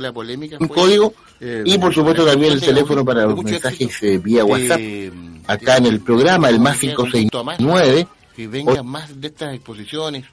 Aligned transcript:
la 0.00 0.10
polémica 0.10 0.56
un 0.58 0.68
código 0.68 1.12
eh, 1.38 1.64
y 1.66 1.76
por 1.76 1.92
supuesto 1.92 2.24
también 2.24 2.54
el 2.54 2.62
teléfono 2.62 3.04
para 3.04 3.26
los 3.26 3.44
mensajes 3.44 4.02
eh, 4.02 4.16
vía 4.16 4.42
WhatsApp 4.42 4.80
acá 5.46 5.76
en 5.76 5.84
el 5.84 6.00
programa 6.00 6.48
el 6.48 6.60
más 6.60 6.78
569 6.78 8.08
que 8.34 8.48
vengan 8.48 8.86
más 8.86 9.20
de 9.20 9.28
estas 9.28 9.54
exposiciones 9.54 10.24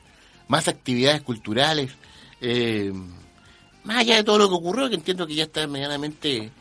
más 0.48 0.70
actividades 0.70 1.24
culturales 1.24 1.92
eh, 2.40 2.94
más 3.84 3.98
allá 3.98 4.16
de 4.16 4.24
todo 4.24 4.38
lo 4.38 4.48
que 4.48 4.56
ocurrió 4.56 4.88
que 4.88 4.96
entiendo 4.96 5.28
que 5.28 5.36
ya 5.36 5.44
está 5.44 5.68
medianamente 5.68 6.52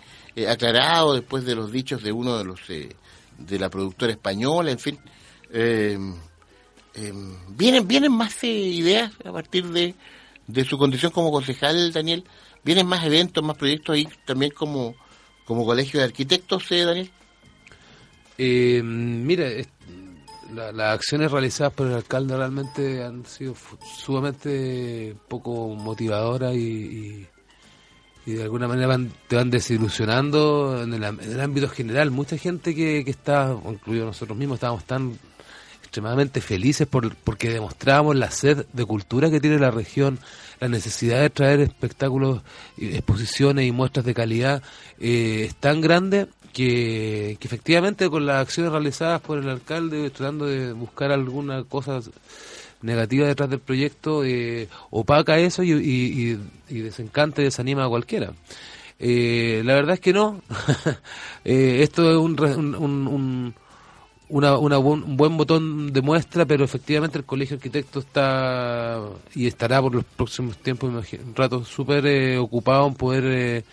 aclarado 0.49 1.15
después 1.15 1.45
de 1.45 1.55
los 1.55 1.71
dichos 1.71 2.03
de 2.03 2.11
uno 2.11 2.37
de 2.37 2.45
los 2.46 2.59
de 2.67 3.59
la 3.61 3.71
productora 3.71 4.11
española 4.11 4.73
en 4.73 4.79
fin 4.80 4.99
vienen 7.46 7.87
vienen 7.87 8.11
más 8.11 8.43
ideas 8.43 9.12
a 9.25 9.30
partir 9.30 9.69
de 9.69 9.95
de 10.49 10.65
su 10.65 10.77
condición 10.79 11.12
como 11.12 11.30
concejal 11.30 11.93
Daniel 11.93 12.25
¿Vienen 12.65 12.87
más 12.87 13.05
eventos, 13.05 13.43
más 13.43 13.57
proyectos 13.57 13.95
ahí 13.95 14.09
también 14.25 14.53
como, 14.53 14.95
como 15.45 15.65
colegio 15.65 16.01
de 16.01 16.07
arquitectos, 16.07 16.71
eh, 16.71 16.85
Daniel? 16.85 17.11
Eh, 18.37 18.83
mira, 18.85 19.47
las 20.53 20.95
acciones 20.95 21.30
realizadas 21.30 21.73
por 21.73 21.87
el 21.87 21.95
alcalde 21.95 22.37
realmente 22.37 23.02
han 23.02 23.25
sido 23.27 23.55
sumamente 23.99 25.16
poco 25.29 25.75
motivadoras 25.75 26.55
y, 26.55 27.27
de 28.27 28.43
alguna 28.43 28.69
manera 28.69 28.99
te 29.27 29.37
van 29.37 29.49
desilusionando 29.49 30.83
en 30.83 30.93
el, 30.93 31.41
ámbito 31.41 31.69
general. 31.69 32.11
Mucha 32.11 32.37
gente 32.37 32.75
que, 32.75 33.02
que 33.02 33.11
está, 33.11 33.57
incluido 33.66 34.05
nosotros 34.05 34.37
mismos, 34.37 34.57
estábamos 34.57 34.85
tan 34.85 35.19
extremadamente 35.88 36.42
felices 36.42 36.87
por, 36.87 37.15
porque 37.16 37.48
demostramos 37.48 38.15
la 38.15 38.30
sed 38.30 38.66
de 38.74 38.84
cultura 38.84 39.30
que 39.30 39.41
tiene 39.41 39.59
la 39.59 39.70
región, 39.70 40.19
la 40.60 40.69
necesidad 40.69 41.23
de 41.23 41.30
traer 41.30 41.60
espectáculos, 41.60 42.42
exposiciones 42.77 43.66
y 43.66 43.73
muestras 43.73 44.05
de 44.05 44.12
calidad 44.12 44.62
eh, 45.01 45.46
es 45.48 45.55
tan 45.55 45.80
grande 45.80 46.27
que, 46.52 47.38
efectivamente 47.40 48.10
con 48.10 48.26
las 48.26 48.43
acciones 48.43 48.71
realizadas 48.71 49.23
por 49.23 49.38
el 49.38 49.48
alcalde, 49.48 50.10
tratando 50.10 50.45
de 50.45 50.73
buscar 50.74 51.10
alguna 51.10 51.65
cosa 51.65 52.01
negativa 52.82 53.26
detrás 53.26 53.48
del 53.48 53.60
proyecto, 53.60 54.24
eh, 54.24 54.68
opaca 54.91 55.38
eso 55.38 55.63
y, 55.63 55.73
y, 55.73 56.82
desencanta 56.82 57.41
y 57.41 57.45
desanima 57.45 57.87
a 57.87 57.88
cualquiera. 57.88 58.32
Eh, 58.98 59.63
la 59.65 59.73
verdad 59.73 59.95
es 59.95 60.01
que 60.01 60.13
no. 60.13 60.43
esto 61.45 62.10
es 62.10 62.16
un 62.18 63.54
una, 64.28 64.59
una 64.59 64.78
un 64.78 65.16
buen 65.16 65.37
botón 65.37 65.93
de 65.93 66.03
muestra, 66.03 66.44
pero 66.44 66.65
efectivamente 66.65 67.19
el 67.19 67.25
Colegio 67.25 67.56
Arquitecto 67.56 68.00
está 68.00 69.00
y 69.34 69.47
estará 69.47 69.81
por 69.81 69.94
los 69.94 70.04
próximos 70.04 70.59
tiempos, 70.59 70.91
un 70.91 71.34
rato 71.34 71.65
súper 71.65 72.06
eh, 72.06 72.38
ocupado 72.38 72.87
en 72.88 72.94
poder 72.94 73.25
eh, 73.26 73.65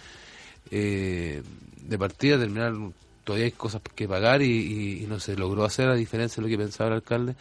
eh, 0.72 1.44
de 1.82 1.98
partida 1.98 2.40
terminar. 2.40 2.74
Todavía 3.24 3.46
hay 3.46 3.52
cosas 3.52 3.82
que 3.96 4.08
pagar 4.08 4.42
y, 4.42 5.06
no 5.10 5.20
se 5.20 5.36
logró 5.36 5.66
hacer, 5.66 5.90
a 5.90 5.96
diferencia 5.96 6.38
de 6.38 6.42
lo 6.44 6.48
que 6.48 6.64
pensaba 6.64 6.90
el 6.90 6.96
alcalde, 6.98 7.36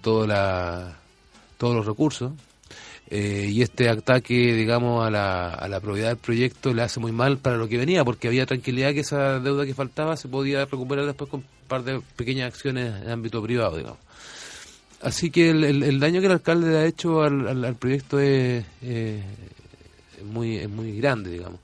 todo 0.00 0.26
la, 0.26 0.96
todos 1.58 1.76
los 1.76 1.84
recursos. 1.84 2.32
y 3.10 3.60
este 3.60 3.90
ataque, 3.90 4.54
digamos, 4.54 5.06
a 5.06 5.10
la, 5.10 5.50
a 5.50 5.68
la 5.68 5.80
probidad 5.80 6.08
del 6.08 6.16
proyecto 6.16 6.72
le 6.72 6.80
hace 6.80 6.98
muy 6.98 7.12
mal 7.12 7.36
para 7.36 7.58
lo 7.58 7.68
que 7.68 7.76
venía, 7.76 8.06
porque 8.06 8.28
había 8.28 8.46
tranquilidad 8.46 8.94
que 8.94 9.00
esa 9.00 9.38
deuda 9.38 9.66
que 9.66 9.74
faltaba 9.74 10.16
se 10.16 10.28
podía 10.28 10.64
recuperar 10.64 11.04
después 11.04 11.28
con 11.30 11.44
par 11.70 11.84
de 11.84 12.02
pequeñas 12.16 12.52
acciones 12.52 13.02
en 13.02 13.10
ámbito 13.10 13.42
privado, 13.42 13.78
digamos. 13.78 13.98
Así 15.00 15.30
que 15.30 15.50
el, 15.50 15.98
daño 15.98 16.20
que 16.20 16.26
el 16.26 16.32
alcalde 16.32 16.76
ha 16.76 16.84
hecho 16.84 17.22
al, 17.22 17.74
proyecto 17.76 18.20
es, 18.20 18.66
muy, 20.22 20.56
es 20.56 20.68
muy 20.68 20.98
grande, 20.98 21.30
digamos. 21.30 21.60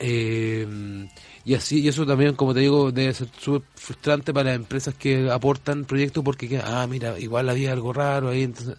Eh, 0.00 1.06
y 1.44 1.54
así 1.54 1.80
y 1.80 1.88
eso 1.88 2.06
también, 2.06 2.34
como 2.34 2.54
te 2.54 2.60
digo, 2.60 2.90
debe 2.90 3.12
ser 3.12 3.28
súper 3.38 3.68
frustrante 3.74 4.32
para 4.32 4.50
las 4.50 4.56
empresas 4.56 4.94
que 4.94 5.30
aportan 5.30 5.84
proyectos 5.84 6.24
porque, 6.24 6.60
ah, 6.64 6.86
mira, 6.88 7.18
igual 7.18 7.50
había 7.50 7.72
algo 7.72 7.92
raro 7.92 8.30
ahí. 8.30 8.44
Entonces, 8.44 8.76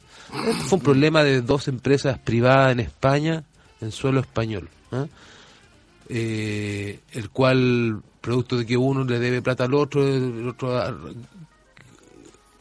fue 0.68 0.79
un 0.79 0.84
problema 0.84 1.24
de 1.24 1.41
dos 1.41 1.68
empresas 1.68 2.18
privadas 2.18 2.72
en 2.72 2.79
España, 2.79 3.44
en 3.81 3.91
suelo 3.91 4.19
español, 4.19 4.68
¿ah? 4.91 5.06
Eh, 6.09 6.99
el 7.13 7.29
cual 7.29 8.01
producto 8.21 8.57
de 8.57 8.66
que 8.66 8.77
uno 8.77 9.03
le 9.03 9.19
debe 9.19 9.41
plata 9.41 9.66
al 9.66 9.73
otro, 9.73 10.07
el 10.07 10.47
otro 10.47 10.71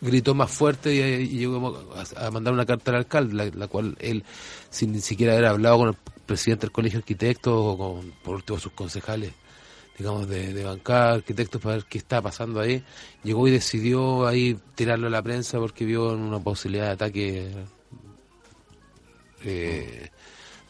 gritó 0.04 0.34
más 0.34 0.50
fuerte 0.50 0.94
y, 0.94 1.28
llegó 1.28 1.84
a, 2.16 2.30
mandar 2.30 2.52
una 2.52 2.66
carta 2.66 2.90
al 2.90 2.98
alcalde, 2.98 3.52
la, 3.54 3.68
cual 3.68 3.96
él, 4.00 4.22
sin 4.70 4.92
ni 4.92 5.00
siquiera 5.00 5.32
haber 5.32 5.46
hablado 5.46 5.78
con 5.78 5.88
el 5.88 5.96
presidente 6.26 6.66
del 6.66 6.72
colegio 6.72 6.98
de 6.98 7.02
arquitectos 7.02 7.54
o 7.56 7.78
con, 7.78 8.12
por 8.22 8.36
último, 8.36 8.58
sus 8.58 8.72
concejales, 8.72 9.32
digamos, 9.96 10.28
de, 10.28 10.52
de 10.52 10.64
bancada, 10.64 11.14
arquitectos, 11.14 11.60
para 11.60 11.76
ver 11.76 11.86
qué 11.86 11.98
está 11.98 12.20
pasando 12.20 12.60
ahí, 12.60 12.84
llegó 13.22 13.48
y 13.48 13.52
decidió 13.52 14.26
ahí 14.26 14.58
tirarlo 14.74 15.06
a 15.06 15.10
la 15.10 15.22
prensa 15.22 15.58
porque 15.58 15.86
vio 15.86 16.12
una 16.12 16.40
posibilidad 16.40 16.86
de 16.86 16.92
ataque, 16.92 17.50
eh, 19.44 20.10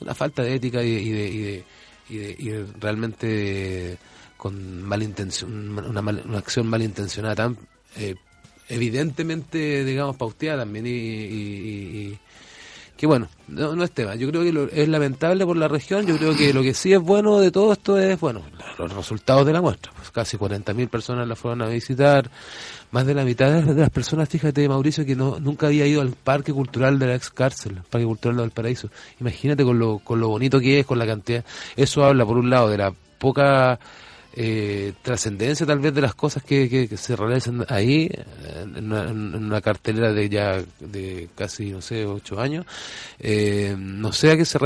una 0.00 0.14
falta 0.14 0.42
de 0.42 0.54
ética 0.54 0.82
y, 0.82 1.10
de, 1.10 1.64
y 2.08 2.52
realmente 2.80 3.98
con 4.36 4.82
malintención, 4.82 5.78
una, 5.78 6.00
una 6.00 6.38
acción 6.38 6.66
malintencionada 6.66 7.34
tan 7.34 7.56
eh, 7.96 8.14
evidentemente, 8.68 9.84
digamos, 9.84 10.16
pauteada 10.16 10.60
también 10.64 10.86
y, 10.86 12.18
que 12.96 13.06
bueno, 13.06 13.28
no, 13.48 13.82
es 13.82 13.90
tema. 13.90 14.14
Yo 14.14 14.30
creo 14.30 14.42
que 14.42 14.82
es 14.82 14.88
lamentable 14.88 15.44
por 15.44 15.56
la 15.56 15.66
región. 15.66 16.06
Yo 16.06 16.16
creo 16.16 16.36
que 16.36 16.52
lo 16.52 16.62
que 16.62 16.74
sí 16.74 16.92
es 16.92 17.00
bueno 17.00 17.40
de 17.40 17.50
todo 17.50 17.72
esto 17.72 17.98
es, 17.98 18.18
bueno, 18.20 18.42
los 18.78 18.92
resultados 18.92 19.44
de 19.44 19.52
la 19.52 19.60
muestra. 19.60 19.92
Pues 19.96 20.10
casi 20.12 20.36
40.000 20.36 20.88
personas 20.88 21.26
la 21.26 21.34
fueron 21.34 21.62
a 21.62 21.66
visitar. 21.66 22.30
Más 22.92 23.04
de 23.04 23.14
la 23.14 23.24
mitad 23.24 23.62
de 23.62 23.74
las 23.74 23.90
personas, 23.90 24.28
fíjate, 24.28 24.68
Mauricio, 24.68 25.04
que 25.04 25.16
no, 25.16 25.40
nunca 25.40 25.66
había 25.66 25.86
ido 25.86 26.00
al 26.00 26.10
Parque 26.10 26.52
Cultural 26.52 26.98
de 27.00 27.08
la 27.08 27.16
ex 27.16 27.30
cárcel, 27.30 27.80
Parque 27.90 28.06
Cultural 28.06 28.36
del 28.36 28.52
Paraíso. 28.52 28.88
Imagínate 29.20 29.64
con 29.64 29.78
lo, 29.80 29.98
con 29.98 30.20
lo 30.20 30.28
bonito 30.28 30.60
que 30.60 30.78
es, 30.78 30.86
con 30.86 31.00
la 31.00 31.06
cantidad. 31.06 31.44
Eso 31.74 32.04
habla, 32.04 32.24
por 32.24 32.36
un 32.36 32.48
lado, 32.48 32.68
de 32.68 32.78
la 32.78 32.94
poca 33.18 33.80
eh, 34.36 34.92
trascendencia 35.02 35.64
tal 35.64 35.78
vez 35.78 35.94
de 35.94 36.00
las 36.00 36.14
cosas 36.16 36.42
que, 36.42 36.88
se 36.96 37.14
realizan 37.14 37.64
ahí 37.68 38.10
en 38.74 38.92
una, 38.92 39.60
cartelera 39.60 40.12
de 40.12 40.28
ya 40.28 40.60
de 40.80 41.28
casi 41.36 41.70
no 41.70 41.80
sé 41.80 42.04
ocho 42.04 42.40
años 42.40 42.66
eh, 43.20 43.76
no 43.78 44.12
sé 44.12 44.32
a 44.32 44.36
qué 44.36 44.44
se 44.44 44.58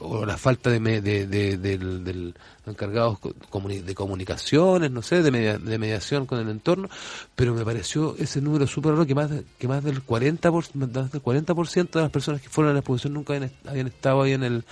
o 0.00 0.26
la 0.26 0.36
falta 0.36 0.68
de, 0.68 0.80
de, 1.00 1.26
de, 1.26 1.56
del, 1.56 2.34
encargado 2.66 3.18
de 3.22 3.94
comunicaciones 3.94 4.90
no 4.90 5.00
sé 5.00 5.22
de, 5.22 5.58
de 5.58 5.78
mediación 5.78 6.26
con 6.26 6.38
el 6.38 6.50
entorno 6.50 6.90
pero 7.34 7.54
me 7.54 7.64
pareció 7.64 8.14
ese 8.18 8.42
número 8.42 8.66
súper 8.66 8.92
raro 8.92 9.06
que 9.06 9.14
más 9.14 9.30
que 9.58 9.66
más 9.66 9.82
del 9.82 10.02
40 10.02 10.50
más 10.50 11.10
del 11.10 11.22
40 11.22 11.54
de 11.54 12.00
las 12.02 12.10
personas 12.10 12.42
que 12.42 12.50
fueron 12.50 12.72
a 12.72 12.74
la 12.74 12.80
exposición 12.80 13.14
nunca 13.14 13.34
habían, 13.66 13.86
estado 13.86 14.22
ahí 14.22 14.32
en 14.32 14.42
el 14.42 14.64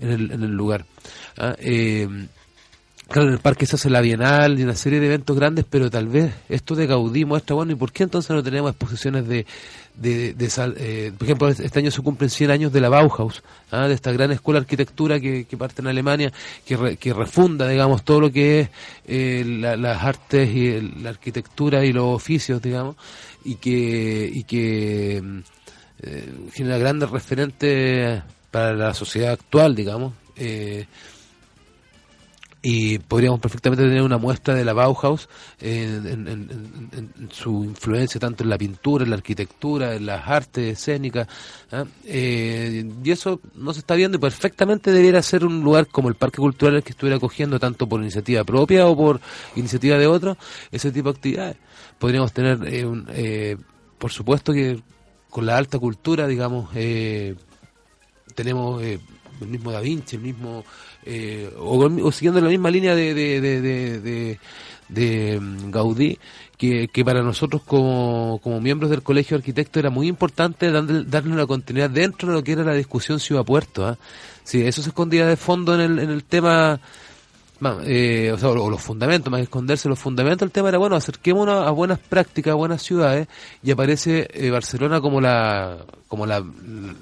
en 0.00 0.10
el, 0.10 0.32
en 0.32 0.42
el 0.42 0.50
lugar 0.50 0.84
¿ah? 1.38 1.56
eh, 1.58 2.08
Claro, 3.08 3.28
en 3.28 3.34
el 3.34 3.40
parque 3.40 3.64
se 3.64 3.76
hace 3.76 3.88
la 3.88 4.02
Bienal 4.02 4.60
y 4.60 4.64
una 4.64 4.74
serie 4.74 5.00
de 5.00 5.06
eventos 5.06 5.34
grandes, 5.34 5.64
pero 5.68 5.90
tal 5.90 6.08
vez 6.08 6.34
esto 6.50 6.74
de 6.74 6.86
Gaudí 6.86 7.24
muestra, 7.24 7.56
bueno, 7.56 7.72
¿y 7.72 7.74
por 7.74 7.90
qué 7.90 8.02
entonces 8.02 8.30
no 8.32 8.42
tenemos 8.42 8.70
exposiciones 8.70 9.26
de, 9.26 9.46
de, 9.94 10.34
de, 10.34 10.50
eh, 10.76 11.12
por 11.16 11.24
ejemplo, 11.26 11.48
este 11.48 11.78
año 11.78 11.90
se 11.90 12.02
cumplen 12.02 12.28
100 12.28 12.50
años 12.50 12.70
de 12.70 12.82
la 12.82 12.90
Bauhaus, 12.90 13.42
¿ah? 13.70 13.88
de 13.88 13.94
esta 13.94 14.12
gran 14.12 14.30
escuela 14.30 14.60
de 14.60 14.64
arquitectura 14.64 15.18
que, 15.18 15.46
que 15.46 15.56
parte 15.56 15.80
en 15.80 15.88
Alemania, 15.88 16.30
que, 16.66 16.98
que 16.98 17.14
refunda, 17.14 17.66
digamos, 17.66 18.04
todo 18.04 18.20
lo 18.20 18.30
que 18.30 18.60
es 18.60 18.68
eh, 19.06 19.42
las 19.46 20.04
artes 20.04 20.50
y 20.54 20.78
la 21.00 21.08
arquitectura 21.08 21.86
y 21.86 21.94
los 21.94 22.14
oficios, 22.14 22.60
digamos, 22.60 22.96
y 23.42 23.54
que, 23.54 24.30
y 24.30 24.44
que 24.44 25.22
eh, 26.02 26.34
genera 26.52 26.76
grandes 26.76 27.08
referentes 27.08 28.22
para 28.50 28.74
la 28.74 28.92
sociedad 28.92 29.32
actual, 29.32 29.74
digamos. 29.74 30.12
Eh, 30.36 30.84
y 32.70 32.98
podríamos 32.98 33.40
perfectamente 33.40 33.82
tener 33.82 34.02
una 34.02 34.18
muestra 34.18 34.52
de 34.52 34.62
la 34.62 34.74
Bauhaus 34.74 35.26
en, 35.58 37.30
su 37.32 37.64
influencia 37.64 38.20
tanto 38.20 38.42
en 38.42 38.50
la 38.50 38.58
pintura, 38.58 39.04
en 39.04 39.10
la 39.10 39.16
arquitectura, 39.16 39.94
en 39.94 40.04
las 40.04 40.28
artes 40.28 40.78
escénicas. 40.78 41.26
¿ah? 41.72 41.86
Eh, 42.04 42.86
y 43.02 43.10
eso 43.10 43.40
no 43.54 43.72
se 43.72 43.78
está 43.80 43.94
viendo 43.94 44.18
y 44.18 44.20
perfectamente 44.20 44.92
debiera 44.92 45.22
ser 45.22 45.46
un 45.46 45.64
lugar 45.64 45.86
como 45.86 46.10
el 46.10 46.14
Parque 46.14 46.36
Cultural 46.36 46.82
que 46.82 46.90
estuviera 46.90 47.16
acogiendo 47.16 47.58
tanto 47.58 47.88
por 47.88 48.02
iniciativa 48.02 48.44
propia 48.44 48.86
o 48.86 48.94
por 48.94 49.18
iniciativa 49.56 49.96
de 49.96 50.06
otros 50.06 50.36
ese 50.70 50.92
tipo 50.92 51.10
de 51.10 51.16
actividades. 51.16 51.56
Podríamos 51.98 52.34
tener, 52.34 52.58
eh, 52.66 52.86
eh, 53.14 53.56
por 53.96 54.12
supuesto 54.12 54.52
que 54.52 54.78
con 55.30 55.46
la 55.46 55.56
alta 55.56 55.78
cultura, 55.78 56.26
digamos, 56.26 56.68
tenemos 58.34 58.82
el 59.40 59.48
mismo 59.48 59.72
Da 59.72 59.80
Vinci, 59.80 60.16
el 60.16 60.22
mismo 60.22 60.64
eh, 61.04 61.50
o, 61.58 62.12
siguiendo 62.12 62.40
la 62.40 62.48
misma 62.48 62.70
línea 62.70 62.94
de, 62.94 63.14
de, 63.14 64.38
de, 64.88 65.40
mm, 65.40 65.70
Gaudí, 65.70 66.18
que, 66.56 66.88
que, 66.88 67.04
para 67.04 67.22
nosotros 67.22 67.62
como, 67.62 68.40
como 68.42 68.60
miembros 68.60 68.90
del 68.90 69.02
Colegio 69.02 69.36
de 69.36 69.40
Arquitectos 69.40 69.80
era 69.80 69.90
muy 69.90 70.08
importante 70.08 70.70
darle, 70.70 71.04
darle 71.04 71.32
una 71.32 71.46
continuidad 71.46 71.90
dentro 71.90 72.28
de 72.28 72.34
lo 72.34 72.44
que 72.44 72.52
era 72.52 72.64
la 72.64 72.74
discusión 72.74 73.20
ciudad-puerto. 73.20 73.86
¿ah? 73.86 73.98
Sí, 74.44 74.62
eso 74.62 74.82
se 74.82 74.90
escondía 74.90 75.26
de 75.26 75.36
fondo 75.36 75.74
en 75.74 75.80
el, 75.80 75.98
en 75.98 76.10
el 76.10 76.24
tema 76.24 76.80
eh, 77.84 78.30
o, 78.32 78.38
sea, 78.38 78.50
los 78.50 78.80
fundamentos, 78.80 79.30
más 79.30 79.38
que 79.38 79.44
esconderse 79.44 79.88
los 79.88 79.98
fundamentos, 79.98 80.46
el 80.46 80.52
tema 80.52 80.68
era, 80.68 80.78
bueno, 80.78 80.94
acerquémonos 80.94 81.66
a 81.66 81.70
buenas 81.70 81.98
prácticas, 81.98 82.52
a 82.52 82.54
buenas 82.54 82.82
ciudades, 82.82 83.26
y 83.62 83.70
aparece 83.72 84.28
eh, 84.32 84.50
Barcelona 84.50 85.00
como 85.00 85.20
la 85.20 85.78
como 86.06 86.24
la, 86.24 86.42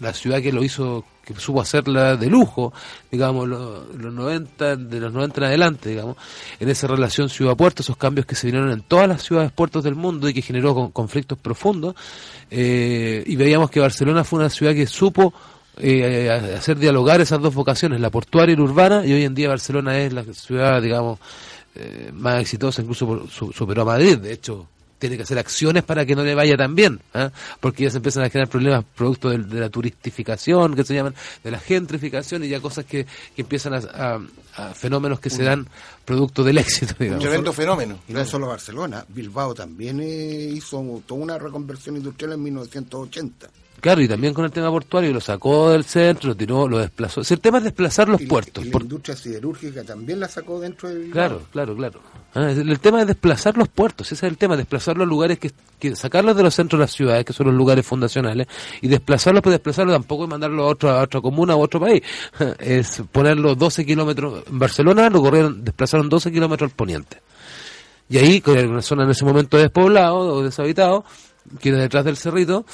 la, 0.00 0.12
ciudad 0.12 0.42
que 0.42 0.50
lo 0.50 0.64
hizo, 0.64 1.04
que 1.24 1.32
supo 1.36 1.60
hacerla 1.60 2.16
de 2.16 2.26
lujo, 2.26 2.72
digamos, 3.08 3.46
los, 3.46 3.94
los 3.94 4.12
90, 4.12 4.76
de 4.76 5.00
los 5.00 5.12
90 5.12 5.40
en 5.40 5.44
adelante, 5.44 5.90
digamos, 5.90 6.16
en 6.58 6.68
esa 6.68 6.88
relación 6.88 7.28
ciudad-puerto, 7.28 7.82
esos 7.82 7.96
cambios 7.96 8.26
que 8.26 8.34
se 8.34 8.48
vinieron 8.48 8.72
en 8.72 8.80
todas 8.80 9.06
las 9.06 9.22
ciudades 9.22 9.52
puertos 9.52 9.84
del 9.84 9.94
mundo 9.94 10.28
y 10.28 10.34
que 10.34 10.42
generó 10.42 10.90
conflictos 10.90 11.38
profundos, 11.38 11.94
eh, 12.50 13.22
y 13.24 13.36
veíamos 13.36 13.70
que 13.70 13.78
Barcelona 13.78 14.24
fue 14.24 14.40
una 14.40 14.50
ciudad 14.50 14.74
que 14.74 14.88
supo 14.88 15.32
eh, 15.78 16.30
hacer 16.56 16.78
dialogar 16.78 17.20
esas 17.20 17.40
dos 17.40 17.54
vocaciones, 17.54 18.00
la 18.00 18.10
portuaria 18.10 18.54
y 18.54 18.56
la 18.56 18.62
urbana, 18.62 19.04
y 19.04 19.12
hoy 19.12 19.24
en 19.24 19.34
día 19.34 19.48
Barcelona 19.48 19.98
es 19.98 20.12
la 20.12 20.24
ciudad, 20.24 20.80
digamos, 20.80 21.18
eh, 21.74 22.10
más 22.12 22.40
exitosa, 22.40 22.82
incluso 22.82 23.06
por, 23.06 23.30
superó 23.30 23.82
a 23.82 23.84
Madrid, 23.84 24.16
de 24.18 24.32
hecho, 24.32 24.66
tiene 24.98 25.16
que 25.16 25.24
hacer 25.24 25.38
acciones 25.38 25.82
para 25.82 26.06
que 26.06 26.16
no 26.16 26.24
le 26.24 26.34
vaya 26.34 26.56
tan 26.56 26.74
bien, 26.74 27.00
¿ah? 27.12 27.30
porque 27.60 27.84
ya 27.84 27.90
se 27.90 27.98
empiezan 27.98 28.24
a 28.24 28.30
generar 28.30 28.48
problemas 28.48 28.84
producto 28.94 29.28
de, 29.28 29.60
la 29.60 29.68
turistificación, 29.68 30.74
que 30.74 30.84
se 30.84 30.94
llaman, 30.94 31.14
de 31.44 31.50
la 31.50 31.58
gentrificación 31.58 32.44
y 32.44 32.48
ya 32.48 32.60
cosas 32.60 32.86
que, 32.86 33.04
que 33.04 33.42
empiezan 33.42 33.74
a, 33.74 34.18
fenómenos 34.74 35.20
que 35.20 35.28
se 35.28 35.42
dan 35.42 35.68
producto 36.06 36.42
del 36.42 36.56
éxito. 36.56 36.94
Digamos. 36.98 37.22
Un 37.22 37.28
tremendo 37.28 37.52
fenómeno. 37.52 37.98
Y 38.08 38.14
no 38.14 38.24
solo 38.24 38.46
Barcelona, 38.46 39.04
Bilbao 39.06 39.54
también 39.54 40.00
eh, 40.00 40.50
hizo 40.50 41.02
toda 41.06 41.20
una 41.20 41.38
reconversión 41.38 41.98
industrial 41.98 42.32
en 42.32 42.42
1980. 42.42 43.50
Claro, 43.80 44.00
y 44.00 44.08
también 44.08 44.32
con 44.32 44.44
el 44.44 44.50
tema 44.50 44.70
portuario, 44.70 45.12
lo 45.12 45.20
sacó 45.20 45.70
del 45.70 45.84
centro, 45.84 46.30
lo 46.30 46.36
tiró, 46.36 46.68
lo 46.68 46.78
desplazó. 46.78 47.20
el 47.20 47.40
tema 47.40 47.58
es 47.58 47.64
desplazar 47.64 48.08
los 48.08 48.22
puertos. 48.22 48.64
Y 48.64 48.70
la 48.70 48.80
industria 48.80 49.16
siderúrgica 49.16 49.84
también 49.84 50.20
la 50.20 50.28
sacó 50.28 50.58
dentro 50.60 50.88
del... 50.88 51.10
Claro, 51.10 51.42
claro, 51.52 51.76
claro. 51.76 52.00
Ah, 52.34 52.50
el, 52.50 52.80
tema 52.80 53.00
es 53.00 53.06
desplazar 53.06 53.56
los 53.56 53.68
puertos, 53.68 54.06
ese 54.12 54.26
es 54.26 54.30
el 54.30 54.38
tema, 54.38 54.56
desplazar 54.56 54.96
los 54.96 55.06
lugares, 55.06 55.38
que, 55.38 55.52
sacarlos 55.94 56.36
de 56.36 56.42
los 56.42 56.54
centros 56.54 56.78
de 56.78 56.84
las 56.84 56.92
ciudades, 56.92 57.24
que 57.24 57.32
son 57.32 57.46
los 57.46 57.54
lugares 57.54 57.86
fundacionales, 57.86 58.46
y 58.80 58.88
desplazarlos, 58.88 59.42
pero 59.42 59.52
desplazarlos 59.52 59.94
tampoco 59.94 60.24
es 60.24 60.30
mandarlos 60.30 60.64
a 60.64 60.68
otra, 60.68 61.00
a 61.00 61.02
otra 61.02 61.20
comuna 61.20 61.54
o 61.54 61.60
a 61.60 61.64
otro 61.64 61.80
país. 61.80 62.02
Es 62.58 63.02
ponerlos 63.12 63.56
12 63.58 63.84
kilómetros. 63.84 64.44
En 64.48 64.58
Barcelona 64.58 65.08
lo 65.10 65.20
corrieron, 65.20 65.64
desplazaron 65.64 66.08
12 66.08 66.32
kilómetros 66.32 66.70
al 66.70 66.76
poniente. 66.76 67.20
Y 68.08 68.18
ahí, 68.18 68.40
con 68.40 68.58
una 68.58 68.82
zona 68.82 69.04
en 69.04 69.10
ese 69.10 69.24
momento 69.24 69.56
despoblado 69.56 70.16
o 70.18 70.42
deshabitado, 70.42 71.04
que 71.60 71.70
era 71.70 71.78
detrás 71.78 72.04
del 72.04 72.16
cerrito, 72.16 72.64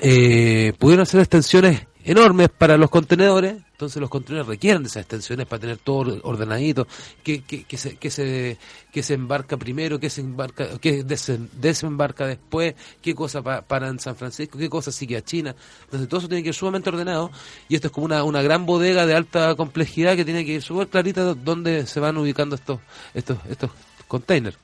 eh, 0.00 0.72
pudieron 0.78 1.02
hacer 1.02 1.20
extensiones 1.20 1.86
enormes 2.06 2.48
para 2.50 2.76
los 2.76 2.88
contenedores, 2.88 3.56
entonces 3.72 4.00
los 4.00 4.08
contenedores 4.08 4.48
requieren 4.48 4.82
de 4.82 4.88
esas 4.88 5.02
extensiones 5.02 5.46
para 5.46 5.60
tener 5.60 5.78
todo 5.78 6.20
ordenadito, 6.22 6.86
que, 7.24 7.42
que, 7.42 7.64
que, 7.64 7.76
se, 7.76 7.96
que, 7.96 8.10
se, 8.10 8.58
que 8.92 9.02
se 9.02 9.14
embarca 9.14 9.56
primero, 9.56 9.98
que 9.98 10.08
se 10.08 10.20
embarca, 10.20 10.78
que 10.78 11.02
desembarca 11.02 12.26
después, 12.26 12.76
qué 13.02 13.12
cosa 13.14 13.42
para 13.42 13.88
en 13.88 13.98
San 13.98 14.14
Francisco, 14.14 14.56
qué 14.56 14.70
cosa 14.70 14.92
sigue 14.92 15.16
a 15.16 15.24
China. 15.24 15.56
Entonces 15.84 16.08
todo 16.08 16.20
eso 16.20 16.28
tiene 16.28 16.44
que 16.44 16.50
ir 16.50 16.54
sumamente 16.54 16.90
ordenado 16.90 17.32
y 17.68 17.74
esto 17.74 17.88
es 17.88 17.92
como 17.92 18.06
una, 18.06 18.22
una 18.22 18.40
gran 18.40 18.66
bodega 18.66 19.04
de 19.04 19.16
alta 19.16 19.56
complejidad 19.56 20.14
que 20.14 20.24
tiene 20.24 20.44
que 20.44 20.52
ir 20.52 20.62
súper 20.62 20.86
clarita 20.86 21.34
dónde 21.34 21.88
se 21.88 21.98
van 21.98 22.16
ubicando 22.18 22.54
estos, 22.54 22.78
estos, 23.14 23.38
estos 23.50 23.70
containers. 24.06 24.56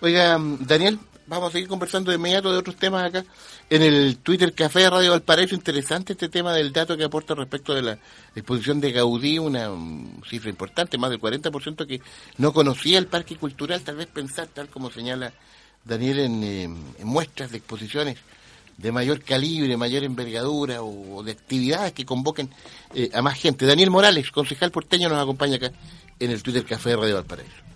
Oiga, 0.00 0.40
Daniel, 0.60 0.98
vamos 1.28 1.50
a 1.50 1.52
seguir 1.52 1.68
conversando 1.68 2.10
de 2.10 2.16
inmediato 2.16 2.50
de 2.50 2.58
otros 2.58 2.76
temas 2.76 3.04
acá. 3.04 3.24
En 3.70 3.82
el 3.82 4.16
Twitter 4.18 4.52
Café 4.54 4.80
de 4.80 4.90
Radio 4.90 5.10
Valparaíso, 5.10 5.54
interesante 5.54 6.14
este 6.14 6.28
tema 6.28 6.52
del 6.54 6.72
dato 6.72 6.96
que 6.96 7.04
aporta 7.04 7.34
respecto 7.34 7.74
de 7.74 7.82
la 7.82 7.98
exposición 8.34 8.80
de 8.80 8.92
Gaudí, 8.92 9.38
una 9.38 9.70
cifra 10.28 10.50
importante, 10.50 10.98
más 10.98 11.10
del 11.10 11.20
40% 11.20 11.86
que 11.86 12.00
no 12.38 12.52
conocía 12.52 12.98
el 12.98 13.06
parque 13.06 13.36
cultural, 13.36 13.82
tal 13.82 13.96
vez 13.96 14.06
pensar, 14.06 14.48
tal 14.48 14.68
como 14.68 14.90
señala 14.90 15.32
Daniel, 15.84 16.18
en, 16.20 16.42
eh, 16.42 16.68
muestras 17.04 17.50
de 17.50 17.58
exposiciones 17.58 18.16
de 18.78 18.92
mayor 18.92 19.22
calibre, 19.22 19.76
mayor 19.76 20.04
envergadura 20.04 20.82
o, 20.82 21.22
de 21.22 21.32
actividades 21.32 21.92
que 21.92 22.06
convoquen 22.06 22.48
eh, 22.94 23.10
a 23.12 23.22
más 23.22 23.38
gente. 23.38 23.66
Daniel 23.66 23.90
Morales, 23.90 24.30
concejal 24.30 24.70
porteño, 24.70 25.08
nos 25.08 25.20
acompaña 25.20 25.56
acá 25.56 25.72
en 26.18 26.30
el 26.30 26.42
Twitter 26.42 26.64
Café 26.64 26.90
de 26.90 26.96
Radio 26.96 27.14
Valparaíso. 27.16 27.67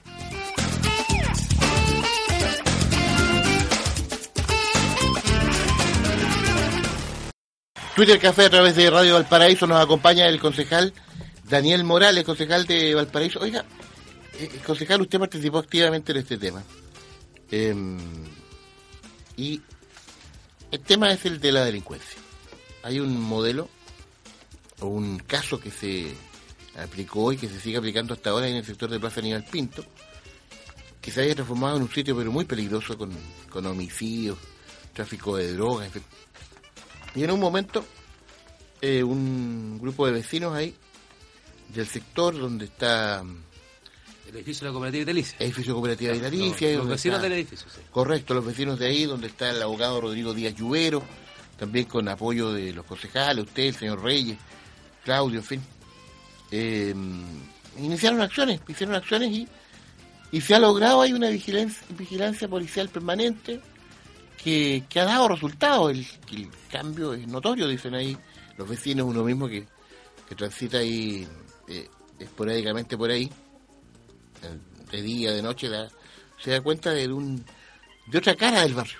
Twitter 7.94 8.18
Café 8.18 8.46
a 8.46 8.50
través 8.50 8.74
de 8.74 8.88
Radio 8.88 9.14
Valparaíso 9.14 9.66
nos 9.66 9.78
acompaña 9.78 10.26
el 10.26 10.40
concejal 10.40 10.94
Daniel 11.44 11.84
Morales, 11.84 12.24
concejal 12.24 12.66
de 12.66 12.94
Valparaíso. 12.94 13.40
Oiga, 13.40 13.66
eh, 14.38 14.48
eh, 14.50 14.60
concejal, 14.64 15.02
usted 15.02 15.18
participó 15.18 15.58
activamente 15.58 16.12
en 16.12 16.18
este 16.18 16.38
tema. 16.38 16.62
Em, 17.50 17.98
y 19.36 19.60
el 20.70 20.80
tema 20.80 21.12
es 21.12 21.26
el 21.26 21.38
de 21.38 21.52
la 21.52 21.66
delincuencia. 21.66 22.18
Hay 22.82 22.98
un 22.98 23.20
modelo 23.20 23.68
o 24.80 24.86
un 24.86 25.18
caso 25.18 25.60
que 25.60 25.70
se 25.70 26.14
aplicó 26.82 27.30
y 27.30 27.36
que 27.36 27.48
se 27.48 27.60
sigue 27.60 27.76
aplicando 27.76 28.14
hasta 28.14 28.30
ahora 28.30 28.48
en 28.48 28.56
el 28.56 28.64
sector 28.64 28.88
de 28.88 29.00
Plaza 29.00 29.20
Aníbal 29.20 29.44
Pinto, 29.44 29.84
que 30.98 31.10
se 31.10 31.20
había 31.20 31.34
transformado 31.34 31.76
en 31.76 31.82
un 31.82 31.92
sitio 31.92 32.16
pero 32.16 32.32
muy 32.32 32.46
peligroso 32.46 32.96
con, 32.96 33.12
con 33.50 33.66
homicidios, 33.66 34.38
tráfico 34.94 35.36
de 35.36 35.52
drogas, 35.52 35.90
y 37.14 37.24
en 37.24 37.30
un 37.30 37.40
momento, 37.40 37.84
eh, 38.80 39.02
un 39.02 39.78
grupo 39.80 40.06
de 40.06 40.12
vecinos 40.12 40.54
ahí, 40.54 40.74
del 41.68 41.86
sector 41.86 42.38
donde 42.38 42.66
está... 42.66 43.22
El 44.28 44.36
edificio 44.36 44.64
de 44.64 44.70
la 44.70 44.72
cooperativa 44.72 45.02
Italicia. 45.02 45.36
El 45.38 45.46
edificio 45.46 45.74
cooperativa 45.74 46.14
Italicia. 46.14 46.76
los 46.78 46.88
vecinos 46.88 47.20
del 47.22 47.32
edificio, 47.32 47.66
sí. 47.70 47.80
Correcto, 47.90 48.34
los 48.34 48.46
vecinos 48.46 48.78
de 48.78 48.86
ahí, 48.86 49.04
donde 49.04 49.26
está 49.26 49.50
el 49.50 49.60
abogado 49.60 50.00
Rodrigo 50.00 50.32
Díaz 50.32 50.54
Lluvero, 50.54 51.02
también 51.58 51.84
con 51.84 52.08
apoyo 52.08 52.52
de 52.52 52.72
los 52.72 52.86
concejales, 52.86 53.44
usted, 53.44 53.64
el 53.64 53.74
señor 53.74 54.02
Reyes, 54.02 54.38
Claudio, 55.04 55.40
en 55.40 55.44
fin. 55.44 55.62
Eh, 56.50 56.94
iniciaron 57.78 58.20
acciones, 58.20 58.60
hicieron 58.68 58.94
acciones 58.94 59.30
y, 59.30 59.48
y 60.30 60.40
se 60.40 60.54
ha 60.54 60.58
logrado, 60.58 61.02
hay 61.02 61.12
una 61.12 61.28
vigilancia, 61.28 61.82
vigilancia 61.90 62.48
policial 62.48 62.88
permanente, 62.88 63.60
que, 64.42 64.84
ha 64.96 65.04
dado 65.04 65.28
resultados. 65.28 65.90
El, 65.92 66.06
el, 66.32 66.50
cambio 66.70 67.14
es 67.14 67.26
notorio, 67.26 67.68
dicen 67.68 67.94
ahí 67.94 68.16
los 68.56 68.68
vecinos, 68.68 69.06
uno 69.06 69.24
mismo 69.24 69.48
que, 69.48 69.66
transita 70.36 70.78
ahí 70.78 71.28
eh, 71.68 71.88
esporádicamente 72.18 72.96
por 72.96 73.10
ahí, 73.10 73.30
de 74.90 75.02
día, 75.02 75.32
de 75.32 75.42
noche, 75.42 75.68
se 76.42 76.50
da 76.50 76.60
cuenta 76.62 76.90
de, 76.90 77.06
un, 77.12 77.44
de 78.06 78.18
otra 78.18 78.34
cara 78.34 78.62
del 78.62 78.72
barrio, 78.72 78.98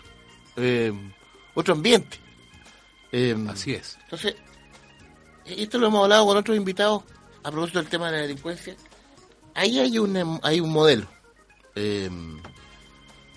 eh, 0.56 0.92
otro 1.54 1.72
ambiente. 1.72 2.18
Eh, 3.12 3.34
Así 3.48 3.72
es. 3.72 3.98
Entonces, 4.04 4.34
esto 5.46 5.78
lo 5.78 5.86
hemos 5.86 6.02
hablado 6.02 6.26
con 6.26 6.36
otros 6.36 6.56
invitados 6.56 7.02
a 7.42 7.50
propósito 7.50 7.78
del 7.80 7.88
tema 7.88 8.10
de 8.10 8.12
la 8.12 8.22
delincuencia. 8.22 8.76
Ahí 9.54 9.78
hay 9.78 9.98
un, 9.98 10.40
hay 10.42 10.60
un 10.60 10.70
modelo 10.70 11.08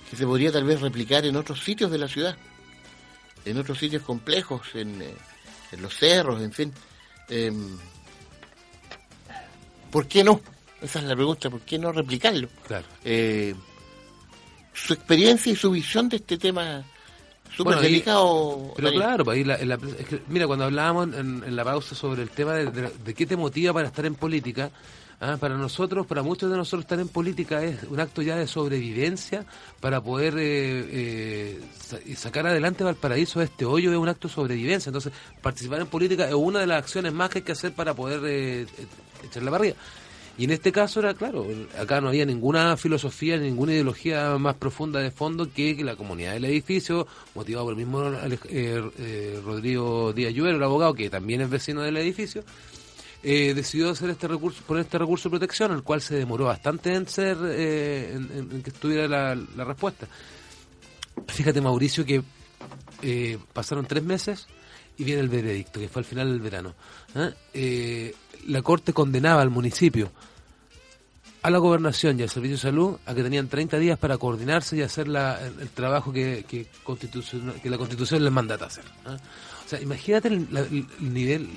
que 0.09 0.15
se 0.15 0.25
podría 0.25 0.51
tal 0.51 0.63
vez 0.63 0.81
replicar 0.81 1.25
en 1.25 1.35
otros 1.35 1.63
sitios 1.63 1.91
de 1.91 1.97
la 1.97 2.07
ciudad, 2.07 2.35
en 3.43 3.57
otros 3.57 3.77
sitios 3.77 4.03
complejos, 4.03 4.61
en, 4.73 5.01
eh, 5.01 5.15
los 5.79 5.95
cerros, 5.95 6.41
en 6.41 6.51
fin. 6.51 6.73
Em, 7.29 7.77
¿Por 9.91 10.07
qué 10.07 10.23
no? 10.23 10.41
Esa 10.81 10.99
es 10.99 11.05
la 11.05 11.15
pregunta, 11.15 11.49
¿por 11.49 11.61
qué 11.61 11.79
no 11.79 11.91
replicarlo? 11.91 12.49
Claro. 12.67 12.85
Eh, 13.03 13.55
su 14.73 14.93
experiencia 14.93 15.51
y 15.51 15.55
su 15.55 15.71
visión 15.71 16.09
de 16.09 16.17
este 16.17 16.37
tema 16.37 16.83
súper 17.55 17.79
delicado. 17.79 18.73
pero 18.75 18.91
claro, 18.91 19.25
pues 19.25 19.45
mira, 20.27 20.47
cuando 20.47 20.65
hablábamos 20.65 21.15
en, 21.15 21.55
la 21.55 21.63
pausa 21.63 21.95
sobre 21.95 22.23
el 22.23 22.29
tema 22.29 22.53
de, 22.53 23.13
qué 23.13 23.25
te 23.25 23.37
motiva 23.37 23.73
para 23.73 23.87
estar 23.87 24.05
en 24.05 24.15
política, 24.15 24.69
Ah, 25.21 25.37
para 25.39 25.55
nosotros, 25.55 26.05
para 26.05 26.23
muchos 26.23 26.51
de 26.51 26.57
nosotros 26.57 26.81
estar 26.81 26.99
en 26.99 27.07
política 27.07 27.63
es 27.63 27.83
un 27.83 28.01
acto 28.01 28.21
ya 28.21 28.35
de 28.35 28.47
sobrevivencia 28.47 29.45
para 29.79 30.01
poder 30.01 30.35
eh, 30.37 31.61
eh, 31.61 32.15
sacar 32.17 32.45
adelante 32.47 32.83
Valparaíso 32.83 33.41
este 33.41 33.63
hoyo 33.63 33.91
es 33.91 33.97
un 33.97 34.09
acto 34.09 34.27
de 34.27 34.33
sobrevivencia. 34.33 34.89
Entonces, 34.89 35.13
participar 35.41 35.79
en 35.79 35.87
política 35.87 36.27
es 36.27 36.33
una 36.33 36.59
de 36.59 36.67
las 36.67 36.79
acciones 36.79 37.13
más 37.13 37.29
que 37.29 37.39
hay 37.39 37.43
que 37.43 37.53
hacer 37.53 37.71
para 37.71 37.93
poder 37.93 38.19
eh, 38.25 38.65
echar 39.23 39.43
la 39.43 39.51
barriga. 39.51 39.75
Y 40.37 40.43
en 40.43 40.51
este 40.51 40.73
caso 40.73 40.99
era 40.99 41.13
claro, 41.13 41.47
acá 41.79 42.01
no 42.01 42.09
había 42.09 42.25
ninguna 42.25 42.75
filosofía, 42.75 43.37
ninguna 43.37 43.71
ideología 43.71 44.37
más 44.37 44.55
profunda 44.55 44.99
de 44.99 45.09
fondo 45.09 45.49
que, 45.49 45.81
la 45.81 45.95
comunidad 45.95 46.33
del 46.33 46.43
edificio, 46.43 47.07
motivado 47.35 47.67
por 47.67 47.71
el 47.71 47.77
mismo 47.77 48.03
Rodrigo 49.45 50.11
Díaz 50.11 50.33
Lluero, 50.33 50.57
el 50.57 50.63
abogado, 50.63 50.93
que 50.93 51.09
también 51.09 51.39
es 51.39 51.49
vecino 51.49 51.83
del 51.83 51.95
edificio, 51.95 52.43
eh, 53.27 53.55
decidió 53.55 53.89
hacer 53.89 54.11
este 54.11 54.27
recurso, 54.27 54.61
poner 54.67 54.83
este 54.83 54.99
recurso 54.99 55.29
de 55.29 55.31
protección, 55.31 55.71
el 55.71 55.81
cual 55.81 55.99
se 55.99 56.15
demoró 56.15 56.45
bastante 56.45 56.93
en 56.93 57.07
ser, 57.07 57.35
eh, 57.43 58.13
en, 58.13 58.61
que 58.61 58.69
estuviera 58.69 59.07
la, 59.07 59.63
respuesta. 59.65 60.07
Fíjate, 61.27 61.59
Mauricio, 61.59 62.05
que 62.05 62.21
eh, 63.01 63.39
pasaron 63.51 63.87
tres 63.87 64.03
meses 64.03 64.45
y 64.95 65.03
viene 65.03 65.21
el 65.21 65.29
veredicto, 65.29 65.79
que 65.79 65.89
fue 65.89 66.01
al 66.01 66.05
final 66.05 66.29
del 66.29 66.39
verano. 66.39 66.75
¿ah? 67.15 67.31
Eh, 67.51 68.13
la 68.45 68.61
Corte 68.61 68.93
condenaba 68.93 69.41
al 69.41 69.49
municipio, 69.49 70.11
a 71.41 71.49
la 71.49 71.57
gobernación 71.57 72.19
y 72.19 72.21
al 72.21 72.29
Servicio 72.29 72.57
de 72.57 72.61
Salud 72.61 72.97
a 73.07 73.15
que 73.15 73.23
tenían 73.23 73.47
30 73.47 73.79
días 73.79 73.97
para 73.97 74.19
coordinarse 74.19 74.77
y 74.77 74.83
hacer 74.83 75.07
el, 75.07 75.69
trabajo 75.73 76.13
que, 76.13 76.45
que, 76.47 76.67
que, 76.67 77.69
la 77.71 77.77
Constitución 77.79 78.23
les 78.23 78.31
mandata 78.31 78.67
hacer. 78.67 78.85
O 79.65 79.67
sea, 79.67 79.81
imagínate 79.81 80.27
el, 80.27 80.47
nivel, 80.99 81.49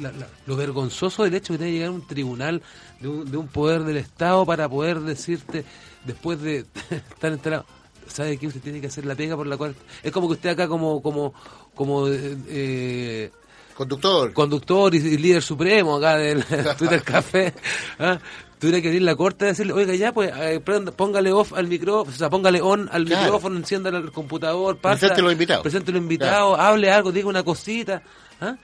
lo 0.47 0.57
vergonzoso 0.57 1.25
del 1.25 1.35
hecho 1.35 1.53
que 1.53 1.59
tiene 1.59 1.73
que 1.73 1.79
llegar 1.79 1.91
a 1.91 1.93
un 1.93 2.07
tribunal 2.07 2.63
de 3.01 3.09
un, 3.09 3.31
de 3.31 3.37
un 3.37 3.49
poder 3.49 3.85
del 3.85 3.99
Estado 3.99 4.47
para 4.47 4.67
poder 4.67 5.01
decirte, 5.01 5.65
después 6.07 6.41
de 6.41 6.65
estar 6.91 7.33
enterado, 7.33 7.67
¿sabe 8.07 8.39
que 8.39 8.47
usted 8.47 8.63
tiene 8.63 8.81
que 8.81 8.87
hacer 8.87 9.05
la 9.05 9.15
pega 9.15 9.37
por 9.37 9.47
la 9.47 9.59
cual... 9.59 9.75
Es 10.03 10.11
como 10.11 10.27
que 10.29 10.35
usted 10.35 10.51
acá 10.51 10.69
como... 10.69 11.03
como, 11.03 11.35
como 11.75 12.09
eh, 12.09 13.31
Conductor. 13.79 14.33
Conductor 14.33 14.93
y, 14.93 14.99
líder 15.19 15.41
supremo 15.41 15.99
acá 15.99 16.17
del 16.17 16.45
Twitter 16.79 17.01
Café. 17.01 17.55
¿ah? 18.01 18.19
Tuviera 18.59 18.83
que 18.83 18.93
ir 18.93 19.03
la 19.03 19.15
corte 19.15 19.45
y 19.45 19.49
decirle, 19.49 19.73
oiga, 19.73 19.95
ya, 19.95 20.13
pues, 20.13 20.33
eh, 20.35 20.61
póngale 20.97 21.31
off 21.31 21.53
al 21.53 21.69
micrófono, 21.69 22.13
o 22.13 22.19
sea, 22.19 22.29
póngale 22.29 22.61
on 22.61 22.89
al 22.91 23.05
micrófono, 23.05 23.57
encienda 23.57 23.91
el 23.91 24.11
computador, 24.11 24.79
pasa. 24.79 24.99
Presente 24.99 25.23
los 25.23 25.31
invitados. 25.31 25.63
Presente 25.63 25.93
los 25.93 26.01
invitados, 26.01 26.59
hable 26.59 26.91
algo, 26.91 27.13
diga 27.13 27.29
una 27.29 27.45
cosita. 27.45 28.03
¿ah? 28.41 28.57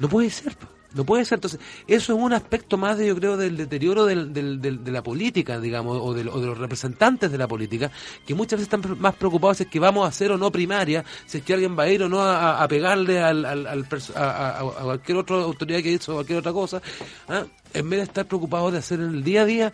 No 0.00 0.08
puede 0.08 0.30
ser. 0.30 0.56
No 0.94 1.04
puede 1.04 1.24
ser. 1.24 1.36
Entonces, 1.36 1.60
eso 1.86 2.14
es 2.14 2.18
un 2.18 2.32
aspecto 2.32 2.76
más, 2.76 2.98
de, 2.98 3.08
yo 3.08 3.16
creo, 3.16 3.36
del 3.36 3.56
deterioro 3.56 4.06
del, 4.06 4.32
del, 4.32 4.60
de 4.60 4.92
la 4.92 5.02
política, 5.02 5.60
digamos, 5.60 5.98
o 6.00 6.14
de, 6.14 6.24
los 6.24 6.58
representantes 6.58 7.30
de 7.30 7.38
la 7.38 7.48
política, 7.48 7.90
que 8.26 8.34
muchas 8.34 8.60
veces 8.60 8.72
están 8.72 8.98
más 9.00 9.14
preocupados 9.14 9.58
si 9.58 9.64
es 9.64 9.68
que 9.68 9.80
vamos 9.80 10.04
a 10.04 10.08
hacer 10.08 10.32
o 10.32 10.38
no 10.38 10.50
primaria, 10.50 11.04
si 11.26 11.38
es 11.38 11.44
que 11.44 11.54
alguien 11.54 11.76
va 11.78 11.84
a 11.84 11.90
ir 11.90 12.02
o 12.02 12.08
no 12.08 12.22
a, 12.22 12.66
pegarle 12.68 13.22
al, 13.22 13.44
al, 13.44 13.86
a, 14.14 14.60
cualquier 14.82 15.18
otra 15.18 15.36
autoridad 15.36 15.82
que 15.82 15.92
hizo 15.92 16.14
cualquier 16.14 16.38
otra 16.38 16.52
cosa, 16.52 16.80
¿ah? 17.28 17.44
en 17.72 17.90
vez 17.90 18.00
de 18.00 18.04
estar 18.04 18.26
preocupados 18.26 18.72
de 18.72 18.78
hacer 18.78 19.00
en 19.00 19.10
el 19.10 19.24
día 19.24 19.42
a 19.42 19.46
día 19.46 19.72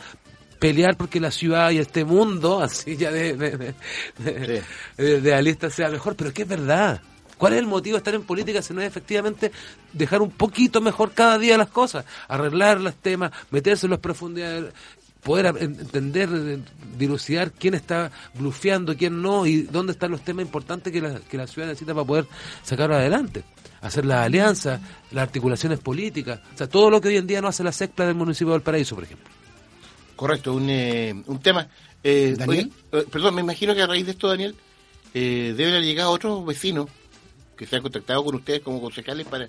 pelear 0.58 0.96
porque 0.96 1.20
la 1.20 1.30
ciudad 1.30 1.70
y 1.70 1.78
este 1.78 2.04
mundo, 2.04 2.60
así 2.60 2.96
ya 2.96 3.10
de, 3.10 3.34
de, 3.34 3.74
de, 4.18 5.20
de, 5.20 5.70
sea 5.70 5.88
mejor, 5.88 6.16
pero 6.16 6.32
que 6.32 6.42
es 6.42 6.48
verdad. 6.48 7.00
¿Cuál 7.40 7.54
es 7.54 7.60
el 7.60 7.66
motivo 7.66 7.94
de 7.94 7.98
estar 8.00 8.14
en 8.14 8.24
política 8.24 8.60
si 8.60 8.74
no 8.74 8.82
es 8.82 8.86
efectivamente 8.86 9.50
dejar 9.94 10.20
un 10.20 10.30
poquito 10.30 10.82
mejor 10.82 11.12
cada 11.12 11.38
día 11.38 11.56
las 11.56 11.70
cosas? 11.70 12.04
Arreglar 12.28 12.78
los 12.82 12.94
temas, 12.96 13.32
meterse 13.50 13.86
en 13.86 13.92
las 13.92 14.00
profundidades, 14.00 14.74
poder 15.22 15.46
entender, 15.58 16.58
dilucidar 16.98 17.50
quién 17.50 17.72
está 17.72 18.10
blufeando, 18.34 18.94
quién 18.94 19.22
no 19.22 19.46
y 19.46 19.62
dónde 19.62 19.92
están 19.92 20.10
los 20.10 20.20
temas 20.20 20.44
importantes 20.44 20.92
que 20.92 21.00
la, 21.00 21.18
que 21.18 21.38
la 21.38 21.46
ciudad 21.46 21.68
necesita 21.68 21.94
para 21.94 22.06
poder 22.06 22.26
sacarlo 22.62 22.96
adelante. 22.96 23.42
Hacer 23.80 24.04
las 24.04 24.26
alianzas, 24.26 24.78
las 25.10 25.22
articulaciones 25.22 25.78
políticas, 25.78 26.40
o 26.54 26.58
sea, 26.58 26.68
todo 26.68 26.90
lo 26.90 27.00
que 27.00 27.08
hoy 27.08 27.16
en 27.16 27.26
día 27.26 27.40
no 27.40 27.48
hace 27.48 27.64
la 27.64 27.72
SECPLA 27.72 28.04
del 28.04 28.16
municipio 28.16 28.52
del 28.52 28.60
Paraíso, 28.60 28.96
por 28.96 29.04
ejemplo. 29.04 29.30
Correcto, 30.14 30.52
un, 30.52 30.68
eh, 30.68 31.22
un 31.26 31.40
tema. 31.40 31.66
Eh, 32.04 32.34
¿Daniel? 32.36 32.70
Eh, 32.92 33.06
perdón, 33.10 33.36
me 33.36 33.40
imagino 33.40 33.74
que 33.74 33.80
a 33.80 33.86
raíz 33.86 34.04
de 34.04 34.12
esto, 34.12 34.28
Daniel, 34.28 34.54
eh, 35.14 35.54
deben 35.56 35.72
haber 35.72 35.86
llegado 35.86 36.10
otros 36.10 36.44
vecinos 36.44 36.90
que 37.60 37.66
se 37.66 37.76
han 37.76 37.82
contactado 37.82 38.24
con 38.24 38.36
ustedes 38.36 38.62
como 38.62 38.80
concejales 38.80 39.26
para, 39.26 39.46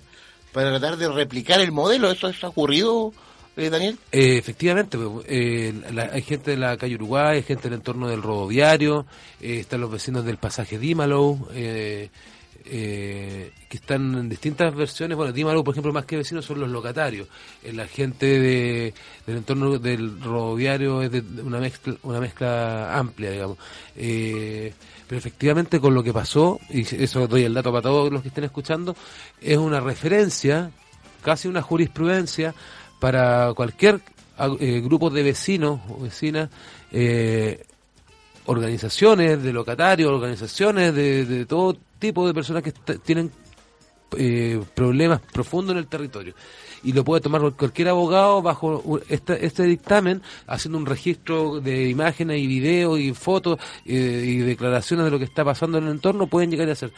para 0.52 0.68
tratar 0.68 0.98
de 0.98 1.08
replicar 1.08 1.62
el 1.62 1.72
modelo. 1.72 2.10
¿Eso, 2.10 2.26
ha 2.28 2.48
ocurrido, 2.48 3.10
eh, 3.56 3.70
Daniel? 3.70 3.98
Eh, 4.12 4.36
efectivamente, 4.36 4.98
pues, 4.98 5.24
eh, 5.30 5.72
hay 6.12 6.20
gente 6.20 6.50
de 6.50 6.58
la 6.58 6.76
calle 6.76 6.96
Uruguay, 6.96 7.36
hay 7.38 7.42
gente 7.42 7.70
del 7.70 7.78
entorno 7.78 8.08
del 8.08 8.20
rodoviario, 8.20 9.06
están 9.40 9.80
los 9.80 9.90
vecinos 9.90 10.26
del 10.26 10.36
pasaje 10.36 10.78
Dímalo, 10.78 11.48
que 12.64 13.52
están 13.70 14.14
en 14.14 14.28
distintas 14.28 14.74
versiones. 14.74 15.16
Bueno, 15.16 15.32
Dímalo, 15.32 15.64
por 15.64 15.74
ejemplo, 15.74 15.92
más 15.92 16.04
que 16.04 16.16
vecinos 16.16 16.44
son 16.44 16.60
los 16.60 16.70
locatarios. 16.70 17.28
la 17.72 17.86
gente 17.86 18.26
de, 18.26 18.94
del 19.26 19.36
entorno 19.38 19.78
del 19.78 20.20
rodoviario 20.20 21.02
es 21.02 21.10
de 21.10 21.22
una 21.42 21.58
mezcla, 21.58 21.94
una 22.02 22.20
mezcla 22.20 22.96
amplia, 22.98 23.30
digamos. 23.30 23.58
Pero 25.12 25.18
efectivamente 25.18 25.78
con 25.78 25.94
lo 25.94 26.02
que 26.02 26.10
pasó, 26.10 26.58
y 26.70 26.80
eso 27.02 27.28
doy 27.28 27.42
el 27.42 27.52
dato 27.52 27.70
para 27.70 27.82
todos 27.82 28.10
los 28.10 28.22
que 28.22 28.28
estén 28.28 28.44
escuchando, 28.44 28.96
es 29.42 29.58
una 29.58 29.78
referencia, 29.78 30.70
casi 31.22 31.48
una 31.48 31.60
jurisprudencia 31.60 32.54
para 32.98 33.52
cualquier 33.52 34.00
eh, 34.58 34.80
grupo 34.80 35.10
de 35.10 35.22
vecinos 35.22 35.80
o 35.90 36.00
vecinas, 36.00 36.48
eh, 36.90 37.62
organizaciones 38.46 39.42
de 39.42 39.52
locatarios, 39.52 40.10
organizaciones 40.10 40.94
de, 40.94 41.46
todo 41.46 41.76
tipo 41.98 42.26
de 42.26 42.34
personas 42.34 42.62
que 42.62 42.72
tienen 42.98 43.30
eh, 44.16 44.60
problemas 44.74 45.20
profundos 45.20 45.72
en 45.72 45.78
el 45.78 45.86
territorio 45.86 46.34
y 46.84 46.92
lo 46.92 47.04
puede 47.04 47.20
tomar 47.20 47.40
cualquier 47.52 47.88
abogado 47.88 48.42
bajo 48.42 49.00
este, 49.08 49.44
este 49.46 49.64
dictamen, 49.64 50.22
haciendo 50.46 50.78
un 50.78 50.86
registro 50.86 51.60
de 51.60 51.88
imágenes 51.88 52.38
y 52.38 52.46
videos 52.46 52.98
y 52.98 53.14
fotos 53.14 53.58
eh, 53.84 54.24
y 54.26 54.38
declaraciones 54.38 55.04
de 55.04 55.10
lo 55.10 55.18
que 55.18 55.24
está 55.24 55.44
pasando 55.44 55.78
en 55.78 55.84
el 55.84 55.90
entorno, 55.90 56.26
pueden 56.26 56.50
llegar 56.50 56.68
a 56.68 56.72
hacer. 56.72 56.92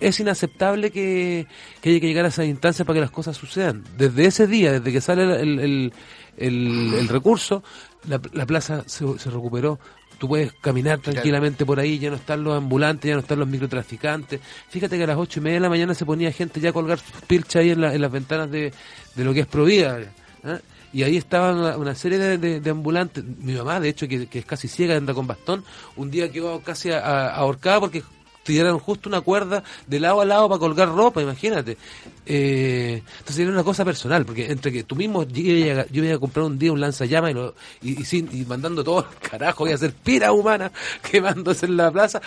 Es 0.00 0.20
inaceptable 0.20 0.90
que, 0.90 1.46
que 1.80 1.90
haya 1.90 2.00
que 2.00 2.06
llegar 2.06 2.24
a 2.24 2.28
esa 2.28 2.44
instancia 2.44 2.84
para 2.84 2.96
que 2.96 3.00
las 3.02 3.10
cosas 3.10 3.36
sucedan. 3.36 3.84
Desde 3.96 4.26
ese 4.26 4.46
día, 4.46 4.72
desde 4.72 4.92
que 4.92 5.00
sale 5.00 5.40
el, 5.40 5.58
el, 5.58 5.92
el, 6.38 7.08
recurso, 7.08 7.62
la, 8.08 8.20
la 8.32 8.46
plaza 8.46 8.84
se, 8.86 9.18
se 9.18 9.30
recuperó 9.30 9.78
tú 10.18 10.28
puedes 10.28 10.52
caminar 10.52 10.98
tranquilamente 11.00 11.64
por 11.66 11.78
ahí, 11.78 11.98
ya 11.98 12.10
no 12.10 12.16
están 12.16 12.42
los 12.44 12.56
ambulantes, 12.56 13.08
ya 13.08 13.14
no 13.14 13.20
están 13.20 13.38
los 13.38 13.48
microtraficantes. 13.48 14.40
Fíjate 14.68 14.96
que 14.96 15.04
a 15.04 15.06
las 15.06 15.18
ocho 15.18 15.40
y 15.40 15.42
media 15.42 15.56
de 15.56 15.60
la 15.60 15.68
mañana 15.68 15.94
se 15.94 16.04
ponía 16.04 16.32
gente 16.32 16.60
ya 16.60 16.70
a 16.70 16.72
colgar 16.72 16.98
sus 16.98 17.22
pilchas 17.22 17.56
ahí 17.56 17.70
en, 17.70 17.82
en 17.84 18.00
las 18.00 18.10
ventanas 18.10 18.50
de, 18.50 18.72
de, 19.14 19.24
lo 19.24 19.34
que 19.34 19.40
es 19.40 19.46
Provida. 19.46 20.00
¿eh? 20.00 20.58
Y 20.92 21.02
ahí 21.02 21.16
estaban 21.16 21.58
una, 21.78 21.94
serie 21.94 22.18
de, 22.18 22.70
ambulantes. 22.70 23.22
Mi 23.24 23.52
mamá, 23.52 23.80
de 23.80 23.90
hecho, 23.90 24.08
que, 24.08 24.28
es 24.32 24.46
casi 24.46 24.68
ciega, 24.68 24.96
anda 24.96 25.12
con 25.12 25.26
bastón, 25.26 25.64
un 25.96 26.10
día 26.10 26.30
quedó 26.30 26.60
casi 26.60 26.90
ahorcada 26.90 27.80
porque 27.80 28.02
tiraron 28.46 28.78
justo 28.78 29.08
una 29.08 29.20
cuerda 29.20 29.62
de 29.86 30.00
lado 30.00 30.20
a 30.20 30.24
lado 30.24 30.48
para 30.48 30.58
colgar 30.58 30.88
ropa, 30.88 31.20
imagínate. 31.20 31.76
Eh, 32.24 33.02
entonces 33.18 33.38
era 33.38 33.50
una 33.50 33.64
cosa 33.64 33.84
personal, 33.84 34.24
porque 34.24 34.50
entre 34.50 34.72
que 34.72 34.84
tú 34.84 34.96
mismo 34.96 35.24
yo 35.24 35.42
iba 35.42 36.14
a 36.14 36.18
comprar 36.18 36.46
un 36.46 36.58
día 36.58 36.72
un 36.72 36.80
lanzallamas 36.80 37.32
y, 37.32 37.34
lo, 37.34 37.54
y, 37.82 38.40
y, 38.40 38.44
mandando 38.46 38.82
todo 38.84 39.00
el 39.00 39.28
carajo, 39.28 39.64
voy 39.64 39.72
a 39.72 39.74
hacer 39.74 39.92
pira 39.92 40.32
humana 40.32 40.70
quemándose 41.10 41.66
en 41.66 41.76
la 41.76 41.90
plaza, 41.90 42.22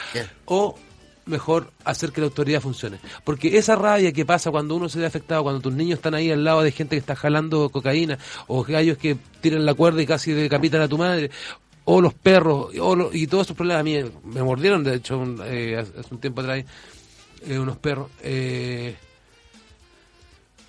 o 0.46 0.76
mejor 1.26 1.72
hacer 1.86 2.12
que 2.12 2.22
la 2.22 2.28
autoridad 2.28 2.60
funcione. 2.60 3.00
Porque 3.24 3.58
esa 3.58 3.76
rabia 3.76 4.12
que 4.12 4.26
pasa 4.26 4.52
cuando 4.52 4.76
uno 4.76 4.90
se 4.90 5.00
ve 5.00 5.06
afectado, 5.06 5.44
cuando 5.44 5.62
tus 5.62 5.74
niños 5.74 6.00
están 6.00 6.16
ahí 6.16 6.32
al 6.32 6.44
lado 6.44 6.62
de 6.62 6.72
gente 6.72 6.96
que 6.96 7.00
está 7.00 7.16
jalando 7.16 7.70
cocaína, 7.70 8.18
o 8.48 8.64
gallos 8.64 8.98
que 8.98 9.18
tiran 9.40 9.66
la 9.66 9.74
cuerda 9.74 10.02
y 10.02 10.06
casi 10.06 10.34
decapitan 10.34 10.82
a 10.82 10.88
tu 10.88 10.98
madre, 10.98 11.32
o 11.92 12.02
los 12.02 12.14
perros, 12.14 12.70
y 13.14 13.26
todos 13.26 13.48
esos 13.48 13.58
problemas 13.58 13.82
a 13.82 13.84
mí 13.84 13.98
me 14.24 14.44
mordieron, 14.44 14.84
de 14.84 14.94
hecho, 14.94 15.24
eh, 15.44 15.76
hace 15.76 16.14
un 16.14 16.20
tiempo 16.20 16.42
atrás, 16.42 16.64
eh, 17.48 17.58
unos 17.58 17.78
perros. 17.78 18.12
Eh, 18.22 18.96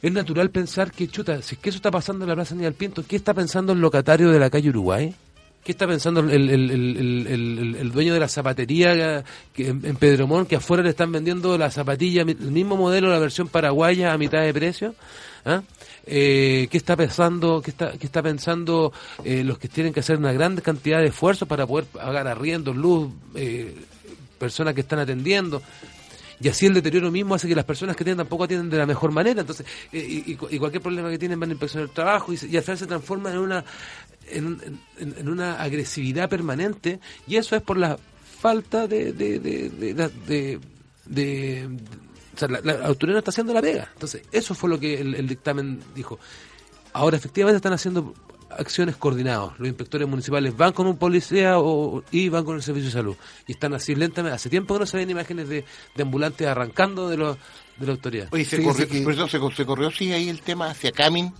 es 0.00 0.12
natural 0.12 0.48
pensar 0.48 0.90
que, 0.90 1.08
chuta, 1.08 1.42
si 1.42 1.56
es 1.56 1.60
que 1.60 1.68
eso 1.68 1.76
está 1.76 1.90
pasando 1.90 2.24
en 2.24 2.30
la 2.30 2.34
Plaza 2.34 2.54
Niña 2.54 2.70
Pinto, 2.70 3.04
¿qué 3.06 3.16
está 3.16 3.34
pensando 3.34 3.74
el 3.74 3.82
locatario 3.82 4.30
de 4.30 4.38
la 4.38 4.48
calle 4.48 4.70
Uruguay? 4.70 5.14
¿Qué 5.64 5.72
está 5.72 5.86
pensando 5.86 6.20
el, 6.20 7.90
dueño 7.92 8.14
de 8.14 8.20
la 8.20 8.28
zapatería 8.28 9.24
que, 9.52 9.68
en 9.68 9.96
Pedromón, 9.96 10.46
que 10.46 10.56
afuera 10.56 10.82
le 10.82 10.90
están 10.90 11.12
vendiendo 11.12 11.58
la 11.58 11.70
zapatilla, 11.70 12.22
el 12.22 12.36
mismo 12.36 12.76
modelo, 12.76 13.10
la 13.10 13.18
versión 13.18 13.48
paraguaya 13.48 14.12
a 14.12 14.18
mitad 14.18 14.40
de 14.42 14.54
precio? 14.54 14.94
¿Ah? 15.44 15.62
eh, 16.06 16.68
qué 16.70 16.76
está 16.76 16.96
pensando, 16.96 17.60
qué 17.62 17.70
está, 17.70 17.92
qué 17.92 18.06
está 18.06 18.22
pensando 18.22 18.92
eh, 19.24 19.44
los 19.44 19.58
que 19.58 19.68
tienen 19.68 19.92
que 19.92 20.00
hacer 20.00 20.16
una 20.16 20.32
gran 20.32 20.56
cantidad 20.56 20.98
de 20.98 21.06
esfuerzos 21.06 21.46
para 21.46 21.66
poder 21.66 21.86
pagar 21.86 22.26
arriendo, 22.26 22.72
luz, 22.72 23.12
eh, 23.34 23.74
personas 24.38 24.74
que 24.74 24.80
están 24.80 24.98
atendiendo. 24.98 25.62
Y 26.40 26.48
así 26.48 26.66
el 26.66 26.74
deterioro 26.74 27.10
mismo 27.10 27.34
hace 27.34 27.46
que 27.46 27.54
las 27.54 27.64
personas 27.64 27.96
que 27.96 28.04
tienen 28.04 28.18
tampoco 28.18 28.44
atienden 28.44 28.70
de 28.70 28.78
la 28.78 28.86
mejor 28.86 29.12
manera. 29.12 29.42
Entonces, 29.42 29.66
y, 29.92 30.34
cualquier 30.36 30.82
problema 30.82 31.10
que 31.10 31.18
tienen 31.18 31.38
van 31.38 31.50
a 31.50 31.52
inspeccionar 31.52 31.88
el 31.88 31.94
trabajo 31.94 32.32
y, 32.32 32.38
y 32.50 32.56
al 32.56 32.62
final 32.62 32.78
se 32.78 32.86
transforma 32.86 33.30
en 33.30 33.38
una, 33.38 33.64
en, 34.28 34.80
en, 34.98 35.28
una 35.28 35.60
agresividad 35.60 36.30
permanente. 36.30 36.98
Y 37.26 37.36
eso 37.36 37.56
es 37.56 37.62
por 37.62 37.76
la 37.76 37.98
falta 38.40 38.86
de, 38.86 39.12
de, 39.12 39.38
de, 39.38 40.60
de 41.06 41.68
la, 42.48 42.86
autoridad 42.86 43.14
no 43.14 43.18
está 43.18 43.30
haciendo 43.30 43.52
la 43.52 43.60
pega. 43.60 43.88
Entonces, 43.92 44.22
eso 44.32 44.54
fue 44.54 44.70
lo 44.70 44.78
que 44.78 45.00
el, 45.00 45.26
dictamen 45.26 45.80
dijo. 45.94 46.18
Ahora, 46.92 47.16
efectivamente, 47.16 47.56
están 47.56 47.72
haciendo 47.72 48.14
acciones 48.50 48.96
coordinadas. 48.96 49.58
Los 49.58 49.68
inspectores 49.68 50.08
municipales 50.08 50.56
van 50.56 50.72
con 50.72 50.86
un 50.86 50.96
policía 50.96 51.58
o, 51.58 52.02
y 52.10 52.28
van 52.28 52.44
con 52.44 52.56
el 52.56 52.62
servicio 52.62 52.88
de 52.88 52.92
salud. 52.92 53.16
Y 53.46 53.52
están 53.52 53.74
así 53.74 53.94
lentamente. 53.94 54.34
Hace 54.34 54.50
tiempo 54.50 54.74
que 54.74 54.80
no 54.80 54.86
se 54.86 54.96
ven 54.96 55.10
imágenes 55.10 55.48
de, 55.48 55.64
ambulantes 56.00 56.46
arrancando 56.46 57.08
de, 57.08 57.16
los 57.16 57.36
de 57.76 57.86
la 57.86 57.92
autoridad. 57.92 58.28
Oye, 58.30 58.44
se, 58.44 58.62
corrió, 58.62 59.28
se, 59.28 59.64
corrió 59.64 59.90
sí 59.90 60.12
ahí 60.12 60.28
el 60.28 60.40
tema 60.42 60.70
hacia 60.70 60.92
Camin 60.92 61.32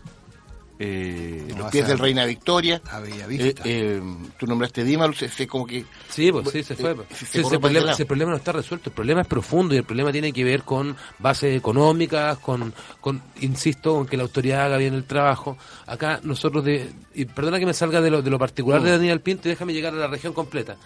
eh, 0.83 1.47
los 1.59 1.71
pies 1.71 1.87
del 1.87 1.99
Reina 1.99 2.25
Victoria. 2.25 2.81
A 2.91 3.01
Bellavista. 3.01 3.63
Eh, 3.67 3.99
eh, 3.99 4.03
tú 4.39 4.47
nombraste 4.47 4.83
Dímalo, 4.83 5.13
se, 5.13 5.47
como 5.47 5.67
que... 5.67 5.85
Sí, 6.09 6.33
pues 6.33 6.49
sí, 6.49 6.63
se 6.63 6.75
fue. 6.75 6.97
ese, 7.11 7.59
problema, 8.07 8.31
no 8.31 8.37
está 8.37 8.53
resuelto, 8.53 8.89
el 8.89 8.95
problema 8.95 9.21
es 9.21 9.27
profundo 9.27 9.75
y 9.75 9.77
el 9.77 9.85
problema 9.85 10.11
tiene 10.11 10.33
que 10.33 10.43
ver 10.43 10.63
con 10.63 10.97
bases 11.19 11.55
económicas, 11.55 12.39
con, 12.39 12.73
con 12.99 13.21
insisto, 13.43 13.95
con 13.95 14.07
que 14.07 14.17
la 14.17 14.23
autoridad 14.23 14.65
haga 14.65 14.79
bien 14.79 14.95
el 14.95 15.05
trabajo. 15.05 15.59
Acá 15.87 16.19
nosotros, 16.23 16.65
de, 16.65 16.91
y 17.15 17.27
perdona 17.27 17.59
que 17.59 17.67
me 17.67 17.75
salga 17.75 18.01
de 18.01 18.11
lo, 18.11 18.23
de 18.23 18.31
lo 18.31 18.39
particular 18.39 18.81
de. 18.83 18.93
Daniel 18.93 19.21
Pinto 19.21 19.49
y 19.49 19.51
déjame 19.51 19.75
llegar 19.75 19.93
a 19.93 19.99
la 19.99 20.07
región 20.07 20.33
completa. 20.33 20.77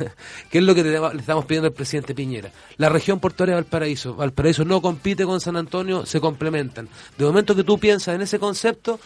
¿Qué 0.50 0.58
es 0.58 0.64
lo 0.64 0.74
que 0.74 0.82
le, 0.82 1.00
estamos 1.16 1.44
pidiendo 1.44 1.68
al 1.68 1.74
presidente 1.74 2.12
Piñera? 2.12 2.50
La 2.78 2.88
región 2.88 3.20
portuaria 3.20 3.54
de 3.54 3.62
Valparaíso. 3.62 4.16
Valparaíso 4.16 4.64
no 4.64 4.82
compite 4.82 5.24
con 5.24 5.40
San 5.40 5.56
Antonio, 5.56 6.04
se 6.06 6.20
complementan. 6.20 6.88
De 7.16 7.24
momento 7.24 7.54
que 7.54 7.62
tú 7.62 7.78
piensas 7.78 8.16
en 8.16 8.22
ese 8.22 8.40
concepto, 8.40 8.98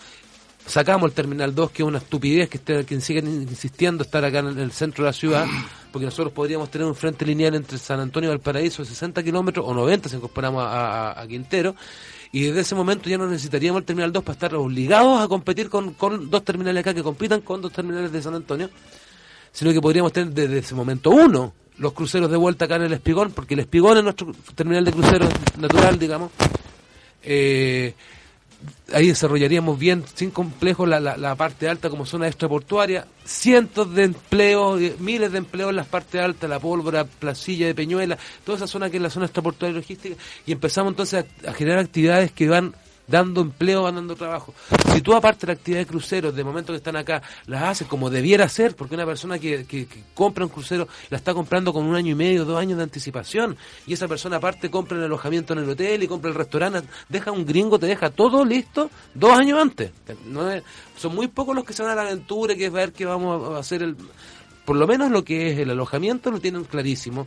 sacamos 0.68 1.08
el 1.08 1.14
Terminal 1.14 1.54
2, 1.54 1.70
que 1.70 1.82
es 1.82 1.88
una 1.88 1.98
estupidez 1.98 2.48
que, 2.48 2.58
esté, 2.58 2.84
que 2.84 3.00
siguen 3.00 3.26
insistiendo 3.26 4.04
estar 4.04 4.24
acá 4.24 4.40
en 4.40 4.58
el 4.58 4.70
centro 4.72 5.04
de 5.04 5.08
la 5.08 5.12
ciudad, 5.12 5.46
porque 5.92 6.04
nosotros 6.04 6.32
podríamos 6.32 6.70
tener 6.70 6.86
un 6.86 6.94
frente 6.94 7.24
lineal 7.24 7.54
entre 7.54 7.78
San 7.78 8.00
Antonio 8.00 8.28
y 8.28 8.32
Valparaíso 8.32 8.82
de 8.82 8.88
60 8.88 9.22
kilómetros 9.22 9.66
o 9.66 9.74
90 9.74 10.08
si 10.08 10.16
incorporamos 10.16 10.62
a, 10.66 11.24
Quintero, 11.28 11.74
y 12.30 12.42
desde 12.42 12.60
ese 12.60 12.74
momento 12.74 13.08
ya 13.08 13.16
no 13.16 13.26
necesitaríamos 13.26 13.80
el 13.80 13.86
Terminal 13.86 14.12
2 14.12 14.22
para 14.22 14.34
estar 14.34 14.54
obligados 14.54 15.20
a 15.20 15.28
competir 15.28 15.70
con, 15.70 15.96
dos 16.30 16.44
terminales 16.44 16.80
acá 16.82 16.92
que 16.92 17.02
compitan 17.02 17.40
con 17.40 17.62
dos 17.62 17.72
terminales 17.72 18.12
de 18.12 18.22
San 18.22 18.34
Antonio, 18.34 18.68
sino 19.50 19.72
que 19.72 19.80
podríamos 19.80 20.12
tener 20.12 20.32
desde 20.34 20.58
ese 20.58 20.74
momento 20.74 21.10
uno, 21.10 21.54
los 21.78 21.92
cruceros 21.94 22.30
de 22.30 22.36
vuelta 22.36 22.66
acá 22.66 22.76
en 22.76 22.82
el 22.82 22.92
Espigón, 22.92 23.32
porque 23.32 23.54
el 23.54 23.60
Espigón 23.60 23.96
es 23.96 24.04
nuestro 24.04 24.32
terminal 24.54 24.84
de 24.84 24.92
cruceros 24.92 25.30
natural, 25.56 25.98
digamos. 25.98 26.30
Eh, 27.22 27.94
ahí 28.92 29.08
desarrollaríamos 29.08 29.78
bien, 29.78 30.04
sin 30.14 30.30
complejo, 30.30 30.86
la, 30.86 31.00
la, 31.00 31.34
parte 31.36 31.68
alta 31.68 31.90
como 31.90 32.06
zona 32.06 32.26
extraportuaria, 32.26 33.06
cientos 33.24 33.94
de 33.94 34.04
empleos, 34.04 34.80
miles 34.98 35.32
de 35.32 35.38
empleos 35.38 35.70
en 35.70 35.76
las 35.76 35.86
partes 35.86 36.20
altas, 36.20 36.48
la 36.48 36.58
pólvora, 36.58 37.04
Placilla 37.04 37.66
de 37.66 37.74
Peñuela, 37.74 38.18
toda 38.44 38.56
esa 38.56 38.66
zona 38.66 38.90
que 38.90 38.96
es 38.96 39.02
la 39.02 39.10
zona 39.10 39.26
extraportuaria 39.26 39.72
y 39.72 39.80
logística, 39.80 40.16
y 40.46 40.52
empezamos 40.52 40.92
entonces 40.92 41.24
a 41.46 41.52
generar 41.52 41.80
actividades 41.80 42.32
que 42.32 42.48
van 42.48 42.74
dando 43.08 43.40
empleo, 43.40 43.82
van 43.82 43.96
dando 43.96 44.14
trabajo. 44.14 44.54
Si 44.92 45.00
tú 45.00 45.14
aparte 45.14 45.46
la 45.46 45.54
actividad 45.54 45.80
de 45.80 45.86
cruceros, 45.86 46.34
de 46.34 46.44
momento 46.44 46.72
que 46.72 46.76
están 46.76 46.96
acá, 46.96 47.22
las 47.46 47.62
haces 47.62 47.88
como 47.88 48.10
debiera 48.10 48.48
ser, 48.48 48.76
porque 48.76 48.94
una 48.94 49.06
persona 49.06 49.38
que, 49.38 49.64
que, 49.64 49.88
compra 50.14 50.44
un 50.44 50.50
crucero 50.50 50.86
la 51.10 51.16
está 51.16 51.34
comprando 51.34 51.72
con 51.72 51.84
un 51.84 51.96
año 51.96 52.12
y 52.12 52.14
medio, 52.14 52.44
dos 52.44 52.58
años 52.58 52.76
de 52.76 52.84
anticipación, 52.84 53.56
y 53.86 53.94
esa 53.94 54.06
persona 54.06 54.36
aparte 54.36 54.70
compra 54.70 54.98
el 54.98 55.04
alojamiento 55.04 55.54
en 55.54 55.60
el 55.60 55.70
hotel 55.70 56.02
y 56.02 56.08
compra 56.08 56.30
el 56.30 56.36
restaurante, 56.36 56.82
deja 57.08 57.32
un 57.32 57.46
gringo, 57.46 57.78
te 57.78 57.86
deja 57.86 58.10
todo 58.10 58.44
listo 58.44 58.90
dos 59.14 59.32
años 59.32 59.58
antes. 59.58 59.90
son 60.96 61.14
muy 61.14 61.28
pocos 61.28 61.56
los 61.56 61.64
que 61.64 61.72
se 61.72 61.82
van 61.82 61.92
a 61.92 61.94
la 61.94 62.02
aventura, 62.02 62.54
que 62.54 62.66
es 62.66 62.72
ver 62.72 62.92
que 62.92 63.06
vamos 63.06 63.56
a 63.56 63.58
hacer 63.58 63.82
el 63.82 63.96
por 64.68 64.76
lo 64.76 64.86
menos 64.86 65.10
lo 65.10 65.24
que 65.24 65.50
es 65.50 65.58
el 65.60 65.70
alojamiento 65.70 66.30
lo 66.30 66.40
tienen 66.40 66.64
clarísimo, 66.64 67.26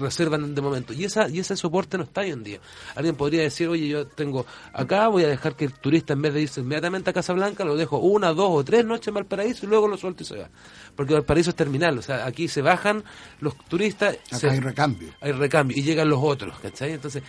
reservan 0.00 0.54
de 0.54 0.62
momento. 0.62 0.94
Y 0.94 1.04
esa 1.04 1.28
y 1.28 1.38
ese 1.38 1.54
soporte 1.54 1.98
no 1.98 2.04
está 2.04 2.22
hoy 2.22 2.30
en 2.30 2.42
día. 2.42 2.60
Alguien 2.94 3.14
podría 3.14 3.42
decir, 3.42 3.68
oye, 3.68 3.88
yo 3.88 4.06
tengo 4.06 4.46
acá, 4.72 5.08
voy 5.08 5.24
a 5.24 5.28
dejar 5.28 5.54
que 5.54 5.66
el 5.66 5.74
turista 5.74 6.14
en 6.14 6.22
vez 6.22 6.32
de 6.32 6.40
irse 6.40 6.62
inmediatamente 6.62 7.10
a 7.10 7.12
Casablanca, 7.12 7.62
lo 7.66 7.76
dejo 7.76 7.98
una, 7.98 8.32
dos 8.32 8.48
o 8.50 8.64
tres 8.64 8.86
noches 8.86 9.08
en 9.08 9.12
Valparaíso 9.12 9.66
y 9.66 9.68
luego 9.68 9.86
lo 9.86 9.98
suelto 9.98 10.22
y 10.22 10.26
se 10.26 10.38
va. 10.38 10.48
Porque 10.96 11.12
Valparaíso 11.12 11.50
es 11.50 11.56
terminal, 11.56 11.98
o 11.98 12.02
sea, 12.02 12.24
aquí 12.24 12.48
se 12.48 12.62
bajan 12.62 13.04
los 13.40 13.54
turistas. 13.68 14.16
Acá 14.30 14.50
hay 14.50 14.60
recambio. 14.60 15.12
Hay 15.20 15.32
recambio 15.32 15.76
y 15.76 15.82
llegan 15.82 16.08
los 16.08 16.20
otros, 16.22 16.58
¿cachai? 16.58 16.92
Entonces 16.92 17.22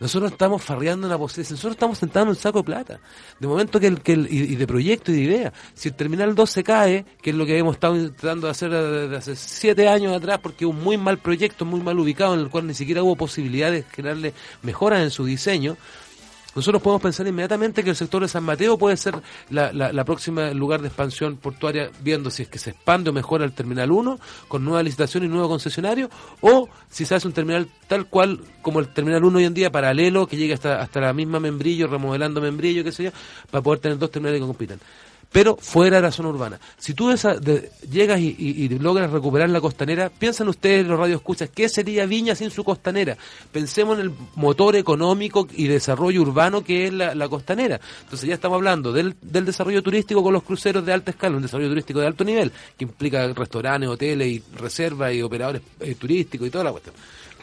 nosotros 0.00 0.32
estamos 0.32 0.62
farreando 0.62 1.06
la 1.08 1.18
posición, 1.18 1.56
nosotros 1.56 1.72
estamos 1.72 1.98
sentados 1.98 2.26
en 2.26 2.30
un 2.30 2.36
saco 2.36 2.60
de 2.60 2.64
plata. 2.64 3.00
De 3.38 3.46
momento 3.46 3.78
que 3.78 3.86
el, 3.86 4.00
que 4.00 4.14
el, 4.14 4.26
y, 4.32 4.56
de 4.56 4.66
proyecto 4.66 5.12
y 5.12 5.16
de 5.16 5.20
idea. 5.20 5.52
Si 5.74 5.90
el 5.90 5.94
Terminal 5.94 6.34
2 6.34 6.50
se 6.50 6.64
cae, 6.64 7.04
que 7.20 7.30
es 7.30 7.36
lo 7.36 7.44
que 7.44 7.58
hemos 7.58 7.74
estado 7.74 8.10
tratando 8.12 8.46
de 8.46 8.50
hacer 8.50 8.70
desde 8.70 9.16
hace 9.16 9.36
siete 9.36 9.88
años 9.88 10.16
atrás, 10.16 10.40
porque 10.42 10.64
es 10.64 10.70
un 10.70 10.82
muy 10.82 10.96
mal 10.96 11.18
proyecto, 11.18 11.66
muy 11.66 11.80
mal 11.80 11.98
ubicado, 11.98 12.32
en 12.32 12.40
el 12.40 12.48
cual 12.48 12.66
ni 12.66 12.74
siquiera 12.74 13.02
hubo 13.02 13.14
posibilidad 13.14 13.70
de 13.70 13.82
generarle 13.82 14.32
mejoras 14.62 15.02
en 15.02 15.10
su 15.10 15.26
diseño, 15.26 15.76
nosotros 16.54 16.82
podemos 16.82 17.02
pensar 17.02 17.26
inmediatamente 17.26 17.84
que 17.84 17.90
el 17.90 17.96
sector 17.96 18.22
de 18.22 18.28
San 18.28 18.42
Mateo 18.42 18.76
puede 18.76 18.96
ser 18.96 19.14
la, 19.50 19.72
la, 19.72 20.04
próxima 20.04 20.50
lugar 20.50 20.80
de 20.80 20.88
expansión 20.88 21.36
portuaria, 21.36 21.90
viendo 22.02 22.30
si 22.30 22.42
es 22.42 22.48
que 22.48 22.58
se 22.58 22.70
expande 22.70 23.10
o 23.10 23.12
mejora 23.12 23.44
el 23.44 23.52
Terminal 23.52 23.92
1 23.92 24.18
con 24.48 24.64
nueva 24.64 24.82
licitación 24.82 25.24
y 25.24 25.28
nuevo 25.28 25.48
concesionario, 25.48 26.10
o 26.40 26.68
si 26.88 27.04
se 27.04 27.14
hace 27.14 27.28
un 27.28 27.34
terminal 27.34 27.68
tal 27.86 28.06
cual 28.06 28.40
como 28.62 28.80
el 28.80 28.88
Terminal 28.88 29.24
1 29.24 29.38
hoy 29.38 29.44
en 29.44 29.54
día, 29.54 29.70
paralelo, 29.70 30.26
que 30.26 30.36
llegue 30.36 30.54
hasta, 30.54 30.80
hasta 30.80 31.00
la 31.00 31.12
misma 31.12 31.38
membrillo, 31.38 31.86
remodelando 31.86 32.40
membrillo, 32.40 32.82
qué 32.82 32.92
sé 32.92 33.04
yo, 33.04 33.10
para 33.50 33.62
poder 33.62 33.80
tener 33.80 33.98
dos 33.98 34.10
terminales 34.10 34.40
que 34.40 34.46
compitan 34.46 34.80
pero 35.32 35.56
fuera 35.56 35.96
de 35.96 36.02
la 36.02 36.10
zona 36.10 36.30
urbana. 36.30 36.60
Si 36.76 36.94
tú 36.94 37.14
llegas 37.90 38.20
y, 38.20 38.68
logras 38.80 39.10
recuperar 39.10 39.48
la 39.50 39.60
costanera, 39.60 40.10
piensan 40.10 40.48
ustedes, 40.48 40.86
los 40.86 40.98
radioescuchas, 40.98 41.50
¿qué 41.50 41.68
sería 41.68 42.06
Viña 42.06 42.34
sin 42.34 42.50
su 42.50 42.64
costanera? 42.64 43.16
Pensemos 43.52 43.98
en 43.98 44.06
el 44.06 44.12
motor 44.34 44.74
económico 44.76 45.46
y 45.52 45.68
desarrollo 45.68 46.22
urbano 46.22 46.64
que 46.64 46.86
es 46.86 46.92
la, 46.92 47.28
costanera. 47.28 47.80
Entonces 48.02 48.28
ya 48.28 48.34
estamos 48.34 48.56
hablando 48.56 48.92
del, 48.92 49.14
desarrollo 49.20 49.82
turístico 49.82 50.22
con 50.22 50.32
los 50.32 50.42
cruceros 50.42 50.84
de 50.84 50.92
alta 50.92 51.12
escala, 51.12 51.36
un 51.36 51.42
desarrollo 51.42 51.68
turístico 51.68 52.00
de 52.00 52.06
alto 52.06 52.24
nivel, 52.24 52.50
que 52.76 52.84
implica 52.84 53.32
restaurantes, 53.32 53.88
hoteles 53.88 54.28
y 54.28 54.42
reservas 54.56 55.14
y 55.14 55.22
operadores 55.22 55.62
eh, 55.78 55.94
turísticos 55.94 56.48
y 56.48 56.50
toda 56.50 56.64
la 56.64 56.72
cuestión. 56.72 56.94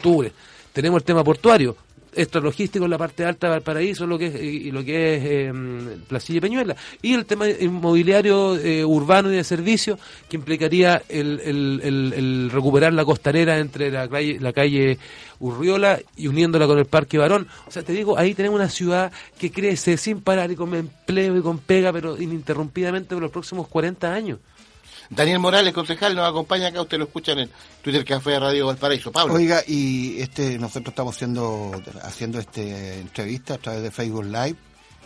Tours. 0.02 0.30
Tenemos 0.72 1.00
el 1.00 1.04
tema 1.04 1.24
portuario, 1.24 1.76
esto 2.14 2.40
logístico 2.40 2.84
en 2.84 2.90
la 2.90 2.98
parte 2.98 3.24
alta 3.24 3.46
de 3.46 3.52
Valparaíso 3.52 4.06
lo 4.06 4.18
que 4.18 4.26
es, 4.26 4.34
y 4.42 4.70
lo 4.70 4.84
que 4.84 5.14
es 5.14 5.22
eh, 5.24 5.52
Placilla 6.08 6.38
y 6.38 6.40
Peñuela. 6.40 6.76
Y 7.02 7.14
el 7.14 7.26
tema 7.26 7.48
inmobiliario 7.48 8.56
eh, 8.56 8.84
urbano 8.84 9.30
y 9.32 9.36
de 9.36 9.44
servicio, 9.44 9.98
que 10.28 10.36
implicaría 10.36 11.02
el, 11.08 11.40
el, 11.40 12.50
recuperar 12.50 12.92
la 12.92 13.04
costanera 13.04 13.58
entre 13.58 13.90
la 13.90 14.08
calle, 14.08 14.38
la 14.40 14.52
calle 14.52 14.98
Urriola 15.40 16.00
y 16.16 16.26
uniéndola 16.26 16.66
con 16.66 16.78
el 16.78 16.86
Parque 16.86 17.18
Barón. 17.18 17.46
O 17.66 17.70
sea, 17.70 17.82
te 17.82 17.92
digo, 17.92 18.18
ahí 18.18 18.34
tenemos 18.34 18.58
una 18.58 18.68
ciudad 18.68 19.12
que 19.38 19.52
crece 19.52 19.96
sin 19.96 20.20
parar 20.20 20.50
y 20.50 20.56
con 20.56 20.74
empleo 20.74 21.36
y 21.36 21.42
con 21.42 21.58
pega, 21.58 21.92
pero 21.92 22.20
ininterrumpidamente 22.20 23.14
por 23.14 23.22
los 23.22 23.30
próximos 23.30 23.68
40 23.68 24.12
años. 24.12 24.38
Daniel 25.10 25.38
Morales, 25.38 25.72
concejal, 25.72 26.14
nos 26.14 26.28
acompaña 26.28 26.68
acá, 26.68 26.82
usted 26.82 26.98
lo 26.98 27.04
escucha 27.04 27.32
en 27.32 27.40
el 27.40 27.50
Twitter 27.82 28.04
Café 28.04 28.32
de 28.32 28.40
Radio 28.40 28.66
Valparaíso. 28.66 29.10
Pablo. 29.10 29.34
Oiga, 29.34 29.62
y 29.66 30.20
este 30.20 30.58
nosotros 30.58 30.88
estamos 30.92 31.16
haciendo 31.16 31.72
haciendo 32.02 32.38
este 32.38 33.00
entrevista 33.00 33.54
a 33.54 33.58
través 33.58 33.82
de 33.82 33.90
Facebook 33.90 34.24
Live, 34.24 34.56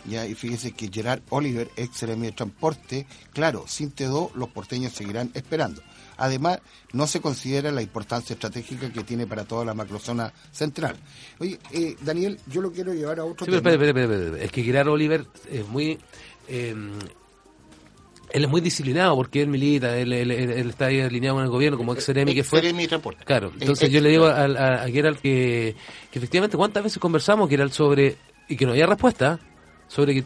ya, 0.05 0.25
y 0.25 0.35
fíjese 0.35 0.73
que 0.73 0.89
Gerard 0.91 1.21
Oliver, 1.29 1.69
ex 1.77 2.01
de 2.01 2.31
transporte, 2.33 3.07
claro, 3.31 3.63
sin 3.67 3.95
T2 3.95 4.33
los 4.33 4.49
porteños 4.49 4.91
seguirán 4.91 5.31
esperando. 5.33 5.81
Además, 6.17 6.59
no 6.91 7.07
se 7.07 7.21
considera 7.21 7.71
la 7.71 7.81
importancia 7.81 8.33
estratégica 8.33 8.91
que 8.91 9.03
tiene 9.03 9.25
para 9.25 9.45
toda 9.45 9.63
la 9.63 9.73
macrozona 9.73 10.31
central. 10.51 10.97
Oye, 11.39 11.57
eh, 11.71 11.95
Daniel, 12.01 12.39
yo 12.47 12.61
lo 12.61 12.71
quiero 12.71 12.93
llevar 12.93 13.19
a 13.19 13.25
otro 13.25 13.45
sí, 13.45 13.51
tema. 13.51 13.71
Es 14.37 14.51
que 14.51 14.63
Gerard 14.63 14.89
Oliver 14.89 15.25
es 15.49 15.67
muy... 15.67 15.97
Eh, 16.49 16.75
él 18.33 18.45
es 18.45 18.49
muy 18.49 18.61
disciplinado 18.61 19.15
porque 19.15 19.41
él 19.43 19.47
milita, 19.47 19.95
él, 19.95 20.11
está 20.11 20.87
ahí 20.87 20.99
alineado 20.99 21.37
con 21.37 21.43
el 21.45 21.51
gobierno 21.51 21.77
como 21.77 21.93
ex 21.93 22.05
que 22.05 22.43
fue. 22.43 22.61
Claro, 23.25 23.53
entonces 23.59 23.91
yo 23.91 24.01
le 24.01 24.09
digo 24.09 24.25
a, 24.25 24.43
a, 24.43 24.87
Gerald 24.89 25.19
que, 25.19 25.75
efectivamente 26.11 26.57
cuántas 26.57 26.83
veces 26.83 26.97
conversamos, 26.97 27.47
Gerald, 27.47 27.71
sobre, 27.71 28.17
y 28.49 28.55
que 28.57 28.65
no 28.65 28.71
había 28.71 28.87
respuesta, 28.87 29.39
sobre 29.87 30.15
que 30.15 30.23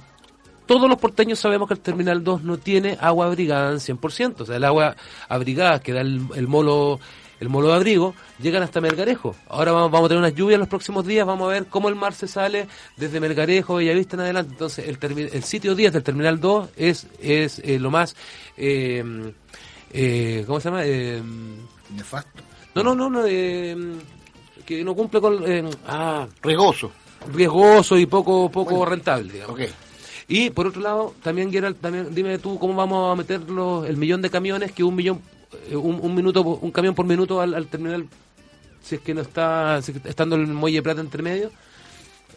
todos 0.66 0.90
los 0.90 0.98
porteños 0.98 1.38
sabemos 1.38 1.68
que 1.68 1.74
el 1.74 1.82
Terminal 1.82 2.24
2 2.24 2.44
no 2.44 2.58
tiene 2.58 2.98
agua 3.02 3.26
abrigada 3.26 3.72
en 3.72 3.80
100%, 3.80 4.36
o 4.40 4.46
sea, 4.46 4.56
el 4.56 4.64
agua 4.64 4.96
abrigada 5.28 5.80
que 5.82 5.92
da 5.92 6.00
el, 6.00 6.22
el 6.34 6.48
molo 6.48 7.02
el 7.40 7.50
molo 7.50 7.70
de 7.70 7.76
abrigo, 7.76 8.16
llegan 8.40 8.64
hasta 8.64 8.82
Melgarejo. 8.82 9.36
Ahora 9.48 9.72
vamos, 9.72 9.92
vamos 9.92 10.06
a 10.06 10.10
tener 10.10 10.24
unas 10.24 10.36
lluvias 10.36 10.60
los 10.60 10.68
próximos 10.68 11.06
días, 11.06 11.26
vamos 11.26 11.48
a 11.48 11.52
ver 11.52 11.66
cómo 11.68 11.90
el 11.90 11.96
mar 11.96 12.14
se 12.14 12.28
sale 12.28 12.68
desde 12.96 13.20
Melgarejo, 13.20 13.76
Bellavista 13.76 14.16
en 14.16 14.22
adelante. 14.22 14.52
Entonces, 14.54 14.88
el, 14.88 15.30
el 15.34 15.44
sitio 15.44 15.76
10 15.76 15.94
del 15.94 16.04
Terminal 16.04 16.40
2 16.40 16.70
es, 16.76 17.08
es 17.22 17.60
eh, 17.60 17.80
lo 17.80 17.92
más... 17.92 18.16
Eh, 18.58 19.04
eh, 19.92 20.44
¿Cómo 20.46 20.60
se 20.60 20.70
llama? 20.70 20.84
Nefasto. 21.96 22.44
No, 22.76 22.84
no, 22.84 22.94
no, 22.94 23.10
no 23.10 23.24
que 23.24 24.84
no 24.84 24.96
cumple 24.96 25.22
con... 25.22 25.44
ah, 25.88 26.28
riesgoso. 26.42 26.92
Riesgoso 27.34 27.98
y 27.98 28.06
poco 28.06 28.50
poco 28.52 28.86
rentable, 28.86 29.32
digamos. 29.32 29.60
Y 30.28 30.50
por 30.50 30.68
otro 30.68 30.82
lado, 30.82 31.16
también 31.24 31.52
Gerald, 31.52 31.78
también 31.78 32.14
dime 32.14 32.38
tú 32.38 32.60
cómo 32.60 32.76
vamos 32.76 33.14
a 33.14 33.16
meter 33.16 33.42
el 33.88 33.98
millón 33.98 34.22
de 34.22 34.30
camiones, 34.30 34.74
que 34.74 34.84
un 34.84 34.96
millón 34.96 35.22
eh, 35.70 35.76
un, 35.76 36.16
minuto, 36.16 36.42
un 36.42 36.72
camión 36.72 36.96
por 36.96 37.06
minuto 37.06 37.42
al, 37.42 37.68
terminal, 37.68 38.08
si 38.82 38.96
es 38.96 39.02
que 39.02 39.14
no 39.14 39.22
está, 39.22 39.80
estando 40.06 40.36
el 40.36 40.48
muelle 40.48 40.82
plata 40.82 41.02
entre 41.02 41.24
medio. 41.24 41.52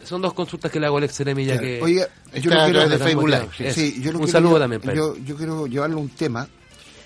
Son 0.03 0.21
dos 0.21 0.33
consultas 0.33 0.71
que 0.71 0.79
le 0.79 0.87
hago 0.87 0.97
al 0.97 1.03
ex 1.03 1.17
ya 1.19 1.59
que... 1.59 1.79
Oye, 1.81 2.07
yo 2.33 2.49
quiero... 2.49 2.89
De 2.89 2.97
Facebook 2.97 3.31
Sí, 3.71 4.01
yo 4.01 4.17
un 4.17 4.27
saludo 4.27 4.57
también. 4.57 4.81
Yo, 4.95 5.15
yo 5.17 5.35
quiero 5.35 5.67
llevarle 5.67 5.95
un 5.95 6.09
tema. 6.09 6.47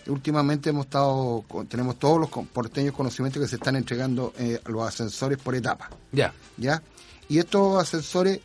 Últimamente 0.07 0.69
hemos 0.69 0.85
estado 0.85 1.43
tenemos 1.67 1.97
todos 1.97 2.19
los 2.19 2.29
porteños 2.29 2.93
conocimientos 2.93 3.41
que 3.41 3.47
se 3.49 3.55
están 3.55 3.75
entregando 3.75 4.33
eh, 4.37 4.61
los 4.67 4.87
ascensores 4.87 5.39
por 5.39 5.55
etapa 5.55 5.89
ya. 6.11 6.31
Ya 6.57 6.79
y 7.27 7.39
estos 7.39 7.81
ascensores 7.81 8.39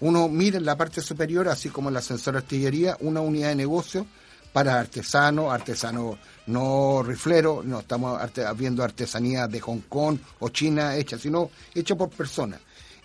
uno 0.00 0.28
mira 0.28 0.58
en 0.58 0.64
la 0.64 0.76
parte 0.76 1.00
superior, 1.00 1.48
así 1.48 1.68
como 1.68 1.88
en 1.88 1.94
el 1.94 1.98
ascensor 1.98 2.36
artillería, 2.36 2.96
una 3.00 3.20
unidad 3.20 3.50
de 3.50 3.54
negocio 3.54 4.06
para 4.52 4.80
artesanos, 4.80 5.52
artesanos 5.52 6.16
no 6.46 7.02
rifleros, 7.02 7.64
no 7.64 7.80
estamos 7.80 8.20
viendo 8.56 8.82
artesanía 8.82 9.46
de 9.46 9.60
Hong 9.60 9.82
Kong 9.88 10.18
o 10.40 10.48
China 10.48 10.96
hecha, 10.96 11.18
sino 11.18 11.50
hecha 11.74 11.94
por 11.94 12.10
personas. 12.10 12.60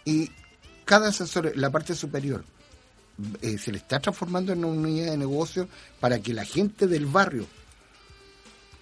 Y 0.05 0.29
cada 0.85 1.09
ascensor, 1.09 1.51
la 1.55 1.69
parte 1.69 1.95
superior, 1.95 2.43
eh, 3.41 3.57
se 3.57 3.71
le 3.71 3.79
está 3.79 3.99
transformando 3.99 4.53
en 4.53 4.63
una 4.63 4.79
unidad 4.79 5.11
de 5.11 5.17
negocio 5.17 5.67
para 5.99 6.19
que 6.19 6.33
la 6.33 6.45
gente 6.45 6.87
del 6.87 7.05
barrio 7.05 7.45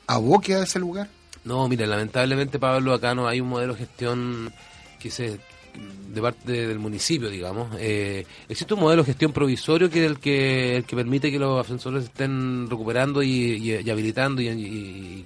aboque 0.08 0.56
a 0.56 0.64
ese 0.64 0.80
lugar. 0.80 1.10
No, 1.44 1.68
mira, 1.68 1.86
lamentablemente, 1.86 2.60
Pablo, 2.60 2.94
acá 2.94 3.16
no 3.16 3.28
hay 3.28 3.40
un 3.40 3.50
modelo 3.50 3.74
de 3.74 3.80
gestión 3.80 4.54
que 5.00 5.10
se 5.12 5.40
de 5.78 6.22
parte 6.22 6.68
del 6.68 6.80
municipio, 6.80 7.30
digamos. 7.30 7.70
Eh, 7.80 8.26
existe 8.48 8.74
un 8.74 8.80
modelo 8.80 9.04
de 9.04 9.08
gestión 9.08 9.34
provisorio 9.34 9.90
que 9.90 10.06
es 10.06 10.12
el 10.12 10.20
que, 10.20 10.78
el 10.78 10.84
que 10.86 10.96
permite 10.96 11.32
que 11.32 11.40
los 11.40 11.60
ascensores 11.60 12.06
estén 12.06 12.70
recuperando 12.70 13.22
y, 13.22 13.90
habilitando 13.90 14.42
y, 14.42 14.48
y, 14.48 15.26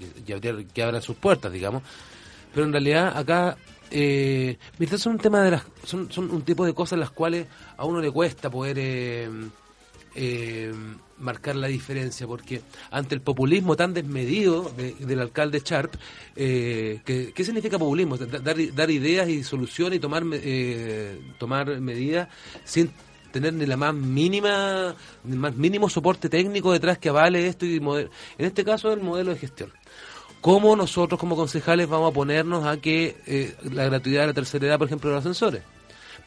que 0.73 0.83
abran 0.83 1.01
sus 1.01 1.15
puertas, 1.15 1.51
digamos. 1.51 1.83
Pero 2.53 2.65
en 2.65 2.71
realidad 2.71 3.15
acá 3.15 3.57
eh, 3.91 4.57
son 4.97 5.13
un 5.13 5.19
tema 5.19 5.41
de 5.41 5.51
las 5.51 5.63
son, 5.83 6.11
son 6.11 6.29
un 6.29 6.41
tipo 6.43 6.65
de 6.65 6.73
cosas 6.73 6.99
las 6.99 7.11
cuales 7.11 7.47
a 7.77 7.85
uno 7.85 7.99
le 7.99 8.11
cuesta 8.11 8.49
poder 8.49 8.77
eh, 8.79 9.29
eh, 10.15 10.73
marcar 11.19 11.55
la 11.55 11.67
diferencia, 11.67 12.25
porque 12.27 12.61
ante 12.91 13.15
el 13.15 13.21
populismo 13.21 13.75
tan 13.75 13.93
desmedido 13.93 14.71
del 14.99 15.19
alcalde 15.19 15.61
Sharp, 15.63 15.95
eh, 16.35 17.01
¿qué, 17.05 17.43
significa 17.43 17.77
populismo? 17.77 18.17
Dar, 18.17 18.55
dar 18.73 18.89
ideas 18.89 19.29
y 19.29 19.43
soluciones 19.43 19.97
y 19.97 19.99
tomar, 19.99 20.23
eh, 20.33 21.19
tomar 21.37 21.79
medidas 21.79 22.29
sin 22.63 22.91
tener 23.31 23.53
ni 23.53 23.65
la 23.65 23.77
más 23.77 23.93
mínima, 23.93 24.95
ni 25.23 25.35
más 25.35 25.55
mínimo 25.55 25.89
soporte 25.89 26.29
técnico 26.29 26.71
detrás 26.71 26.97
que 26.97 27.09
avale 27.09 27.47
esto 27.47 27.65
y 27.65 27.77
en 27.77 28.09
este 28.45 28.63
caso 28.63 28.91
el 28.91 29.01
modelo 29.01 29.31
de 29.31 29.37
gestión. 29.37 29.71
¿Cómo 30.41 30.75
nosotros 30.75 31.19
como 31.19 31.35
concejales 31.35 31.89
vamos 31.89 32.11
a 32.11 32.13
ponernos 32.13 32.65
a 32.65 32.77
que 32.77 33.17
eh, 33.27 33.55
la 33.71 33.85
gratuidad 33.85 34.21
de 34.21 34.27
la 34.27 34.33
tercera 34.33 34.67
edad, 34.67 34.77
por 34.77 34.87
ejemplo, 34.87 35.09
de 35.09 35.15
los 35.15 35.21
ascensores? 35.21 35.63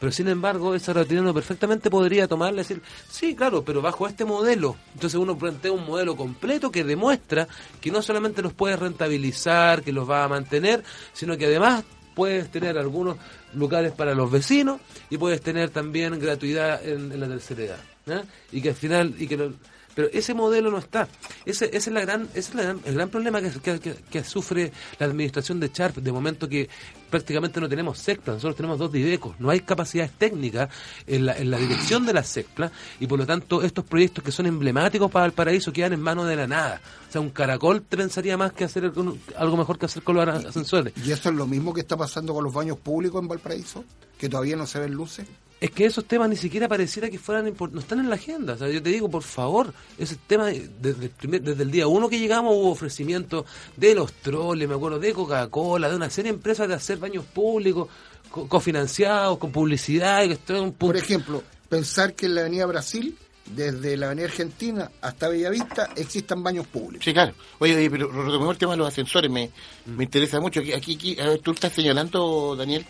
Pero 0.03 0.11
sin 0.11 0.27
embargo, 0.27 0.75
esa 0.75 0.93
uno 1.11 1.33
perfectamente 1.33 1.89
podría 1.89 2.27
tomarle 2.27 2.55
y 2.55 2.63
decir, 2.63 2.81
sí, 3.09 3.33
claro, 3.35 3.63
pero 3.63 3.81
bajo 3.81 4.05
este 4.05 4.25
modelo. 4.25 4.75
Entonces 4.95 5.17
uno 5.17 5.37
plantea 5.37 5.71
un 5.71 5.85
modelo 5.85 6.17
completo 6.17 6.69
que 6.69 6.83
demuestra 6.83 7.47
que 7.79 7.89
no 7.89 8.01
solamente 8.01 8.41
los 8.41 8.51
puedes 8.51 8.77
rentabilizar, 8.77 9.81
que 9.81 9.93
los 9.93 10.09
va 10.09 10.25
a 10.25 10.27
mantener, 10.27 10.83
sino 11.13 11.37
que 11.37 11.45
además 11.45 11.85
puedes 12.15 12.51
tener 12.51 12.77
algunos 12.77 13.15
lugares 13.53 13.93
para 13.93 14.13
los 14.13 14.29
vecinos 14.29 14.81
y 15.09 15.17
puedes 15.17 15.39
tener 15.39 15.69
también 15.69 16.19
gratuidad 16.19 16.85
en, 16.85 17.17
la 17.17 17.25
tercera 17.25 17.63
edad. 17.63 18.25
Y 18.51 18.61
que 18.61 18.69
al 18.71 18.75
final, 18.75 19.15
y 19.17 19.25
que 19.25 19.53
pero 19.95 20.09
ese 20.11 20.33
modelo 20.33 20.71
no 20.71 20.79
está. 20.79 21.07
Ese, 21.45 21.65
ese 21.65 21.77
es, 21.77 21.87
la 21.87 22.01
gran, 22.01 22.27
ese 22.33 22.51
es 22.51 22.67
el 22.85 22.93
gran 22.95 23.09
problema 23.09 23.41
que, 23.41 23.79
que, 24.11 24.23
sufre 24.23 24.71
la 24.99 25.05
administración 25.05 25.59
de 25.59 25.69
Sharp, 25.73 25.97
de 25.97 26.11
momento 26.11 26.49
que 26.49 26.67
prácticamente 27.13 27.61
no 27.61 27.69
tenemos 27.69 27.99
SECPLA, 27.99 28.33
nosotros 28.33 28.55
tenemos 28.55 28.79
dos 28.79 28.91
DIDECOS, 28.91 29.39
no 29.39 29.51
hay 29.51 29.59
capacidades 29.59 30.13
técnicas 30.13 30.67
en 31.05 31.27
la, 31.27 31.37
en 31.37 31.51
la 31.51 31.59
dirección 31.59 32.07
de 32.07 32.13
la 32.13 32.23
SECPLA 32.23 32.71
y 32.99 33.05
por 33.05 33.19
lo 33.19 33.27
tanto 33.27 33.61
estos 33.61 33.85
proyectos 33.85 34.23
que 34.23 34.31
son 34.31 34.47
emblemáticos 34.47 35.11
para 35.11 35.27
el 35.27 35.31
paraíso 35.31 35.71
quedan 35.71 35.93
en 35.93 36.01
manos 36.01 36.27
de 36.27 36.35
la 36.35 36.47
nada. 36.47 36.81
O 37.07 37.11
sea, 37.11 37.21
un 37.21 37.29
caracol 37.29 37.83
te 37.83 37.97
pensaría 37.97 38.35
más 38.35 38.53
que 38.53 38.63
hacer 38.63 38.91
algo 39.37 39.57
mejor 39.57 39.77
que 39.77 39.85
hacer 39.85 40.01
con 40.01 40.15
los 40.15 40.27
ascensores. 40.27 40.91
¿Y 41.05 41.11
eso 41.11 41.29
es 41.29 41.35
lo 41.35 41.45
mismo 41.45 41.71
que 41.71 41.81
está 41.81 41.95
pasando 41.95 42.33
con 42.33 42.43
los 42.43 42.51
baños 42.51 42.79
públicos 42.79 43.21
en 43.21 43.27
Valparaíso? 43.27 43.85
¿Que 44.17 44.27
todavía 44.27 44.55
no 44.55 44.65
se 44.65 44.79
ven 44.79 44.93
luces? 44.93 45.27
es 45.63 45.71
que 45.71 45.85
esos 45.85 46.03
temas 46.03 46.27
ni 46.27 46.35
siquiera 46.35 46.67
pareciera 46.67 47.09
que 47.09 47.17
fueran 47.17 47.53
no 47.71 47.79
están 47.79 48.01
en 48.01 48.09
la 48.09 48.15
agenda. 48.15 48.55
O 48.55 48.57
sea, 48.57 48.67
yo 48.67 48.83
te 48.83 48.89
digo, 48.89 49.09
por 49.09 49.23
favor, 49.23 49.73
ese 49.97 50.17
tema, 50.27 50.47
desde 50.47 51.09
el, 51.21 51.41
desde 51.41 51.63
el 51.63 51.71
día 51.71 51.87
uno 51.87 52.09
que 52.09 52.19
llegamos 52.19 52.53
hubo 52.53 52.69
ofrecimiento 52.69 53.45
de 53.77 53.95
los 53.95 54.11
troles, 54.11 54.67
me 54.67 54.75
acuerdo, 54.75 54.99
de 54.99 55.13
Coca-Cola, 55.13 55.89
de 55.89 55.95
una 55.95 56.09
serie 56.09 56.33
de 56.33 56.35
empresas 56.35 56.67
de 56.67 56.73
hacer 56.73 56.99
baños 57.03 57.25
públicos, 57.25 57.87
cofinanciados, 58.29 59.37
con 59.37 59.51
publicidad. 59.51 60.23
Y 60.23 60.35
que 60.35 60.53
un 60.53 60.73
Por 60.73 60.97
ejemplo, 60.97 61.43
pensar 61.69 62.13
que 62.13 62.25
en 62.25 62.35
la 62.35 62.41
Avenida 62.41 62.65
Brasil 62.65 63.17
desde 63.45 63.97
la 63.97 64.05
Avenida 64.07 64.27
Argentina 64.27 64.89
hasta 65.01 65.27
Bellavista 65.27 65.89
existan 65.95 66.41
baños 66.41 66.65
públicos. 66.67 67.03
Sí, 67.03 67.13
claro. 67.13 67.33
Oye, 67.59 67.89
pero 67.89 68.07
retomemos 68.07 68.53
el 68.53 68.57
tema 68.57 68.71
de 68.71 68.77
los 68.77 68.87
ascensores, 68.87 69.29
me, 69.29 69.51
me 69.85 69.97
mm. 69.97 70.01
interesa 70.01 70.39
mucho. 70.39 70.61
Aquí, 70.61 70.73
aquí, 70.73 71.17
tú 71.43 71.51
estás 71.51 71.73
señalando, 71.73 72.55
Daniel, 72.55 72.85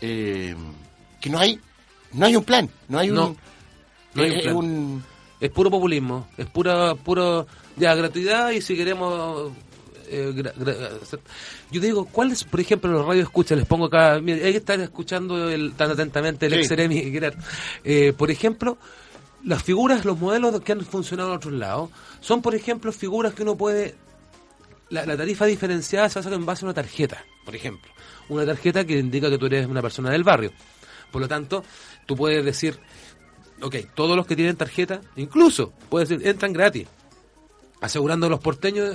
eh, 0.00 0.54
que 1.20 1.30
no 1.30 1.38
hay 1.38 1.60
no 2.12 2.26
hay 2.26 2.36
un 2.36 2.44
plan, 2.44 2.70
no 2.88 2.98
hay 2.98 3.10
un... 3.10 3.36
es, 5.40 5.50
puro 5.50 5.70
populismo, 5.70 6.28
es 6.36 6.46
pura, 6.46 6.94
puro, 6.94 7.46
ya, 7.76 7.94
gratuidad 7.94 8.50
y 8.50 8.60
si 8.60 8.76
queremos... 8.76 9.52
Eh, 10.08 10.34
yo 11.70 11.80
digo, 11.80 12.06
¿cuál 12.06 12.32
es, 12.32 12.44
por 12.44 12.60
ejemplo, 12.60 12.90
los 12.90 13.06
radios 13.06 13.24
escucha? 13.24 13.56
Les 13.56 13.66
pongo 13.66 13.86
acá, 13.86 14.14
hay 14.14 14.22
que 14.24 14.56
estar 14.56 14.78
escuchando 14.80 15.48
el, 15.48 15.74
tan 15.74 15.90
atentamente 15.90 16.46
el 16.46 16.54
ex 16.54 16.70
eh, 17.84 18.12
por 18.16 18.30
ejemplo, 18.30 18.78
las 19.44 19.62
figuras, 19.62 20.04
los 20.04 20.18
modelos 20.18 20.60
que 20.60 20.72
han 20.72 20.80
funcionado 20.82 21.30
en 21.30 21.36
otros 21.36 21.54
lados, 21.54 21.90
son, 22.20 22.42
por 22.42 22.54
ejemplo, 22.54 22.92
figuras 22.92 23.34
que 23.34 23.42
uno 23.42 23.56
puede... 23.56 23.94
La, 24.88 25.04
la 25.04 25.16
tarifa 25.16 25.46
diferenciada 25.46 26.08
se 26.08 26.18
hace 26.18 26.32
en 26.32 26.46
base 26.46 26.64
a 26.64 26.66
una 26.66 26.74
tarjeta, 26.74 27.24
por 27.44 27.56
ejemplo. 27.56 27.90
Una 28.28 28.46
tarjeta 28.46 28.84
que 28.84 28.98
indica 28.98 29.28
que 29.30 29.38
tú 29.38 29.46
eres 29.46 29.66
una 29.66 29.82
persona 29.82 30.10
del 30.10 30.24
barrio. 30.24 30.52
Por 31.10 31.20
lo 31.20 31.28
tanto, 31.28 31.64
tú 32.06 32.16
puedes 32.16 32.44
decir, 32.44 32.78
ok, 33.60 33.76
todos 33.94 34.16
los 34.16 34.26
que 34.26 34.36
tienen 34.36 34.56
tarjeta, 34.56 35.00
incluso, 35.16 35.72
puedes 35.88 36.08
decir, 36.08 36.26
entran 36.26 36.52
gratis, 36.52 36.86
asegurando 37.80 38.26
a 38.26 38.30
los 38.30 38.40
porteños. 38.40 38.94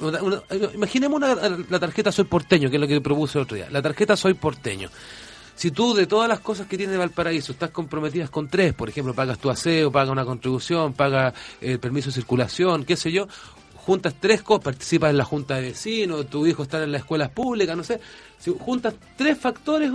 Eh, 0.00 0.40
eh, 0.50 0.70
imaginemos 0.74 1.20
la 1.20 1.78
tarjeta 1.78 2.12
Soy 2.12 2.24
Porteño, 2.24 2.70
que 2.70 2.76
es 2.76 2.80
lo 2.80 2.88
que 2.88 3.00
propuse 3.00 3.38
el 3.38 3.44
otro 3.44 3.56
día. 3.56 3.68
La 3.70 3.82
tarjeta 3.82 4.16
Soy 4.16 4.34
Porteño. 4.34 4.88
Si 5.54 5.72
tú 5.72 5.92
de 5.92 6.06
todas 6.06 6.28
las 6.28 6.38
cosas 6.38 6.68
que 6.68 6.78
tiene 6.78 6.96
Valparaíso 6.96 7.50
estás 7.50 7.70
comprometidas 7.70 8.30
con 8.30 8.48
tres, 8.48 8.74
por 8.74 8.88
ejemplo, 8.88 9.12
pagas 9.12 9.38
tu 9.38 9.50
aseo, 9.50 9.90
pagas 9.90 10.10
una 10.10 10.24
contribución, 10.24 10.92
pagas 10.92 11.34
el 11.60 11.80
permiso 11.80 12.10
de 12.10 12.14
circulación, 12.14 12.84
qué 12.84 12.94
sé 12.96 13.10
yo, 13.10 13.26
juntas 13.74 14.14
tres 14.20 14.42
cosas, 14.42 14.64
participas 14.64 15.10
en 15.10 15.16
la 15.16 15.24
junta 15.24 15.56
de 15.56 15.62
vecinos, 15.62 16.28
tu 16.28 16.46
hijo 16.46 16.62
está 16.62 16.84
en 16.84 16.92
las 16.92 17.00
escuelas 17.00 17.30
públicas, 17.30 17.76
no 17.76 17.82
sé, 17.82 17.98
si 18.38 18.54
juntas 18.56 18.94
tres 19.16 19.38
factores 19.38 19.90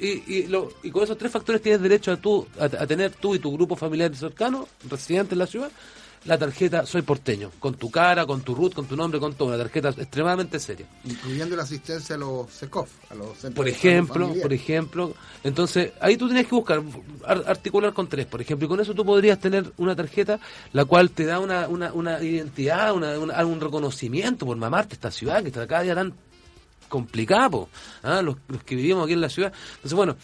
y, 0.00 0.48
y, 0.82 0.90
con 0.90 1.04
esos 1.04 1.16
tres 1.16 1.30
factores 1.30 1.62
tienes 1.62 1.80
derecho 1.80 2.12
a, 2.12 2.16
tú, 2.16 2.46
a, 2.58 2.68
tener 2.68 3.12
tú 3.12 3.36
y 3.36 3.38
tu 3.38 3.52
grupo 3.52 3.76
familiar 3.76 4.14
cercano, 4.16 4.68
residente 4.90 5.34
en 5.34 5.38
la 5.38 5.46
ciudad, 5.46 5.70
la 6.24 6.38
tarjeta 6.38 6.86
Soy 6.86 7.02
Porteño, 7.02 7.50
con 7.58 7.74
tu 7.74 7.90
cara, 7.90 8.26
con 8.26 8.42
tu 8.42 8.54
root, 8.54 8.74
con 8.74 8.86
tu 8.86 8.96
nombre, 8.96 9.20
con 9.20 9.34
todo, 9.34 9.48
una 9.48 9.58
tarjeta 9.58 9.90
extremadamente 9.90 10.58
seria. 10.58 10.86
Incluyendo 11.04 11.56
la 11.56 11.62
asistencia 11.62 12.16
a 12.16 12.18
los 12.18 12.50
SECOF, 12.50 12.90
a 13.10 13.14
los 13.14 13.28
centros 13.38 13.54
Por 13.54 13.68
ejemplo, 13.68 14.34
por 14.40 14.52
ejemplo, 14.52 15.14
entonces 15.44 15.92
ahí 16.00 16.16
tú 16.16 16.26
tienes 16.26 16.46
que 16.46 16.54
buscar, 16.54 16.82
articular 17.26 17.92
con 17.92 18.08
tres, 18.08 18.26
por 18.26 18.40
ejemplo, 18.40 18.66
y 18.66 18.68
con 18.68 18.80
eso 18.80 18.94
tú 18.94 19.04
podrías 19.04 19.38
tener 19.38 19.72
una 19.76 19.94
tarjeta 19.94 20.40
la 20.72 20.84
cual 20.84 21.10
te 21.10 21.24
da 21.24 21.38
una, 21.38 21.68
una, 21.68 21.92
una 21.92 22.22
identidad, 22.22 22.94
una, 22.94 23.18
un 23.18 23.60
reconocimiento 23.60 24.46
por 24.46 24.56
mamarte 24.56 24.94
esta 24.94 25.10
ciudad 25.10 25.42
que 25.42 25.48
está 25.48 25.66
cada 25.66 25.82
día 25.82 25.94
tan 25.94 26.14
complicada, 26.88 27.66
¿ah? 28.02 28.22
los, 28.22 28.36
los 28.48 28.62
que 28.62 28.76
vivimos 28.76 29.04
aquí 29.04 29.12
en 29.12 29.20
la 29.20 29.28
ciudad. 29.28 29.52
Entonces, 29.76 29.94
bueno, 29.94 30.16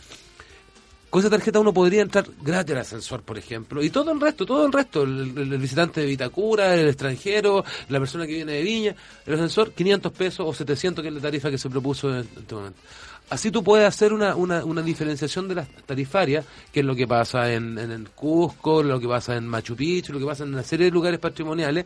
con 1.12 1.20
esa 1.20 1.28
tarjeta 1.28 1.60
uno 1.60 1.74
podría 1.74 2.00
entrar 2.00 2.24
gratis 2.40 2.74
al 2.74 2.80
ascensor, 2.80 3.22
por 3.22 3.36
ejemplo, 3.36 3.82
y 3.82 3.90
todo 3.90 4.12
el 4.12 4.18
resto, 4.18 4.46
todo 4.46 4.64
el 4.64 4.72
resto, 4.72 5.02
el, 5.02 5.58
visitante 5.58 6.00
de 6.00 6.06
Vitacura, 6.06 6.74
el 6.74 6.88
extranjero, 6.88 7.62
la 7.90 7.98
persona 7.98 8.26
que 8.26 8.32
viene 8.32 8.52
de 8.52 8.62
Viña, 8.62 8.96
el 9.26 9.34
ascensor, 9.34 9.72
500 9.72 10.10
pesos 10.10 10.46
o 10.48 10.54
700, 10.54 11.02
que 11.02 11.08
es 11.08 11.14
la 11.14 11.20
tarifa 11.20 11.50
que 11.50 11.58
se 11.58 11.68
propuso 11.68 12.08
en, 12.08 12.20
este 12.20 12.54
momento. 12.54 12.80
Así 13.28 13.50
tú 13.50 13.62
puedes 13.62 13.86
hacer 13.86 14.14
una, 14.14 14.34
una, 14.34 14.64
una, 14.64 14.80
diferenciación 14.80 15.48
de 15.48 15.56
las 15.56 15.68
tarifarias, 15.84 16.46
que 16.72 16.80
es 16.80 16.86
lo 16.86 16.96
que 16.96 17.06
pasa 17.06 17.52
en, 17.52 17.76
en, 17.76 18.08
Cusco, 18.14 18.82
lo 18.82 18.98
que 18.98 19.06
pasa 19.06 19.36
en 19.36 19.46
Machu 19.46 19.76
Picchu, 19.76 20.14
lo 20.14 20.18
que 20.18 20.24
pasa 20.24 20.44
en 20.44 20.54
una 20.54 20.62
serie 20.62 20.86
de 20.86 20.92
lugares 20.92 21.20
patrimoniales, 21.20 21.84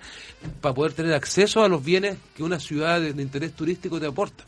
para 0.60 0.72
poder 0.72 0.92
tener 0.92 1.14
acceso 1.14 1.64
a 1.64 1.68
los 1.68 1.84
bienes 1.84 2.16
que 2.36 2.44
una 2.44 2.60
ciudad 2.60 3.00
de 3.00 3.20
interés 3.20 3.54
turístico 3.54 3.98
te 3.98 4.06
aporta. 4.06 4.44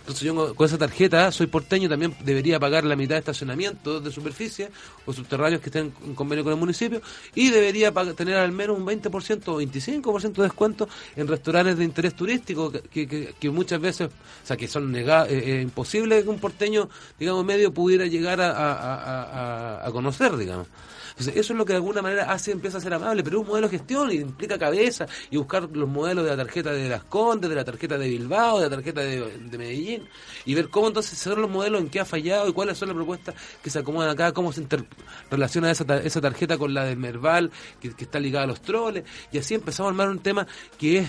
Entonces 0.00 0.22
yo 0.22 0.54
con 0.54 0.66
esa 0.66 0.78
tarjeta, 0.78 1.30
soy 1.30 1.46
porteño, 1.46 1.88
también 1.88 2.14
debería 2.24 2.58
pagar 2.58 2.84
la 2.84 2.96
mitad 2.96 3.14
de 3.14 3.20
estacionamiento 3.20 4.00
de 4.00 4.10
superficie 4.10 4.70
o 5.06 5.12
subterráneos 5.12 5.60
que 5.60 5.68
estén 5.68 5.92
en 6.04 6.14
convenio 6.14 6.44
con 6.44 6.52
el 6.52 6.58
municipio 6.58 7.00
y 7.34 7.50
debería 7.50 7.92
tener 8.14 8.36
al 8.36 8.52
menos 8.52 8.78
un 8.78 8.86
20% 8.86 9.48
o 9.48 9.60
25% 9.60 10.32
de 10.32 10.42
descuento 10.42 10.88
en 11.16 11.28
restaurantes 11.28 11.76
de 11.78 11.84
interés 11.84 12.14
turístico 12.14 12.72
que, 12.72 13.34
que, 13.38 13.50
muchas 13.50 13.80
veces, 13.80 14.08
o 14.08 14.46
sea, 14.46 14.56
que 14.56 14.68
son 14.68 14.90
negados, 14.90 15.30
eh, 15.30 15.62
eh, 15.62 16.22
que 16.22 16.28
un 16.28 16.38
porteño, 16.38 16.88
digamos, 17.18 17.44
medio 17.44 17.72
pudiera 17.72 18.06
llegar 18.06 18.40
a, 18.40 18.50
a, 18.50 19.86
a 19.86 19.90
conocer, 19.90 20.36
digamos. 20.36 20.66
Entonces, 21.10 21.36
eso 21.36 21.52
es 21.52 21.58
lo 21.58 21.64
que 21.64 21.72
de 21.72 21.78
alguna 21.78 22.02
manera 22.02 22.30
hace, 22.32 22.52
empieza 22.52 22.78
a 22.78 22.80
ser 22.80 22.94
amable, 22.94 23.22
pero 23.22 23.38
es 23.38 23.42
un 23.42 23.48
modelo 23.48 23.68
de 23.68 23.78
gestión 23.78 24.10
y 24.10 24.16
implica 24.16 24.58
cabeza 24.58 25.06
y 25.30 25.36
buscar 25.36 25.68
los 25.72 25.88
modelos 25.88 26.24
de 26.24 26.30
la 26.30 26.36
tarjeta 26.36 26.72
de 26.72 26.88
Las 26.88 27.04
Condes, 27.04 27.50
de 27.50 27.56
la 27.56 27.64
tarjeta 27.64 27.98
de 27.98 28.08
Bilbao, 28.08 28.58
de 28.58 28.64
la 28.68 28.76
tarjeta 28.76 29.00
de, 29.00 29.38
de 29.38 29.58
Medellín 29.58 30.08
y 30.44 30.54
ver 30.54 30.68
cómo 30.68 30.88
entonces 30.88 31.18
son 31.18 31.40
los 31.40 31.50
modelos 31.50 31.80
en 31.80 31.88
qué 31.88 32.00
ha 32.00 32.04
fallado 32.04 32.48
y 32.48 32.52
cuáles 32.52 32.78
son 32.78 32.88
las 32.88 32.96
propuestas 32.96 33.34
que 33.62 33.70
se 33.70 33.78
acomodan 33.78 34.10
acá, 34.10 34.32
cómo 34.32 34.52
se 34.52 34.62
interrelaciona 34.62 35.70
esa, 35.70 35.84
esa 35.98 36.20
tarjeta 36.20 36.58
con 36.58 36.74
la 36.74 36.84
de 36.84 36.96
Merval, 36.96 37.50
que, 37.80 37.92
está 37.98 38.18
ligada 38.18 38.44
a 38.44 38.48
los 38.48 38.60
troles, 38.60 39.04
y 39.32 39.38
así 39.38 39.54
empezamos 39.54 39.88
a 39.88 39.90
armar 39.90 40.08
un 40.08 40.20
tema 40.20 40.46
que 40.78 40.98
es 40.98 41.08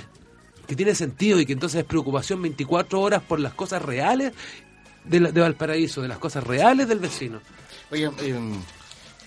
que 0.68 0.76
tiene 0.76 0.96
sentido 0.96 1.40
y 1.40 1.46
que 1.46 1.54
entonces 1.54 1.82
es 1.82 1.86
preocupación 1.86 2.42
24 2.42 3.02
horas 3.02 3.22
por 3.24 3.40
las 3.40 3.54
cosas 3.54 3.82
reales 3.82 4.32
de, 5.04 5.20
de 5.20 5.42
Valparaíso, 5.42 6.02
de 6.02 6.08
las 6.08 6.20
cosas 6.20 6.46
reales 6.46 6.88
del 6.88 7.00
vecino. 7.00 7.42
Oye, 7.92 8.10
eh, 8.22 8.40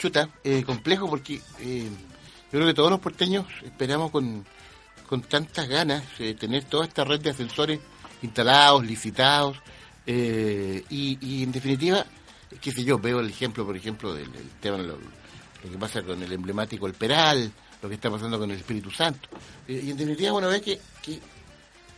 chuta, 0.04 0.28
eh, 0.44 0.62
complejo 0.64 1.08
porque 1.08 1.40
eh, 1.60 1.88
yo 1.88 2.50
creo 2.50 2.66
que 2.66 2.74
todos 2.74 2.90
los 2.90 3.00
porteños 3.00 3.46
esperamos 3.64 4.10
con, 4.10 4.44
con 5.08 5.22
tantas 5.22 5.66
ganas 5.66 6.02
eh, 6.18 6.34
tener 6.34 6.64
toda 6.64 6.84
esta 6.84 7.04
red 7.04 7.22
de 7.22 7.30
ascensores 7.30 7.80
instalados, 8.20 8.84
licitados, 8.84 9.56
eh, 10.06 10.84
y, 10.90 11.16
y, 11.22 11.42
en 11.42 11.52
definitiva, 11.52 12.04
qué 12.60 12.70
sé 12.70 12.84
yo, 12.84 12.98
veo 12.98 13.20
el 13.20 13.30
ejemplo, 13.30 13.64
por 13.64 13.74
ejemplo, 13.78 14.12
del, 14.12 14.30
del 14.30 14.50
tema, 14.60 14.76
lo, 14.76 14.98
lo, 14.98 15.70
que 15.70 15.78
pasa 15.78 16.02
con 16.02 16.22
el 16.22 16.30
emblemático 16.30 16.86
El 16.86 16.92
Peral, 16.92 17.50
lo 17.80 17.88
que 17.88 17.94
está 17.94 18.10
pasando 18.10 18.38
con 18.38 18.50
el 18.50 18.58
Espíritu 18.58 18.90
Santo, 18.90 19.26
eh, 19.66 19.80
y 19.84 19.90
en 19.90 19.96
definitiva, 19.96 20.32
bueno, 20.32 20.48
ve 20.48 20.60
que, 20.60 20.78
que 21.02 21.18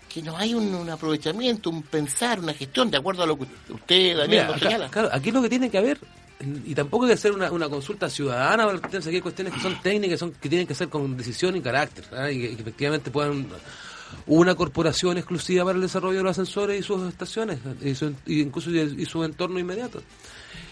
que 0.09 0.23
no 0.23 0.35
hay 0.35 0.55
un, 0.55 0.75
un, 0.75 0.89
aprovechamiento, 0.89 1.69
un 1.69 1.83
pensar, 1.83 2.39
una 2.41 2.55
gestión, 2.55 2.91
de 2.91 2.97
acuerdo 2.97 3.25
a 3.25 3.27
lo 3.27 3.37
que 3.37 3.47
usted, 3.69 4.17
Daniel, 4.17 4.47
Mira, 4.47 4.59
señala. 4.59 4.89
Claro, 4.89 5.11
aquí 5.13 5.31
lo 5.31 5.43
que 5.43 5.51
tiene 5.51 5.69
que 5.69 5.77
haber, 5.77 5.99
y 6.41 6.75
tampoco 6.75 7.05
hay 7.05 7.11
que 7.11 7.15
hacer 7.15 7.33
una, 7.33 7.51
una 7.51 7.69
consulta 7.69 8.11
ciudadana, 8.11 8.67
porque 8.67 8.99
hay 9.09 9.21
cuestiones 9.21 9.55
que 9.55 9.61
son 9.61 9.81
técnicas, 9.81 10.19
son, 10.19 10.33
que 10.33 10.49
tienen 10.49 10.67
que 10.67 10.75
ser 10.75 10.89
con 10.89 11.17
decisión 11.17 11.57
y 11.57 11.61
carácter, 11.61 12.05
¿verdad? 12.11 12.29
y 12.29 12.41
que, 12.41 12.57
que 12.57 12.63
efectivamente 12.63 13.11
puedan 13.11 13.47
una 14.27 14.55
corporación 14.55 15.19
exclusiva 15.19 15.65
para 15.65 15.77
el 15.77 15.83
desarrollo 15.83 16.19
de 16.19 16.25
los 16.25 16.33
ascensores 16.33 16.81
y 16.81 16.83
sus 16.83 17.09
estaciones, 17.09 17.59
y, 17.83 17.95
su, 17.95 18.15
incluso 18.27 18.71
y 18.71 19.07
su 19.07 19.25
entorno 19.25 19.59
inmediato 19.59 20.03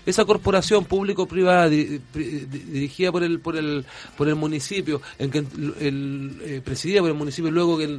esa 0.06 0.24
corporación 0.24 0.84
público-privada 0.84 1.68
di, 1.68 2.00
di, 2.12 2.46
dirigida 2.46 3.10
por 3.12 3.22
el 3.22 3.40
por 3.40 3.56
el 3.56 3.84
por 4.16 4.28
el 4.28 4.34
municipio, 4.34 5.00
en 5.18 5.30
que 5.30 5.38
el, 5.38 6.40
eh, 6.42 6.60
presidida 6.64 7.00
por 7.00 7.10
el 7.10 7.16
municipio, 7.16 7.50
luego 7.50 7.78
que 7.78 7.98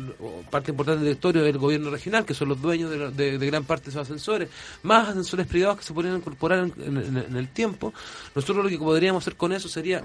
parte 0.50 0.72
importante 0.72 1.04
del 1.04 1.14
historia 1.14 1.42
del 1.42 1.58
gobierno 1.58 1.90
regional, 1.90 2.26
que 2.26 2.34
son 2.34 2.50
los 2.50 2.62
dueños 2.62 2.92
de, 2.92 3.12
de, 3.12 3.38
de, 3.38 3.46
gran 3.46 3.64
parte 3.64 3.86
de 3.86 3.90
esos 3.92 4.04
ascensores, 4.04 4.50
más 4.84 5.10
ascensores 5.10 5.48
privados 5.48 5.80
que 5.80 5.84
se 5.84 5.94
podrían 5.94 6.18
incorporar 6.18 6.60
en, 6.60 6.98
en, 6.98 7.18
en 7.18 7.36
el 7.36 7.48
tiempo, 7.50 7.94
nosotros 8.36 8.64
lo 8.64 8.70
que 8.70 8.78
podríamos 8.78 9.24
hacer 9.24 9.36
con 9.36 9.54
eso 9.54 9.68
sería 9.68 10.04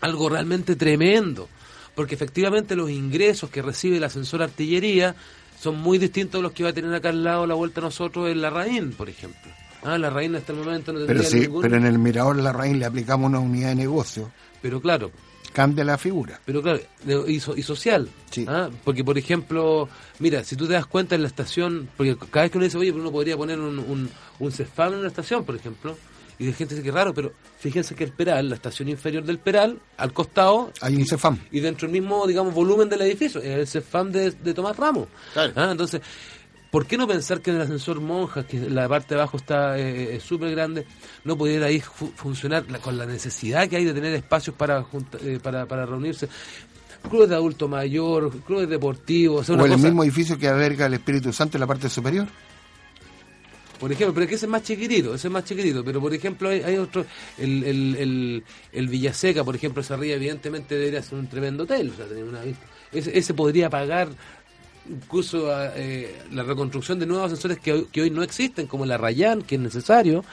algo 0.00 0.28
realmente 0.28 0.76
tremendo, 0.76 1.48
porque 1.94 2.14
efectivamente 2.14 2.76
los 2.76 2.90
ingresos 2.90 3.50
que 3.50 3.62
recibe 3.62 3.96
el 3.96 4.04
ascensor 4.04 4.42
artillería 4.42 5.14
son 5.60 5.78
muy 5.78 5.98
distintos 5.98 6.40
a 6.40 6.42
los 6.42 6.52
que 6.52 6.64
va 6.64 6.70
a 6.70 6.72
tener 6.72 6.92
acá 6.94 7.08
al 7.10 7.24
lado 7.24 7.46
la 7.46 7.54
vuelta 7.54 7.80
a 7.80 7.84
nosotros 7.84 8.28
en 8.28 8.42
la 8.42 8.50
RAIN, 8.50 8.92
por 8.92 9.08
ejemplo. 9.08 9.50
Ah, 9.84 9.98
la 9.98 10.10
reina 10.10 10.38
hasta 10.38 10.52
el 10.52 10.58
momento 10.58 10.92
no 10.92 11.06
pero 11.06 11.22
sí, 11.22 11.40
ningún... 11.40 11.62
pero 11.62 11.76
en 11.76 11.86
el 11.86 11.98
mirador 11.98 12.36
la 12.36 12.52
reina 12.52 12.78
le 12.78 12.84
aplicamos 12.86 13.28
una 13.28 13.38
unidad 13.38 13.68
de 13.68 13.74
negocio. 13.74 14.30
Pero 14.62 14.80
claro. 14.80 15.10
Cambia 15.52 15.84
la 15.84 15.98
figura. 15.98 16.40
Pero 16.44 16.62
claro, 16.62 16.80
y, 17.28 17.38
so, 17.38 17.56
y 17.56 17.62
social. 17.62 18.08
Sí. 18.30 18.44
¿ah? 18.48 18.70
Porque, 18.82 19.04
por 19.04 19.16
ejemplo, 19.16 19.88
mira, 20.18 20.42
si 20.42 20.56
tú 20.56 20.66
te 20.66 20.72
das 20.72 20.86
cuenta 20.86 21.14
en 21.14 21.22
la 21.22 21.28
estación, 21.28 21.88
porque 21.96 22.16
cada 22.16 22.44
vez 22.44 22.50
que 22.50 22.58
uno 22.58 22.64
dice, 22.64 22.78
oye, 22.78 22.90
pero 22.90 23.02
uno 23.02 23.12
podría 23.12 23.36
poner 23.36 23.60
un, 23.60 23.78
un, 23.78 24.10
un 24.40 24.52
CEFAM 24.52 24.94
en 24.94 24.98
una 25.00 25.08
estación, 25.08 25.44
por 25.44 25.54
ejemplo, 25.54 25.96
y 26.40 26.46
de 26.46 26.52
gente 26.54 26.74
dice 26.74 26.84
que 26.84 26.90
raro, 26.90 27.14
pero 27.14 27.32
fíjense 27.60 27.94
que 27.94 28.02
el 28.02 28.10
Peral, 28.10 28.48
la 28.48 28.56
estación 28.56 28.88
inferior 28.88 29.22
del 29.22 29.38
Peral, 29.38 29.78
al 29.96 30.12
costado... 30.12 30.72
Hay 30.80 30.96
un 30.96 31.06
CEFAM. 31.06 31.38
Y 31.52 31.60
dentro 31.60 31.86
del 31.86 32.00
mismo, 32.00 32.26
digamos, 32.26 32.52
volumen 32.52 32.88
del 32.88 33.02
edificio, 33.02 33.40
el 33.40 33.68
CEFAM 33.68 34.10
de, 34.10 34.32
de 34.32 34.54
Tomás 34.54 34.76
Ramos. 34.76 35.06
Claro. 35.34 35.52
¿ah? 35.54 35.68
Entonces... 35.70 36.00
¿Por 36.74 36.86
qué 36.86 36.98
no 36.98 37.06
pensar 37.06 37.40
que 37.40 37.50
en 37.50 37.56
el 37.58 37.62
ascensor 37.62 38.00
Monjas, 38.00 38.46
que 38.46 38.58
la 38.58 38.88
parte 38.88 39.14
de 39.14 39.20
abajo 39.20 39.36
está 39.36 39.78
eh, 39.78 40.18
súper 40.18 40.50
grande, 40.50 40.84
no 41.22 41.38
pudiera 41.38 41.66
ahí 41.66 41.78
fu 41.78 42.10
funcionar 42.16 42.68
la, 42.68 42.80
con 42.80 42.98
la 42.98 43.06
necesidad 43.06 43.68
que 43.68 43.76
hay 43.76 43.84
de 43.84 43.94
tener 43.94 44.12
espacios 44.12 44.56
para, 44.56 44.84
eh, 45.22 45.38
para, 45.40 45.66
para 45.66 45.86
reunirse? 45.86 46.28
Clubes 47.08 47.28
de 47.28 47.36
adulto 47.36 47.68
mayor, 47.68 48.28
clubes 48.40 48.68
deportivos. 48.68 49.42
O, 49.42 49.44
sea, 49.44 49.54
o 49.54 49.64
el 49.64 49.70
cosa... 49.70 49.84
mismo 49.84 50.02
edificio 50.02 50.36
que 50.36 50.48
alberga 50.48 50.86
el 50.86 50.94
Espíritu 50.94 51.32
Santo 51.32 51.58
en 51.58 51.60
la 51.60 51.68
parte 51.68 51.88
superior. 51.88 52.26
Por 53.78 53.92
ejemplo, 53.92 54.12
pero 54.12 54.24
es 54.24 54.30
que 54.30 54.34
ese 54.34 54.46
es 54.46 54.50
más 54.50 54.64
chiquitito, 54.64 55.14
ese 55.14 55.28
es 55.28 55.32
más 55.32 55.44
chiquitito, 55.44 55.84
pero 55.84 56.00
por 56.00 56.12
ejemplo 56.12 56.48
hay, 56.48 56.60
hay 56.62 56.76
otro, 56.76 57.06
el, 57.38 57.62
el, 57.62 57.96
el, 57.96 58.44
el, 58.72 58.88
Villaseca, 58.88 59.44
por 59.44 59.54
ejemplo, 59.54 59.80
ese 59.80 59.94
arriba 59.94 60.16
evidentemente 60.16 60.74
debería 60.76 61.02
ser 61.02 61.20
un 61.20 61.28
tremendo 61.28 61.62
hotel, 61.62 61.92
o 61.94 61.96
sea, 61.96 62.06
tener 62.06 62.24
una 62.24 62.42
vista. 62.42 62.66
Ese, 62.90 63.16
ese 63.16 63.32
podría 63.32 63.70
pagar 63.70 64.08
incluso 64.88 65.48
eh, 65.76 66.20
la 66.32 66.42
reconstrucción 66.42 66.98
de 66.98 67.06
nuevos 67.06 67.26
ascensores 67.26 67.58
que 67.58 68.00
hoy, 68.00 68.10
no 68.10 68.22
existen, 68.22 68.66
como 68.66 68.86
la 68.86 68.98
Rayán, 68.98 69.42
que 69.42 69.54
es 69.56 69.60
necesario, 69.60 70.24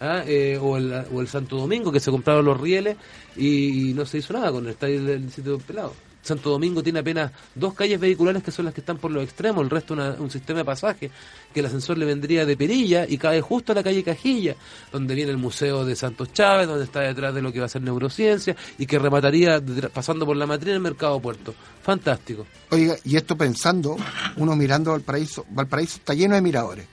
¿ah? 0.00 0.22
eh, 0.26 0.58
o, 0.60 0.76
el, 0.76 0.92
o, 1.12 1.20
el, 1.20 1.28
Santo 1.28 1.56
Domingo, 1.56 1.92
que 1.92 2.00
se 2.00 2.10
compraron 2.10 2.44
los 2.44 2.60
rieles 2.60 2.96
y, 3.36 3.90
y 3.90 3.94
no 3.94 4.04
se 4.04 4.18
hizo 4.18 4.32
nada 4.32 4.50
con 4.50 4.64
el 4.64 4.70
estadio 4.70 5.04
del 5.04 5.30
sitio 5.30 5.58
pelado. 5.58 5.94
Santo 6.22 6.50
Domingo 6.50 6.82
tiene 6.82 6.98
apenas 6.98 7.32
dos 7.54 7.74
calles 7.74 7.98
vehiculares 7.98 8.42
que 8.42 8.50
son 8.50 8.66
las 8.66 8.74
que 8.74 8.80
están 8.80 8.98
por 8.98 9.10
los 9.10 9.24
extremos, 9.24 9.64
el 9.64 9.70
resto 9.70 9.94
una, 9.94 10.10
un 10.12 10.30
sistema 10.30 10.58
de 10.58 10.64
pasaje 10.64 11.10
que 11.52 11.60
el 11.60 11.66
ascensor 11.66 11.98
le 11.98 12.06
vendría 12.06 12.44
de 12.44 12.56
perilla 12.56 13.06
y 13.08 13.18
cae 13.18 13.40
justo 13.40 13.72
a 13.72 13.74
la 13.74 13.82
calle 13.82 14.04
Cajilla, 14.04 14.54
donde 14.92 15.14
viene 15.14 15.30
el 15.30 15.38
Museo 15.38 15.84
de 15.84 15.96
Santos 15.96 16.32
Chávez, 16.32 16.66
donde 16.66 16.84
está 16.84 17.00
detrás 17.00 17.34
de 17.34 17.42
lo 17.42 17.52
que 17.52 17.60
va 17.60 17.66
a 17.66 17.68
ser 17.68 17.82
neurociencia 17.82 18.54
y 18.78 18.86
que 18.86 18.98
remataría 18.98 19.62
pasando 19.92 20.26
por 20.26 20.36
la 20.36 20.46
matriz 20.46 20.74
el 20.74 20.80
Mercado 20.80 21.20
Puerto. 21.20 21.54
Fantástico. 21.82 22.46
Oiga, 22.70 22.96
y 23.04 23.16
esto 23.16 23.36
pensando, 23.36 23.96
uno 24.36 24.54
mirando 24.54 24.92
Valparaíso, 24.92 25.46
Valparaíso 25.50 25.96
está 25.96 26.14
lleno 26.14 26.34
de 26.34 26.42
miradores. 26.42 26.86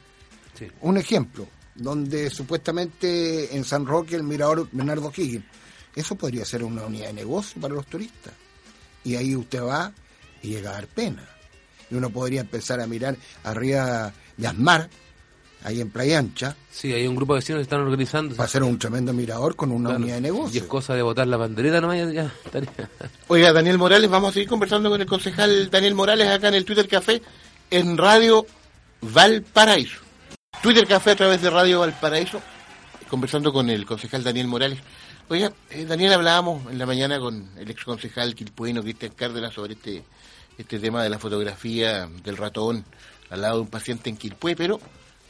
Sí. 0.58 0.68
Un 0.82 0.98
ejemplo, 0.98 1.48
donde 1.76 2.30
supuestamente 2.30 3.56
en 3.56 3.64
San 3.64 3.86
Roque 3.86 4.16
el 4.16 4.24
mirador 4.24 4.68
Bernardo 4.72 5.12
Higgins, 5.16 5.46
eso 5.96 6.16
podría 6.16 6.46
ser 6.46 6.64
una 6.64 6.86
unidad 6.86 7.08
de 7.08 7.14
negocio 7.14 7.62
para 7.62 7.74
los 7.74 7.86
turistas 7.86 8.34
y 9.08 9.16
ahí 9.16 9.36
usted 9.38 9.64
va 9.64 9.94
y 10.44 10.50
llega 10.50 10.72
a 10.72 10.74
dar 10.74 10.88
pena. 10.88 11.24
Y 11.90 11.96
uno 11.96 12.10
podría 12.10 12.42
empezar 12.42 12.82
a 12.82 12.88
mirar 12.88 13.16
arriba 13.46 14.12
de 14.36 14.48
Asmar, 14.48 14.90
ahí 15.64 15.80
en 15.80 15.90
Playa 15.90 16.20
Ancha. 16.20 16.58
Sí, 16.70 16.92
hay 16.92 17.08
un 17.08 17.16
grupo 17.16 17.34
de 17.34 17.38
vecinos 17.38 17.60
que 17.60 17.64
están 17.64 17.80
organizando. 17.80 18.36
Va 18.36 18.44
a 18.44 18.50
ser 18.50 18.64
un 18.64 18.78
tremendo 18.78 19.14
mirador 19.14 19.56
con 19.56 19.72
una 19.72 19.92
claro. 19.92 20.04
unidad 20.04 20.16
de 20.16 20.22
negocio. 20.22 20.60
Y 20.60 20.62
es 20.62 20.68
cosa 20.68 20.94
de 20.94 21.04
botar 21.04 21.26
la 21.26 21.38
bandereta 21.38 21.80
nomás, 21.80 22.14
ya, 22.14 22.30
estaría. 22.44 22.70
Oiga, 23.28 23.54
Daniel 23.54 23.78
Morales, 23.78 24.10
vamos 24.10 24.32
a 24.32 24.34
seguir 24.34 24.50
conversando 24.50 24.90
con 24.90 25.00
el 25.00 25.08
concejal 25.08 25.70
Daniel 25.70 25.96
Morales 25.96 26.28
acá 26.28 26.50
en 26.50 26.56
el 26.56 26.66
Twitter 26.66 26.90
Café, 26.90 27.22
en 27.72 27.98
Radio 27.98 28.46
Valparaíso. 29.00 30.02
Twitter 30.62 30.86
Café 30.86 31.12
a 31.12 31.16
través 31.16 31.42
de 31.42 31.50
Radio 31.50 31.80
Valparaíso, 31.80 32.42
conversando 33.10 33.54
con 33.54 33.70
el 33.70 33.86
concejal 33.86 34.22
Daniel 34.22 34.48
Morales. 34.48 34.80
Oiga, 35.30 35.52
eh, 35.72 35.84
Daniel, 35.84 36.14
hablábamos 36.14 36.72
en 36.72 36.78
la 36.78 36.86
mañana 36.86 37.20
con 37.20 37.50
el 37.58 37.70
ex 37.70 37.84
concejal 37.84 38.34
quilpueno 38.34 38.82
Cristian 38.82 39.12
Cárdenas 39.12 39.54
sobre 39.54 39.74
este, 39.74 40.02
este 40.58 40.80
tema 40.80 41.04
de 41.04 41.10
la 41.10 41.20
fotografía 41.20 42.08
del 42.24 42.38
ratón 42.38 42.86
al 43.30 43.42
lado 43.42 43.56
de 43.56 43.62
un 43.64 43.68
paciente 43.68 44.10
en 44.10 44.16
Quilpué, 44.16 44.56
pero 44.56 44.80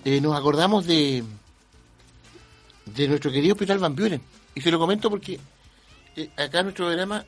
eh, 0.06 0.22
nos 0.22 0.38
acordamos 0.38 0.86
de, 0.86 1.24
de 2.86 3.08
nuestro 3.08 3.32
querido 3.32 3.54
Hospital 3.54 3.80
Van 3.80 3.96
Buren. 3.96 4.22
Y 4.54 4.62
se 4.62 4.70
lo 4.70 4.78
comento 4.78 5.10
porque 5.10 5.40
eh, 6.16 6.30
acá 6.38 6.60
en 6.60 6.66
nuestro 6.66 6.86
programa, 6.86 7.26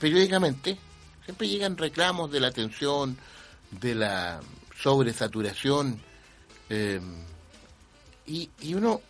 periódicamente, 0.00 0.76
siempre 1.24 1.46
llegan 1.46 1.76
reclamos 1.76 2.32
de 2.32 2.40
la 2.40 2.48
atención, 2.48 3.16
de 3.70 3.94
la 3.94 4.40
sobresaturación, 4.76 6.00
eh, 6.68 7.00
y, 8.26 8.50
y 8.60 8.74
uno 8.74 9.02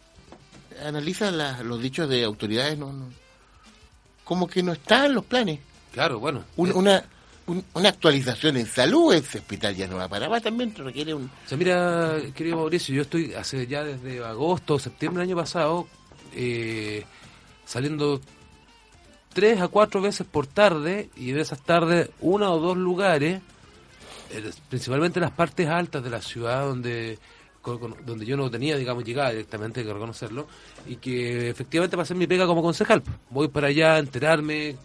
analiza 0.86 1.30
la, 1.30 1.62
los 1.62 1.80
dichos 1.80 2.08
de 2.08 2.24
autoridades, 2.24 2.78
no, 2.78 2.92
no, 2.92 3.06
como 4.24 4.46
que 4.46 4.62
no 4.62 4.72
está 4.72 5.06
en 5.06 5.14
los 5.14 5.24
planes. 5.24 5.60
Claro, 5.92 6.20
bueno. 6.20 6.44
Un, 6.56 6.72
una, 6.72 7.04
un, 7.46 7.64
una 7.74 7.88
actualización 7.88 8.56
en 8.56 8.66
salud, 8.66 9.12
ese 9.12 9.38
hospital 9.38 9.74
ya 9.74 9.86
no 9.88 9.96
va 9.96 10.08
para 10.08 10.28
más, 10.28 10.42
también 10.42 10.74
requiere 10.74 11.14
un... 11.14 11.24
O 11.24 11.48
sea, 11.48 11.58
mira, 11.58 12.16
querido 12.34 12.56
Mauricio, 12.56 12.94
yo 12.94 13.02
estoy 13.02 13.34
hace 13.34 13.66
ya 13.66 13.82
desde 13.82 14.24
agosto, 14.24 14.78
septiembre 14.78 15.22
del 15.22 15.30
año 15.30 15.40
pasado, 15.40 15.88
eh, 16.32 17.04
saliendo 17.64 18.20
tres 19.32 19.60
a 19.60 19.68
cuatro 19.68 20.00
veces 20.00 20.26
por 20.26 20.46
tarde, 20.46 21.10
y 21.16 21.32
de 21.32 21.40
esas 21.40 21.60
tardes, 21.62 22.10
una 22.20 22.50
o 22.50 22.60
dos 22.60 22.76
lugares, 22.76 23.40
eh, 24.32 24.50
principalmente 24.68 25.18
las 25.18 25.32
partes 25.32 25.68
altas 25.68 26.04
de 26.04 26.10
la 26.10 26.22
ciudad 26.22 26.64
donde 26.64 27.18
donde 27.62 28.26
yo 28.26 28.36
no 28.36 28.50
tenía, 28.50 28.76
digamos, 28.76 29.04
llegada 29.04 29.30
directamente, 29.30 29.80
hay 29.80 29.86
que 29.86 29.92
reconocerlo, 29.92 30.46
y 30.86 30.96
que 30.96 31.50
efectivamente 31.50 31.96
para 31.96 32.04
hacer 32.04 32.16
mi 32.16 32.26
pega 32.26 32.46
como 32.46 32.62
concejal. 32.62 33.02
Voy 33.30 33.48
para 33.48 33.68
allá 33.68 33.94
a 33.94 33.98
enterarme 33.98 34.76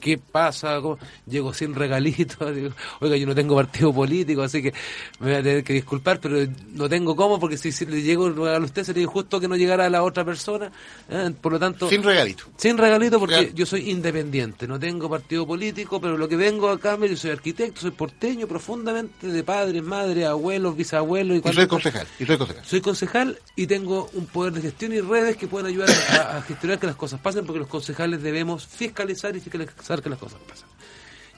¿qué 0.00 0.18
pasa? 0.18 0.80
¿Cómo? 0.80 0.98
Llego 1.26 1.52
sin 1.54 1.74
regalito, 1.74 2.50
digo, 2.52 2.70
oiga, 3.00 3.16
yo 3.16 3.26
no 3.26 3.34
tengo 3.34 3.56
partido 3.56 3.92
político, 3.92 4.42
así 4.42 4.62
que 4.62 4.72
me 5.20 5.28
voy 5.28 5.34
a 5.36 5.42
tener 5.42 5.64
que 5.64 5.72
disculpar, 5.72 6.20
pero 6.20 6.46
no 6.72 6.88
tengo 6.88 7.16
cómo, 7.16 7.38
porque 7.38 7.56
si, 7.56 7.72
si 7.72 7.86
le 7.86 8.02
llego 8.02 8.24
un 8.24 8.36
regalo 8.36 8.64
a 8.64 8.66
usted 8.66 8.84
sería 8.84 9.02
injusto 9.02 9.40
que 9.40 9.48
no 9.48 9.56
llegara 9.56 9.86
a 9.86 9.90
la 9.90 10.02
otra 10.02 10.24
persona, 10.24 10.70
¿eh? 11.08 11.32
por 11.40 11.52
lo 11.52 11.58
tanto... 11.58 11.88
Sin 11.88 12.02
regalito. 12.02 12.44
Sin 12.56 12.78
regalito 12.78 13.18
porque 13.18 13.52
yo 13.54 13.66
soy 13.66 13.90
independiente, 13.90 14.66
no 14.66 14.78
tengo 14.78 15.08
partido 15.08 15.46
político, 15.46 16.00
pero 16.00 16.16
lo 16.16 16.28
que 16.28 16.36
vengo 16.36 16.68
acá, 16.68 16.98
yo 16.98 17.16
soy 17.16 17.30
arquitecto, 17.30 17.80
soy 17.80 17.90
porteño 17.90 18.46
profundamente 18.46 19.26
de 19.26 19.42
padres, 19.42 19.82
madres, 19.82 20.26
abuelos, 20.26 20.76
bisabuelos 20.76 21.38
y 21.44 21.48
Y 21.48 21.52
soy 21.52 21.66
concejal. 21.66 22.06
Y 22.18 22.26
soy 22.26 22.38
concejal. 22.38 22.64
Soy 22.64 22.80
concejal 22.80 23.38
y 23.56 23.66
tengo 23.66 24.08
un 24.14 24.26
poder 24.26 24.52
de 24.52 24.62
gestión 24.62 24.92
y 24.92 25.00
redes 25.00 25.36
que 25.36 25.46
pueden 25.46 25.66
ayudar 25.66 25.90
a, 25.90 26.38
a 26.38 26.42
gestionar 26.42 26.78
que 26.78 26.86
las 26.86 26.96
cosas 26.96 27.20
pasen, 27.20 27.46
porque 27.46 27.60
los 27.60 27.68
concejales 27.68 28.22
debemos 28.22 28.66
fiscalizar 28.66 29.34
y 29.36 29.40
fiscalizar 29.40 29.74
que 30.02 30.10
las 30.10 30.18
cosas 30.18 30.40
pasen. 30.48 30.68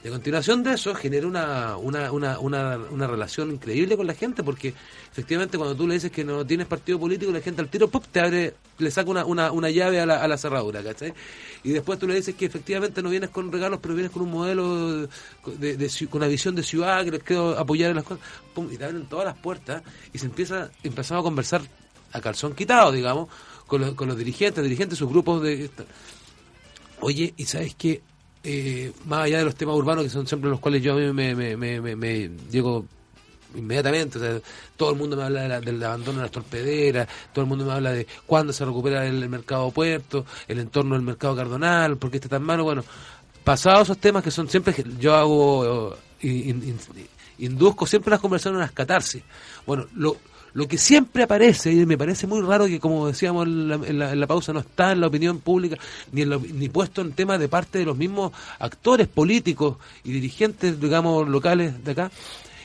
Y 0.03 0.09
a 0.09 0.11
continuación 0.11 0.61
de 0.61 0.73
eso 0.73 0.93
genera 0.93 1.25
una, 1.25 1.75
una, 1.77 2.11
una, 2.11 2.77
una, 2.77 3.07
relación 3.07 3.51
increíble 3.51 3.97
con 3.97 4.05
la 4.05 4.13
gente, 4.13 4.43
porque 4.43 4.73
efectivamente 5.11 5.57
cuando 5.57 5.75
tú 5.75 5.87
le 5.87 5.95
dices 5.95 6.11
que 6.11 6.23
no 6.23 6.45
tienes 6.45 6.67
partido 6.67 6.99
político, 6.99 7.31
la 7.31 7.41
gente 7.41 7.61
al 7.61 7.69
tiro 7.69 7.87
¡pup! 7.87 8.05
te 8.05 8.19
abre, 8.19 8.53
le 8.77 8.91
saca 8.91 9.09
una, 9.09 9.25
una, 9.25 9.51
una 9.51 9.71
llave 9.71 9.99
a 9.99 10.05
la, 10.05 10.21
a 10.21 10.27
la 10.27 10.37
cerradura, 10.37 10.83
¿cachai? 10.83 11.13
Y 11.63 11.71
después 11.71 11.97
tú 11.97 12.07
le 12.07 12.13
dices 12.13 12.35
que 12.35 12.45
efectivamente 12.45 13.01
no 13.01 13.09
vienes 13.09 13.31
con 13.31 13.51
regalos, 13.51 13.79
pero 13.81 13.95
vienes 13.95 14.11
con 14.11 14.21
un 14.21 14.31
modelo, 14.31 15.07
de, 15.57 15.91
con 16.09 16.21
una 16.21 16.27
visión 16.27 16.53
de 16.53 16.61
ciudad, 16.61 17.03
que 17.03 17.11
les 17.11 17.23
quiero 17.23 17.57
apoyar 17.57 17.89
en 17.89 17.95
las 17.95 18.05
cosas, 18.05 18.23
¡pum! 18.53 18.69
y 18.71 18.77
te 18.77 18.85
abren 18.85 19.07
todas 19.07 19.25
las 19.25 19.37
puertas 19.37 19.81
y 20.13 20.19
se 20.19 20.27
empieza, 20.27 20.69
empezamos 20.83 21.21
a 21.21 21.23
conversar 21.23 21.61
a 22.11 22.21
calzón 22.21 22.53
quitado, 22.53 22.91
digamos, 22.91 23.29
con 23.65 23.81
los, 23.81 23.95
con 23.95 24.07
los 24.07 24.17
dirigentes, 24.17 24.63
dirigentes, 24.63 24.99
sus 24.99 25.09
grupos 25.09 25.41
de... 25.41 25.71
Oye, 26.99 27.33
¿y 27.35 27.45
sabes 27.45 27.75
qué? 27.75 28.01
Eh, 28.43 28.91
más 29.05 29.25
allá 29.25 29.39
de 29.39 29.45
los 29.45 29.55
temas 29.55 29.75
urbanos, 29.75 30.03
que 30.03 30.09
son 30.09 30.25
siempre 30.27 30.49
los 30.49 30.59
cuales 30.59 30.81
yo 30.81 30.93
a 30.93 30.95
mí 30.95 31.11
me, 31.13 31.35
me, 31.35 31.57
me, 31.57 31.95
me, 31.95 32.29
llego 32.49 32.85
inmediatamente, 33.55 34.17
o 34.17 34.21
sea, 34.21 34.39
todo 34.75 34.91
el 34.91 34.97
mundo 34.97 35.17
me 35.17 35.23
habla 35.23 35.41
de 35.41 35.47
la- 35.49 35.61
del 35.61 35.83
abandono 35.83 36.17
de 36.19 36.23
las 36.23 36.31
torpederas, 36.31 37.07
todo 37.33 37.43
el 37.43 37.49
mundo 37.49 37.65
me 37.65 37.71
habla 37.73 37.91
de 37.91 38.05
cuándo 38.25 38.53
se 38.53 38.63
recupera 38.65 39.05
el, 39.05 39.27
mercado 39.29 39.71
puerto, 39.71 40.25
el 40.47 40.59
entorno 40.59 40.95
del 40.95 41.03
mercado 41.03 41.35
cardonal, 41.35 41.97
por 41.97 42.11
qué 42.11 42.17
está 42.17 42.29
tan 42.29 42.43
malo, 42.43 42.63
bueno, 42.63 42.83
pasados 43.43 43.83
esos 43.83 43.97
temas 43.97 44.23
que 44.23 44.31
son 44.31 44.47
siempre, 44.49 44.75
yo 44.99 45.15
hago, 45.15 45.95
eh, 46.21 46.27
in- 46.27 46.63
in- 46.63 46.79
induzco 47.39 47.85
siempre 47.87 48.11
las 48.11 48.19
conversaciones 48.19 48.59
a 48.59 48.65
las 48.65 48.71
bueno, 49.65 49.87
lo, 49.95 50.17
lo 50.57 50.67
que 50.67 50.79
siempre 50.79 51.21
aparece, 51.21 51.71
y 51.71 51.85
me 51.85 51.99
parece 51.99 52.25
muy 52.25 52.41
raro 52.41 52.65
que, 52.65 52.79
como 52.79 53.05
decíamos 53.05 53.45
en 53.45 53.67
la, 53.69 53.75
en 53.75 54.19
la- 54.19 54.25
pausa, 54.25 54.53
no 54.53 54.59
está 54.61 54.91
en 54.91 55.01
la 55.01 55.05
opinión 55.05 55.37
pública, 55.39 55.77
ni, 56.11 56.23
en 56.23 56.31
la- 56.31 56.39
ni 56.39 56.67
puesto 56.67 57.01
en 57.01 57.11
temas 57.11 57.39
de 57.39 57.47
parte 57.47 57.77
de 57.77 57.85
los 57.85 57.95
mismos 57.95 58.31
actores 58.57 59.07
políticos 59.07 59.77
y 60.03 60.11
dirigentes, 60.13 60.81
digamos, 60.81 61.27
locales 61.29 61.83
de 61.85 61.91
acá, 61.91 62.11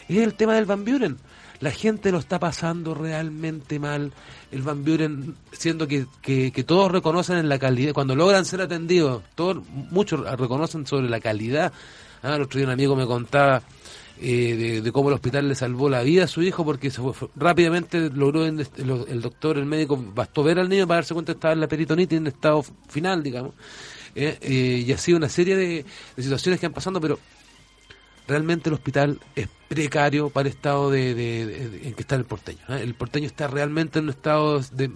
es 0.09 0.17
el 0.17 0.33
tema 0.33 0.55
del 0.55 0.65
Van 0.65 0.87
Buren. 0.87 1.19
La 1.61 1.71
gente 1.71 2.11
lo 2.11 2.19
está 2.19 2.41
pasando 2.41 2.95
realmente 2.95 3.79
mal. 3.79 4.11
El 4.51 4.63
Van 4.63 4.83
Buren, 4.85 5.35
siendo 5.53 5.87
que, 5.87 6.07
que, 6.23 6.51
que 6.51 6.65
todos 6.65 6.91
reconocen 6.91 7.37
en 7.37 7.49
la 7.51 7.59
calidad, 7.59 7.93
cuando 7.93 8.17
logran 8.17 8.47
ser 8.47 8.63
atendidos, 8.63 9.23
todos, 9.35 9.59
muchos 9.91 10.21
reconocen 10.39 10.87
sobre 10.87 11.11
la 11.11 11.21
calidad. 11.21 11.73
Ah, 12.23 12.37
el 12.37 12.43
otro 12.43 12.57
día 12.59 12.67
un 12.67 12.73
amigo 12.73 12.97
me 12.97 13.07
contaba 13.07 13.63
eh, 14.25 14.81
de, 14.83 14.93
cómo 14.93 15.09
el 15.09 15.15
hospital 15.17 15.49
le 15.49 15.55
salvó 15.55 15.89
la 15.89 16.03
vida 16.03 16.25
a 16.25 16.29
su 16.29 16.43
hijo 16.43 16.65
porque 16.65 16.91
se 16.91 17.03
fue- 17.03 17.29
rápidamente 17.35 18.09
logró 18.11 18.47
el, 18.47 18.65
el 18.77 19.21
doctor, 19.21 19.59
el 19.59 19.67
médico, 19.67 19.97
bastó 20.15 20.45
ver 20.45 20.59
al 20.61 20.69
niño 20.69 20.87
para 20.87 20.99
darse 20.99 21.13
cuenta 21.13 21.33
que 21.33 21.39
estaba 21.39 21.55
en 21.55 21.61
la 21.61 21.67
peritonitis 21.69 22.19
en 22.19 22.29
estado 22.29 22.65
final, 22.89 23.23
digamos. 23.23 23.53
Eh, 24.15 24.39
eh, 24.41 24.85
y 24.87 24.93
así 24.93 25.13
una 25.13 25.29
serie 25.29 25.57
de, 25.57 25.85
situaciones 26.17 26.61
que 26.61 26.67
han 26.67 26.73
pasando, 26.73 27.01
pero 27.01 27.19
realmente 28.29 28.69
el 28.69 28.75
hospital 28.75 29.19
es 29.35 29.49
precario 29.69 30.31
para 30.31 30.49
el 30.49 30.55
estado 30.55 30.91
de, 30.91 31.81
en 31.83 31.95
que 31.95 32.03
está 32.03 32.15
el 32.15 32.25
porteño. 32.25 32.61
¿eh? 32.69 32.81
El 32.83 32.95
porteño 32.95 33.27
está 33.27 33.49
realmente 33.49 33.99
en 33.99 34.05
un 34.05 34.11
estado 34.11 34.61
de 34.61 34.91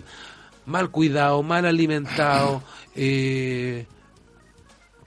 mal 0.67 0.91
cuidado, 0.91 1.43
mal 1.43 1.65
alimentado, 1.65 2.63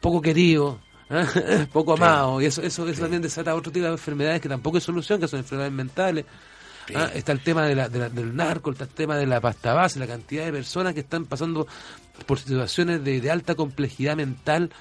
poco 0.02 0.22
querido, 0.22 0.80
¿eh? 1.10 1.68
poco 1.74 1.94
amado, 1.94 2.42
y 2.42 2.46
eso, 2.46 2.62
eso, 2.62 2.88
eso 2.88 3.02
también 3.02 3.22
desata 3.22 3.56
otro 3.56 3.72
tipo 3.72 3.86
de 3.86 3.92
enfermedades 3.92 4.42
que 4.42 4.50
tampoco 4.50 4.78
es 4.78 4.84
solución, 4.84 5.20
que 5.20 5.28
son 5.28 5.40
enfermedades 5.40 5.74
mentales. 5.74 6.26
¿ah? 6.96 7.10
Está 7.14 7.32
el 7.32 7.42
tema 7.42 7.66
de 7.66 7.76
la- 7.76 7.90
de 7.90 8.00
la- 8.00 8.10
del 8.10 8.36
narco, 8.36 8.72
está 8.72 8.84
el 8.86 8.90
tema 8.92 9.16
de 9.18 9.26
la 9.28 9.40
pasta 9.42 9.74
base, 9.74 10.00
la 10.00 10.08
cantidad 10.08 10.46
de 10.46 10.52
personas 10.52 10.94
que 10.94 11.02
están 11.02 11.26
pasando 11.26 11.68
por 12.26 12.40
situaciones 12.40 13.04
de, 13.04 13.22
de 13.22 13.32
alta 13.32 13.56
complejidad 13.56 14.16
mental 14.16 14.72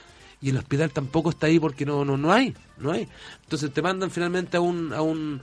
y 0.40 0.50
el 0.50 0.56
hospital 0.56 0.90
tampoco 0.90 1.30
está 1.30 1.46
ahí 1.48 1.58
porque 1.58 1.84
no 1.84 2.04
no 2.04 2.16
no 2.16 2.32
hay, 2.32 2.54
no 2.78 2.92
hay. 2.92 3.08
Entonces 3.44 3.72
te 3.72 3.82
mandan 3.82 4.10
finalmente 4.10 4.56
a 4.56 4.60
un 4.60 4.92
a 4.92 5.02
un 5.02 5.40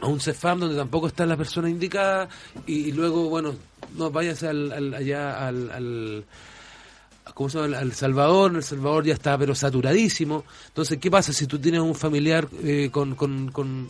a 0.00 0.06
un 0.06 0.20
CEFAM 0.20 0.60
donde 0.60 0.76
tampoco 0.76 1.08
está 1.08 1.26
la 1.26 1.36
persona 1.36 1.68
indicada 1.68 2.28
y, 2.66 2.74
y 2.88 2.92
luego 2.92 3.28
bueno 3.28 3.54
no 3.96 4.10
vayas 4.10 4.42
al, 4.44 4.72
al- 4.72 4.94
allá 4.94 5.46
al, 5.48 5.70
al 5.70 6.24
¿cómo 7.34 7.48
se 7.48 7.58
llama? 7.58 7.78
Al 7.78 7.92
Salvador, 7.92 8.56
El 8.56 8.62
Salvador 8.62 9.04
ya 9.04 9.14
está 9.14 9.36
pero 9.38 9.54
saturadísimo. 9.54 10.44
Entonces, 10.68 10.98
¿qué 10.98 11.10
pasa 11.10 11.32
si 11.32 11.46
tú 11.46 11.58
tienes 11.58 11.80
un 11.80 11.94
familiar 11.94 12.48
eh, 12.62 12.90
con, 12.90 13.14
con, 13.14 13.50
con, 13.50 13.88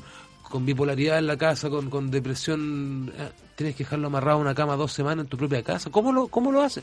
bipolaridad 0.65 1.19
en 1.19 1.27
la 1.27 1.37
casa, 1.37 1.71
con, 1.71 1.91
con 1.91 2.11
depresión? 2.11 3.13
eh, 3.17 3.31
tienes 3.59 3.75
que 3.75 3.83
dejarlo 3.83 4.07
amarrado 4.07 4.39
a 4.39 4.41
una 4.41 4.55
cama 4.55 4.77
dos 4.77 4.93
semanas 4.93 5.25
en 5.25 5.29
tu 5.29 5.37
propia 5.37 5.63
casa. 5.63 5.91
¿Cómo 5.91 6.13
lo, 6.13 6.29
cómo 6.29 6.53
lo 6.53 6.63
hace? 6.63 6.83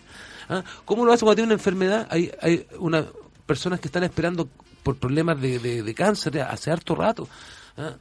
¿Ah? 0.50 0.62
¿Cómo 0.84 1.06
lo 1.06 1.14
hace 1.14 1.24
cuando 1.24 1.36
tiene 1.36 1.48
una 1.48 1.56
enfermedad? 1.56 2.08
Hay, 2.10 2.32
hay 2.42 2.68
una, 2.80 3.06
personas 3.46 3.80
que 3.80 3.88
están 3.88 4.04
esperando 4.04 4.50
por 4.84 4.98
problemas 4.98 5.40
de, 5.42 5.60
de, 5.60 5.84
de 5.84 5.94
cáncer 5.94 6.42
hace 6.42 6.72
harto 6.72 6.94
rato. 6.96 7.28
¿ah? 7.78 7.94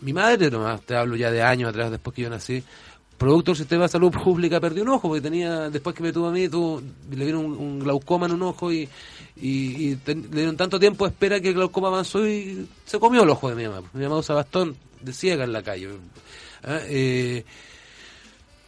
Mi 0.00 0.12
madre, 0.12 0.50
nomás, 0.50 0.80
te 0.82 0.96
hablo 0.96 1.16
ya 1.16 1.30
de 1.30 1.42
años 1.42 1.68
atrás, 1.68 1.90
después 1.90 2.16
que 2.16 2.22
yo 2.22 2.30
nací, 2.30 2.64
producto 3.22 3.50
del 3.52 3.56
sistema 3.58 3.82
de 3.84 3.88
salud 3.88 4.10
pública 4.10 4.60
perdió 4.60 4.82
un 4.82 4.90
ojo, 4.90 5.08
porque 5.08 5.20
tenía, 5.20 5.70
después 5.70 5.94
que 5.96 6.02
me 6.02 6.12
tuvo 6.12 6.28
a 6.28 6.32
mí, 6.32 6.48
tuvo, 6.48 6.82
le 7.10 7.24
vino 7.24 7.40
un, 7.40 7.52
un 7.56 7.78
glaucoma 7.80 8.26
en 8.26 8.32
un 8.32 8.42
ojo 8.42 8.72
y, 8.72 8.88
y, 9.36 9.90
y 9.90 9.96
ten- 9.96 10.28
le 10.30 10.36
dieron 10.38 10.56
tanto 10.56 10.78
tiempo 10.78 11.04
de 11.04 11.10
espera 11.12 11.40
que 11.40 11.48
el 11.48 11.54
glaucoma 11.54 11.88
avanzó 11.88 12.26
y 12.28 12.66
se 12.84 12.98
comió 12.98 13.22
el 13.22 13.30
ojo 13.30 13.48
de 13.48 13.54
mi 13.56 13.66
mamá. 13.68 13.88
Mi 13.94 14.02
mamá 14.04 14.16
usa 14.18 14.34
bastón 14.34 14.76
de 15.00 15.12
ciega 15.12 15.44
en 15.44 15.52
la 15.52 15.62
calle. 15.62 15.88
¿ah? 16.64 16.78
Eh, 16.84 17.44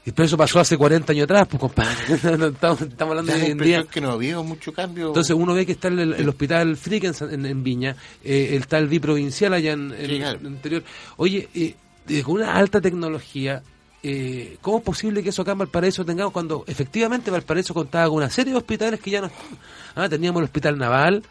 y 0.06 0.12
pero 0.12 0.26
eso 0.26 0.36
pasó 0.36 0.60
hace 0.60 0.76
40 0.76 1.12
años 1.12 1.24
atrás, 1.24 1.48
pues 1.48 1.58
compadre. 1.60 1.96
Estamos, 2.14 2.82
estamos 2.82 3.10
hablando 3.12 3.32
de 3.32 3.42
hoy 3.42 3.50
en 3.52 3.58
día. 3.58 3.84
que 3.90 4.00
no 4.02 4.10
ha 4.10 4.12
habido 4.12 4.44
mucho 4.44 4.70
cambio. 4.72 5.06
Entonces 5.08 5.34
uno 5.34 5.54
ve 5.54 5.64
que 5.64 5.72
está 5.72 5.88
el, 5.88 5.98
el 6.12 6.28
hospital 6.28 6.76
Frick 6.76 7.04
en, 7.04 7.14
en- 7.30 7.46
en 7.46 7.62
Viña, 7.62 7.96
eh, 8.22 8.60
el 8.70 8.88
biprovincial 8.88 9.54
allá 9.54 9.72
en, 9.72 9.92
el 9.92 10.10
interior. 10.44 10.82
Oye, 11.16 11.48
eh, 11.54 11.74
con 12.22 12.34
una 12.34 12.54
alta 12.54 12.82
tecnología, 12.82 13.62
eh, 14.06 14.58
¿cómo 14.60 14.78
es 14.78 14.84
posible 14.84 15.22
que 15.22 15.30
eso 15.30 15.40
acá 15.40 15.52
en 15.52 15.58
Valparaíso 15.58 16.04
tengamos 16.04 16.30
cuando 16.30 16.62
efectivamente 16.66 17.30
Valparaíso 17.30 17.72
contaba 17.72 18.06
con 18.08 18.16
una 18.18 18.28
serie 18.28 18.52
de 18.52 18.58
hospitales 18.58 19.00
que 19.00 19.10
ya 19.10 19.22
no 19.22 19.28
están? 19.28 19.58
Ah, 19.94 20.08
teníamos 20.10 20.40
el 20.40 20.44
hospital 20.44 20.76
naval, 20.76 21.22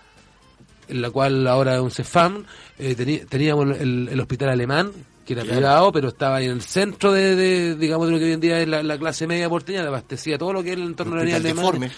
en 0.87 1.01
la 1.01 1.11
cual 1.11 1.45
ahora 1.47 1.75
es 1.75 1.81
un 1.81 1.91
CEFAM, 1.91 2.45
eh, 2.79 3.25
teníamos 3.29 3.77
el, 3.79 4.09
el 4.11 4.19
hospital 4.19 4.49
alemán, 4.49 4.91
que 5.23 5.33
era 5.33 5.43
privado, 5.43 5.91
pero 5.91 6.09
estaba 6.09 6.37
ahí 6.37 6.45
en 6.45 6.53
el 6.53 6.61
centro 6.61 7.13
de, 7.13 7.35
de, 7.35 7.75
digamos, 7.75 8.07
de 8.07 8.13
lo 8.13 8.19
que 8.19 8.25
hoy 8.25 8.31
en 8.33 8.39
día 8.39 8.59
es 8.59 8.67
la, 8.67 8.83
la 8.83 8.97
clase 8.97 9.27
media 9.27 9.47
porteña, 9.49 9.81
le 9.81 9.87
abastecía 9.87 10.37
todo 10.37 10.51
lo 10.51 10.63
que 10.63 10.71
era 10.71 10.81
el 10.81 10.87
entorno 10.87 11.15
de 11.17 11.25
la 11.29 11.35
alemana. 11.37 11.91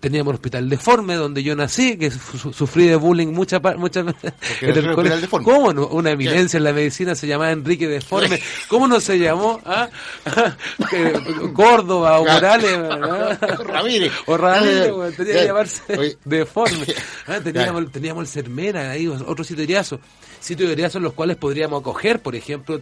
Teníamos 0.00 0.32
el 0.32 0.34
hospital 0.36 0.68
deforme, 0.68 1.14
donde 1.14 1.42
yo 1.42 1.54
nací, 1.56 1.96
que 1.98 2.10
su- 2.10 2.52
sufrí 2.52 2.86
de 2.86 2.96
bullying 2.96 3.28
muchas 3.28 3.60
muchas 3.76 4.04
veces. 4.06 4.32
¿Cómo 5.44 5.72
no? 5.72 5.86
Una 5.88 6.10
eminencia 6.10 6.56
en 6.58 6.64
la 6.64 6.72
medicina 6.72 7.14
se 7.14 7.26
llamaba 7.26 7.52
Enrique 7.52 7.86
Deforme. 7.88 8.40
¿Cómo 8.68 8.88
no 8.88 9.00
se 9.00 9.18
llamó? 9.18 9.60
¿Ah? 9.64 9.88
Que- 10.90 11.12
Córdoba 11.54 12.18
o 12.20 12.24
Morales. 12.26 12.78
Ramírez. 13.66 14.12
O 14.26 14.36
Ramírez, 14.36 15.16
tenía 15.16 15.34
que 15.40 15.44
llamarse 15.46 15.98
Oye. 15.98 16.18
Deforme. 16.24 16.86
Ah, 17.26 17.40
teníamos, 17.42 17.90
teníamos 17.92 18.22
el 18.22 18.28
Cermera, 18.28 18.90
ahí, 18.90 19.06
otro 19.06 19.44
sitio 19.44 19.58
de 19.58 19.64
Iriazo. 19.64 20.00
Sitios 20.40 20.68
de 20.68 20.72
Iriazo 20.74 20.98
en 20.98 21.04
los 21.04 21.12
cuales 21.14 21.36
podríamos 21.36 21.80
acoger, 21.80 22.20
por 22.20 22.34
ejemplo, 22.34 22.80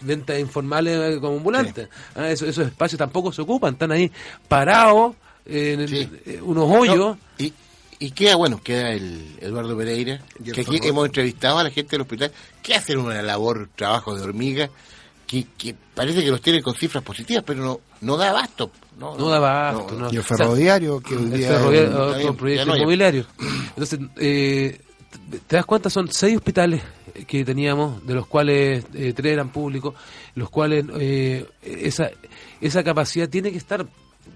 ventas 0.00 0.38
informales 0.38 1.14
eh, 1.16 1.18
como 1.20 1.36
ambulantes. 1.38 1.88
Ah, 2.14 2.28
esos, 2.30 2.48
esos 2.48 2.66
espacios 2.66 2.98
tampoco 2.98 3.32
se 3.32 3.42
ocupan, 3.42 3.74
están 3.74 3.92
ahí 3.92 4.10
parados, 4.48 5.14
eh, 5.14 5.16
en 5.46 5.88
Sí. 5.88 6.08
eh, 6.26 6.40
unos 6.42 6.70
hoyos. 6.70 6.96
No, 6.96 7.18
y, 7.38 7.52
y 7.98 8.10
queda, 8.10 8.36
bueno, 8.36 8.60
queda 8.62 8.90
el 8.92 9.36
Eduardo 9.40 9.76
Pereira, 9.76 10.20
el 10.44 10.52
que 10.52 10.60
aquí 10.62 10.80
hemos 10.82 11.06
entrevistado 11.06 11.58
a 11.58 11.64
la 11.64 11.70
gente 11.70 11.92
del 11.92 12.02
hospital, 12.02 12.32
que 12.62 12.74
hacen 12.74 12.98
una 12.98 13.20
labor, 13.22 13.68
trabajo 13.76 14.14
de 14.16 14.22
hormiga, 14.22 14.68
que, 15.26 15.46
que 15.56 15.74
parece 15.94 16.22
que 16.22 16.30
los 16.30 16.40
tienen 16.40 16.62
con 16.62 16.74
cifras 16.74 17.02
positivas, 17.02 17.42
pero 17.46 17.62
no, 17.64 17.80
no 18.00 18.16
da 18.16 18.30
abasto. 18.30 18.70
No, 18.98 19.16
No 19.16 19.28
daba 19.28 19.70
abasto, 19.70 19.94
no. 19.98 20.06
Y 20.12 20.16
el 20.16 20.18
O 20.20 20.22
sea, 20.22 20.36
ferroviario, 20.36 21.00
que 21.00 21.14
el 21.14 21.32
día 21.32 21.48
ferroviario, 21.48 21.88
está 21.90 22.02
otro 22.02 22.18
bien, 22.18 22.36
proyecto 22.36 22.62
ya 22.62 22.66
no 22.66 22.72
hay. 22.74 22.78
inmobiliario. 22.80 23.26
Entonces, 23.70 23.98
eh, 24.18 24.80
te- 25.30 25.38
te 25.40 25.56
das 25.56 25.66
cuenta, 25.66 25.90
son 25.90 26.12
seis 26.12 26.36
hospitales 26.36 26.80
que 27.26 27.44
teníamos, 27.44 28.06
de 28.06 28.14
los 28.14 28.26
cuales 28.28 28.84
eh, 28.94 29.12
tres 29.16 29.32
eran 29.32 29.48
públicos, 29.50 29.94
los 30.36 30.48
cuales 30.50 30.84
eh, 30.98 31.44
esa, 31.62 32.10
esa 32.60 32.84
capacidad 32.84 33.28
tiene 33.28 33.50
que 33.50 33.58
estar 33.58 33.84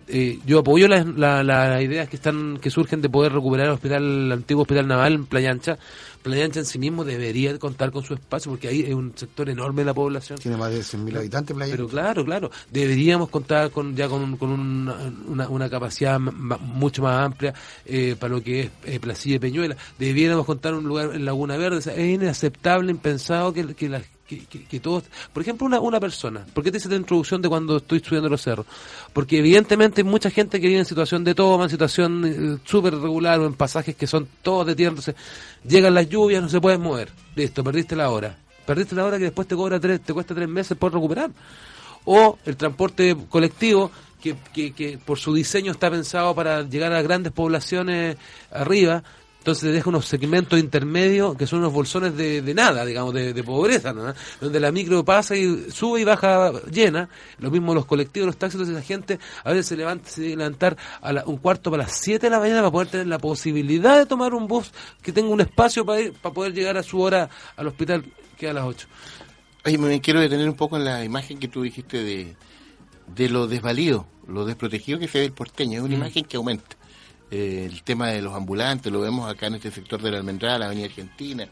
eh, 0.09 0.39
yo 0.47 0.61
apoyo 0.61 0.89
las 0.89 1.07
la, 1.07 1.83
ideas 1.83 2.09
que 2.09 2.17
están 2.17 2.59
que 2.59 2.71
surgen 2.71 3.03
de 3.03 3.11
poder 3.11 3.33
recuperar 3.33 3.67
el 3.67 3.73
hospital 3.73 4.03
el 4.03 4.33
antiguo 4.33 4.63
hospital 4.63 4.89
naval 4.89 5.15
en 5.15 5.27
Playa 5.27 5.51
Ancha. 5.51 5.79
Playa 6.23 6.47
Ancha 6.47 6.61
en 6.61 6.67
sí 6.67 6.79
mismo 6.79 7.05
debería 7.05 7.57
contar 7.59 7.91
con 7.93 8.03
su 8.03 8.15
espacio 8.15 8.51
porque 8.51 8.69
ahí 8.69 8.81
es 8.81 8.95
un 8.95 9.13
sector 9.17 9.49
enorme 9.51 9.83
de 9.83 9.87
la 9.87 9.95
población. 9.95 10.39
Tiene 10.39 10.57
más 10.57 10.71
de 10.71 10.81
100.000 10.81 11.19
habitantes 11.19 11.55
Playa 11.55 11.73
Pero 11.73 11.89
claro, 11.89 12.25
claro, 12.25 12.51
deberíamos 12.71 13.29
contar 13.29 13.71
con 13.71 13.95
ya 13.95 14.09
con, 14.09 14.37
con 14.37 14.51
una, 14.51 15.49
una, 15.49 15.69
capacidad 15.69 16.19
mucho 16.19 17.03
más 17.03 17.27
amplia 17.27 17.53
eh, 17.85 18.17
para 18.19 18.35
lo 18.35 18.43
que 18.43 18.61
es 18.61 18.71
eh, 18.85 19.01
Placilla 19.01 19.37
y 19.37 19.41
Peñuela. 19.41 19.77
Deberíamos 19.99 20.47
contar 20.47 20.75
un 20.75 20.85
lugar 20.85 21.15
en 21.15 21.25
Laguna 21.25 21.57
Verde. 21.57 21.79
es 21.79 22.15
inaceptable, 22.15 22.91
impensado 22.91 23.53
que, 23.53 23.75
que 23.75 23.89
las 23.89 24.03
que, 24.29 24.81
todos, 24.81 25.05
por 25.33 25.43
ejemplo, 25.43 25.67
una, 25.67 25.81
una 25.81 25.99
persona, 25.99 26.45
¿por 26.53 26.63
qué 26.63 26.71
te 26.71 26.77
hice 26.77 26.89
la 26.91 26.97
introducción 26.97 27.41
de 27.41 27.49
cuando 27.49 27.79
estoy 27.79 28.01
subiendo 28.01 28.29
los 28.29 28.43
cerros? 28.43 28.67
Porque 29.13 29.39
evidentemente 29.39 30.03
hay 30.03 30.05
mucha 30.05 30.31
gente 30.31 30.61
que 30.61 30.67
vive 30.67 30.81
en 30.81 30.85
situación 30.85 31.25
de 31.25 31.35
toma, 31.35 31.65
en 31.65 31.71
situación 31.71 32.25
eh, 32.25 32.59
súper 32.65 32.95
regular 32.95 33.41
o 33.41 33.47
en 33.47 33.55
pasajes 33.55 33.97
que 33.97 34.07
son 34.07 34.29
todos 34.43 34.67
de 34.67 34.77
tierra, 34.77 34.97
llegan 35.67 35.95
las 35.95 36.09
lluvias, 36.09 36.43
no 36.43 36.49
se 36.49 36.61
pueden 36.61 36.83
mover, 36.83 37.09
listo, 37.35 37.65
perdiste 37.65 37.97
la 37.97 38.11
hora, 38.11 38.37
perdiste 38.67 38.95
la 38.95 39.07
hora 39.07 39.17
que 39.17 39.25
después 39.25 39.49
te 39.49 39.57
cobra 39.57 39.81
tres, 39.81 40.03
te 40.03 40.13
cuesta 40.13 40.35
tres 40.35 40.49
meses 40.49 40.77
por 40.77 40.93
recuperar. 40.93 41.31
O 42.05 42.39
el 42.45 42.57
transporte 42.57 43.17
colectivo, 43.29 43.91
que, 44.23 44.37
que, 44.53 44.73
que 44.73 44.99
por 44.99 45.19
su 45.19 45.33
diseño 45.35 45.73
está 45.73 45.91
pensado 45.91 46.35
para 46.35 46.63
llegar 46.63 46.93
a 46.93 47.03
grandes 47.03 47.33
poblaciones 47.33 48.17
arriba, 48.51 49.03
entonces 49.49 49.73
deja 49.73 49.89
unos 49.89 50.05
segmentos 50.05 50.59
intermedios 50.59 51.35
que 51.35 51.47
son 51.47 51.61
unos 51.61 51.73
bolsones 51.73 52.15
de, 52.15 52.43
de 52.43 52.53
nada, 52.53 52.85
digamos, 52.85 53.15
de, 53.15 53.43
pobreza, 53.43 53.95
¿no? 53.95 54.13
donde 54.43 54.61
la 54.61 54.71
micro 54.71 55.03
pasa 55.07 55.37
y 55.37 55.71
sube 55.71 56.03
y 56.03 56.05
baja 56.05 56.53
llena. 56.71 57.09
Lo 57.39 57.51
mismo 57.51 57.73
los 57.73 57.87
colectivos, 57.87 58.27
los 58.27 58.37
taxis, 58.37 58.61
entonces 58.61 58.75
la 58.75 58.87
gente 58.87 59.19
a 59.45 59.51
veces 59.51 59.67
se 59.67 59.77
levanta, 59.79 60.11
se 60.11 60.37
levantar 60.37 60.77
a 61.01 61.25
un 61.25 61.39
cuarto 61.39 61.71
para 61.71 61.85
las 61.85 61.93
7 61.93 62.27
de 62.27 62.31
la 62.31 62.41
mañana 62.41 62.61
para 62.61 62.71
poder 62.71 62.89
tener 62.89 63.07
la 63.07 63.19
posibilidad 63.19 63.97
de 63.97 64.05
tomar 64.05 64.35
un 64.35 64.47
bus 64.47 64.71
que 65.01 65.13
tenga 65.13 65.31
un 65.31 65.41
espacio 65.41 65.87
para, 65.87 66.03
ir, 66.03 66.13
para 66.13 66.35
poder 66.35 66.53
llegar 66.53 66.77
a 66.77 66.83
su 66.83 67.01
hora 67.01 67.31
al 67.57 67.69
hospital 67.69 68.05
que 68.37 68.51
a 68.51 68.53
las 68.53 68.67
8. 68.67 68.87
Oye, 69.65 69.79
me 69.79 69.99
quiero 70.03 70.21
detener 70.21 70.47
un 70.47 70.57
poco 70.57 70.77
en 70.77 70.85
la 70.85 71.03
imagen 71.07 71.39
que 71.39 71.49
tú 71.49 71.63
dijiste 71.63 72.05
de, 72.05 72.37
de 73.07 73.31
lo 73.31 73.47
desvalido, 73.47 74.07
lo 74.27 74.45
desprotegido 74.45 74.99
que 74.99 75.09
se 75.09 75.21
ve 75.21 75.25
el 75.25 75.33
porteño. 75.33 75.79
Es 75.79 75.85
una 75.87 75.97
mm. 75.97 76.01
imagen 76.01 76.25
que 76.27 76.37
aumenta. 76.37 76.78
Eh, 77.31 77.67
el 77.71 77.83
tema 77.83 78.09
de 78.09 78.23
los 78.23 78.35
ambulantes, 78.35 78.91
lo 78.91 79.01
vemos 79.01 79.31
acá 79.31 79.49
en 79.49 79.57
este 79.57 79.71
sector 79.71 80.01
de 80.01 80.11
la 80.11 80.19
Almendral, 80.19 80.61
la 80.61 80.67
Avenida 80.67 80.87
Argentina, 80.87 81.47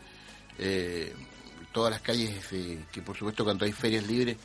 eh, 0.59 1.13
todas 1.71 1.91
las 1.91 2.01
calles 2.01 2.33
eh, 2.53 2.85
que 2.91 3.03
por 3.03 3.15
supuesto 3.15 3.45
cuando 3.45 3.67
hay 3.67 3.73
ferias 3.73 4.07
libres, 4.07 4.37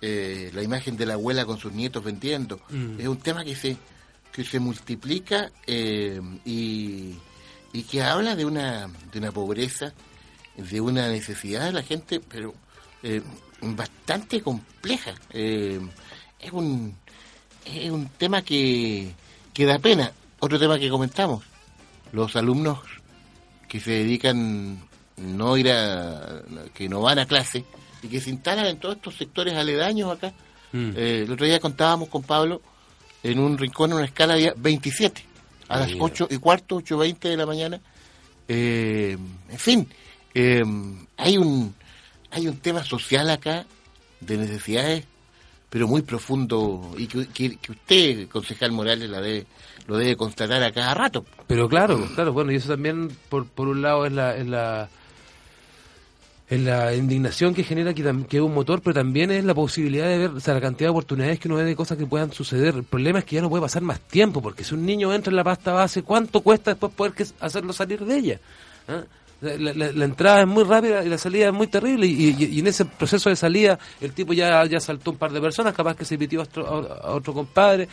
la 0.00 0.62
imagen 0.62 0.96
de 0.96 1.06
la 1.06 1.14
abuela 1.14 1.44
con 1.44 1.58
sus 1.58 1.72
nietos 1.72 2.04
vendiendo, 2.04 2.60
mm. 2.70 3.00
es 3.00 3.08
un 3.08 3.16
tema 3.18 3.44
que 3.44 3.56
se, 3.56 3.76
que 4.30 4.44
se 4.44 4.60
multiplica 4.60 5.50
y, 5.66 7.16
y 7.72 7.82
que 7.82 8.02
habla 8.02 8.36
de 8.36 8.44
una, 8.44 8.88
de 9.10 9.18
una 9.18 9.32
pobreza, 9.32 9.92
de 10.56 10.80
una 10.80 11.08
necesidad 11.08 11.64
de 11.64 11.72
la 11.72 11.82
gente, 11.82 12.20
pero 12.20 12.54
bastante 13.60 14.42
compleja. 14.42 15.14
es, 15.30 15.80
un, 16.52 16.94
es 17.64 17.90
un 17.90 18.08
tema 18.10 18.42
que, 18.42 19.12
que 19.52 19.64
da 19.64 19.80
pena 19.80 20.12
otro 20.46 20.58
tema 20.58 20.78
que 20.78 20.88
comentamos, 20.88 21.44
los 22.12 22.36
alumnos 22.36 22.78
que 23.68 23.80
se 23.80 23.90
dedican 23.90 24.78
no 25.16 25.56
ir 25.56 25.70
a, 25.70 26.42
que 26.74 26.88
no 26.88 27.00
van 27.00 27.18
a 27.18 27.26
clase 27.26 27.64
y 28.02 28.08
que 28.08 28.20
se 28.20 28.30
instalan 28.30 28.66
en 28.66 28.78
todos 28.78 28.96
estos 28.96 29.16
sectores 29.16 29.54
aledaños 29.54 30.12
acá. 30.12 30.32
Mm. 30.72 30.90
Eh, 30.96 31.22
el 31.24 31.32
otro 31.32 31.46
día 31.46 31.60
contábamos 31.60 32.08
con 32.08 32.22
Pablo 32.22 32.62
en 33.22 33.38
un 33.38 33.58
rincón 33.58 33.90
en 33.90 33.96
una 33.96 34.06
escala 34.06 34.34
de 34.34 34.52
27, 34.56 35.24
a 35.68 35.80
las 35.80 35.92
8 35.98 36.28
y 36.30 36.38
cuarto, 36.38 36.80
8.20 36.80 37.18
de 37.18 37.36
la 37.36 37.46
mañana. 37.46 37.80
Eh, 38.48 39.16
en 39.48 39.58
fin, 39.58 39.88
eh, 40.34 40.62
hay 41.16 41.38
un 41.38 41.74
hay 42.30 42.46
un 42.48 42.58
tema 42.58 42.84
social 42.84 43.30
acá 43.30 43.66
de 44.20 44.36
necesidades, 44.36 45.04
pero 45.70 45.88
muy 45.88 46.02
profundo 46.02 46.94
y 46.96 47.06
que, 47.06 47.26
que 47.26 47.72
usted, 47.72 48.28
concejal 48.28 48.72
Morales, 48.72 49.10
la 49.10 49.20
debe 49.20 49.46
lo 49.86 49.96
debe 49.96 50.16
constatar 50.16 50.62
a 50.62 50.72
cada 50.72 50.94
rato. 50.94 51.24
Pero 51.46 51.68
claro, 51.68 52.08
claro, 52.14 52.32
bueno, 52.32 52.52
y 52.52 52.56
eso 52.56 52.68
también, 52.68 53.10
por, 53.28 53.46
por 53.46 53.68
un 53.68 53.82
lado, 53.82 54.06
es 54.06 54.12
la, 54.12 54.36
es 54.36 54.46
la, 54.46 54.88
es 56.48 56.60
la 56.60 56.94
indignación 56.94 57.54
que 57.54 57.62
genera 57.62 57.94
que, 57.94 58.02
que 58.28 58.36
es 58.38 58.42
un 58.42 58.54
motor, 58.54 58.80
pero 58.82 58.94
también 58.94 59.30
es 59.30 59.44
la 59.44 59.54
posibilidad 59.54 60.06
de 60.06 60.18
ver 60.18 60.30
o 60.30 60.40
sea, 60.40 60.54
la 60.54 60.60
cantidad 60.60 60.88
de 60.88 60.92
oportunidades 60.92 61.38
que 61.38 61.48
uno 61.48 61.56
ve 61.56 61.64
de 61.64 61.76
cosas 61.76 61.98
que 61.98 62.06
puedan 62.06 62.32
suceder. 62.32 62.74
El 62.74 62.84
problema 62.84 63.20
es 63.20 63.24
que 63.24 63.36
ya 63.36 63.42
no 63.42 63.50
puede 63.50 63.62
pasar 63.62 63.82
más 63.82 64.00
tiempo, 64.00 64.42
porque 64.42 64.64
si 64.64 64.74
un 64.74 64.84
niño 64.84 65.12
entra 65.12 65.30
en 65.30 65.36
la 65.36 65.44
pasta 65.44 65.72
base, 65.72 66.02
¿cuánto 66.02 66.40
cuesta 66.40 66.72
después 66.72 66.92
poder 66.92 67.12
que, 67.12 67.26
hacerlo 67.40 67.72
salir 67.72 68.04
de 68.04 68.16
ella? 68.16 68.40
¿Ah? 68.88 69.02
La, 69.40 70.04
entrada 70.04 70.40
es 70.40 70.46
muy 70.46 70.64
rápida 70.64 71.04
y 71.04 71.10
la 71.10 71.18
salida 71.18 71.48
es 71.48 71.52
muy 71.52 71.66
terrible 71.66 72.06
y, 72.06 72.58
en 72.58 72.66
ese 72.66 72.86
proceso 72.86 73.28
de 73.28 73.36
salida 73.36 73.78
el 74.00 74.12
tipo 74.12 74.32
ya, 74.32 74.64
ya 74.64 74.80
saltó 74.80 75.10
un 75.10 75.18
par 75.18 75.30
de 75.30 75.40
personas, 75.42 75.74
capaz 75.74 75.94
que 75.94 76.06
se 76.06 76.16
pitió 76.16 76.40
a 76.40 76.44
otro, 76.44 76.66
a 76.66 77.12
otro 77.12 77.34
compadre, 77.34 77.86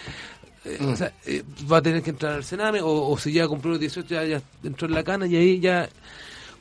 eh, 0.66 0.78
o 0.82 0.96
sea, 0.96 1.12
eh, 1.26 1.44
va 1.70 1.78
a 1.78 1.82
tener 1.82 2.02
que 2.02 2.12
entrar 2.12 2.34
al 2.34 2.44
Sename, 2.46 2.80
o, 2.82 3.18
si 3.18 3.34
ya 3.34 3.48
cumplió 3.48 3.72
los 3.72 3.80
18 3.80 4.08
ya, 4.08 4.24
ya, 4.24 4.42
entró 4.64 4.88
en 4.88 4.94
la 4.94 5.04
cana 5.04 5.28
y 5.28 5.36
ahí 5.36 5.60
ya... 5.60 5.90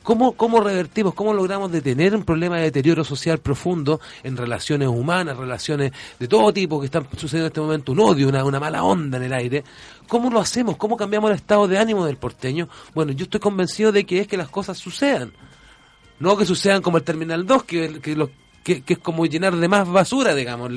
¿Cómo, 0.03 0.33
¿Cómo 0.33 0.59
revertimos, 0.59 1.13
cómo 1.13 1.33
logramos 1.33 1.71
detener 1.71 2.15
un 2.15 2.23
problema 2.23 2.57
de 2.57 2.63
deterioro 2.63 3.03
social 3.03 3.39
profundo 3.39 4.01
en 4.21 4.35
relaciones 4.35 4.89
humanas, 4.89 5.37
relaciones 5.37 5.93
de 6.19 6.27
todo 6.27 6.53
tipo 6.53 6.79
que 6.79 6.85
están 6.85 7.07
sucediendo 7.17 7.45
en 7.45 7.51
este 7.51 7.61
momento, 7.61 7.91
un 7.93 7.99
odio, 8.01 8.27
una, 8.27 8.43
una 8.43 8.59
mala 8.59 8.83
onda 8.83 9.17
en 9.17 9.23
el 9.23 9.33
aire? 9.33 9.63
¿Cómo 10.07 10.29
lo 10.29 10.39
hacemos? 10.39 10.75
¿Cómo 10.77 10.97
cambiamos 10.97 11.31
el 11.31 11.37
estado 11.37 11.67
de 11.67 11.77
ánimo 11.77 12.05
del 12.05 12.17
porteño? 12.17 12.67
Bueno, 12.93 13.13
yo 13.13 13.23
estoy 13.23 13.39
convencido 13.39 13.91
de 13.91 14.05
que 14.05 14.19
es 14.19 14.27
que 14.27 14.37
las 14.37 14.49
cosas 14.49 14.77
sucedan. 14.77 15.31
No 16.19 16.37
que 16.37 16.45
sucedan 16.45 16.81
como 16.81 16.97
el 16.97 17.03
Terminal 17.03 17.45
2, 17.45 17.63
que, 17.63 17.99
que 18.01 18.15
los 18.15 18.29
que, 18.63 18.83
es 18.85 18.99
como 18.99 19.25
llenar 19.25 19.55
de 19.55 19.67
más 19.67 19.87
basura, 19.87 20.33
digamos. 20.33 20.71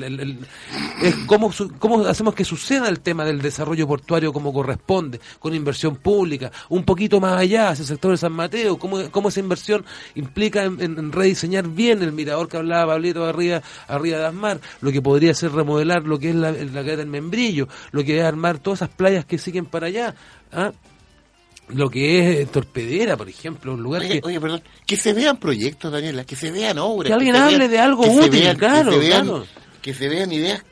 es 1.01 1.15
cómo, 1.25 1.51
cómo 1.79 2.05
hacemos 2.05 2.35
que 2.35 2.43
suceda 2.43 2.89
el 2.89 2.99
tema 2.99 3.25
del 3.25 3.41
desarrollo 3.41 3.87
portuario 3.87 4.33
como 4.33 4.53
corresponde, 4.53 5.19
con 5.39 5.53
inversión 5.53 5.95
pública, 5.95 6.51
un 6.69 6.83
poquito 6.83 7.19
más 7.19 7.39
allá, 7.39 7.69
hacia 7.69 7.83
el 7.83 7.87
sector 7.87 8.11
de 8.11 8.17
San 8.17 8.33
Mateo, 8.33 8.77
cómo, 8.77 9.09
cómo 9.11 9.29
esa 9.29 9.39
inversión 9.39 9.85
implica 10.15 10.63
en, 10.63 11.11
rediseñar 11.11 11.67
bien 11.67 12.01
el 12.01 12.11
mirador 12.11 12.47
que 12.47 12.57
hablaba 12.57 12.93
Pablito 12.93 13.25
arriba, 13.25 13.61
arriba 13.87 14.17
de 14.17 14.25
Asmar, 14.25 14.59
lo 14.81 14.91
que 14.91 15.01
podría 15.01 15.33
ser 15.33 15.51
remodelar 15.51 16.03
lo 16.03 16.19
que 16.19 16.29
es 16.29 16.35
la, 16.35 16.51
la 16.51 16.83
del 16.83 17.07
membrillo, 17.07 17.67
lo 17.91 18.03
que 18.03 18.19
es 18.19 18.23
armar 18.23 18.59
todas 18.59 18.79
esas 18.79 18.89
playas 18.89 19.25
que 19.25 19.37
siguen 19.37 19.65
para 19.65 19.87
allá. 19.87 20.15
¿ah? 20.51 20.71
Lo 21.69 21.89
que 21.89 22.41
es 22.41 22.51
Torpedera, 22.51 23.17
por 23.17 23.27
ejemplo, 23.29 23.73
un 23.73 23.81
lugar 23.81 24.01
que... 24.07 24.21
Oye, 24.23 24.39
perdón, 24.39 24.61
que 24.85 24.95
se 24.95 25.13
vean 25.13 25.37
proyectos, 25.37 25.91
Daniela, 25.91 26.23
que 26.23 26.35
se 26.35 26.51
vean 26.51 26.77
obras. 26.79 27.09
Que 27.09 27.13
alguien 27.13 27.35
hable 27.35 27.67
de 27.67 27.79
algo 27.79 28.05
útil, 28.05 28.55
claro, 28.57 28.91
que 28.91 28.97
se 28.97 29.07
vean, 29.07 29.25
claro. 29.25 29.45
Que 29.81 29.93
se 29.93 30.07
vean 30.07 30.31
ideas 30.31 30.63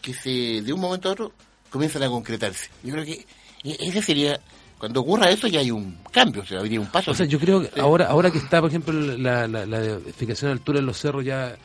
que 0.00 0.12
se 0.12 0.62
de 0.62 0.72
un 0.72 0.80
momento 0.80 1.08
a 1.08 1.12
otro 1.12 1.32
comienzan 1.70 2.02
a 2.02 2.08
concretarse. 2.08 2.70
Yo 2.82 2.92
creo 2.92 3.04
que 3.04 3.26
ese 3.64 4.02
sería... 4.02 4.40
Cuando 4.78 5.00
ocurra 5.00 5.30
eso 5.30 5.46
ya 5.46 5.60
hay 5.60 5.70
un 5.70 5.96
cambio, 6.12 6.42
o 6.42 6.44
sea, 6.44 6.58
habría 6.58 6.78
un 6.78 6.88
paso. 6.88 7.12
O 7.12 7.14
sea, 7.14 7.24
yo 7.24 7.38
creo 7.40 7.62
que 7.62 7.80
ahora 7.80 8.06
ahora 8.06 8.30
que 8.30 8.36
está, 8.38 8.60
por 8.60 8.68
ejemplo, 8.68 8.92
la, 8.92 9.48
la, 9.48 9.64
la 9.64 9.78
edificación 9.78 10.50
de 10.50 10.52
altura 10.52 10.80
en 10.80 10.86
los 10.86 10.98
cerros 10.98 11.24
ya 11.24 11.56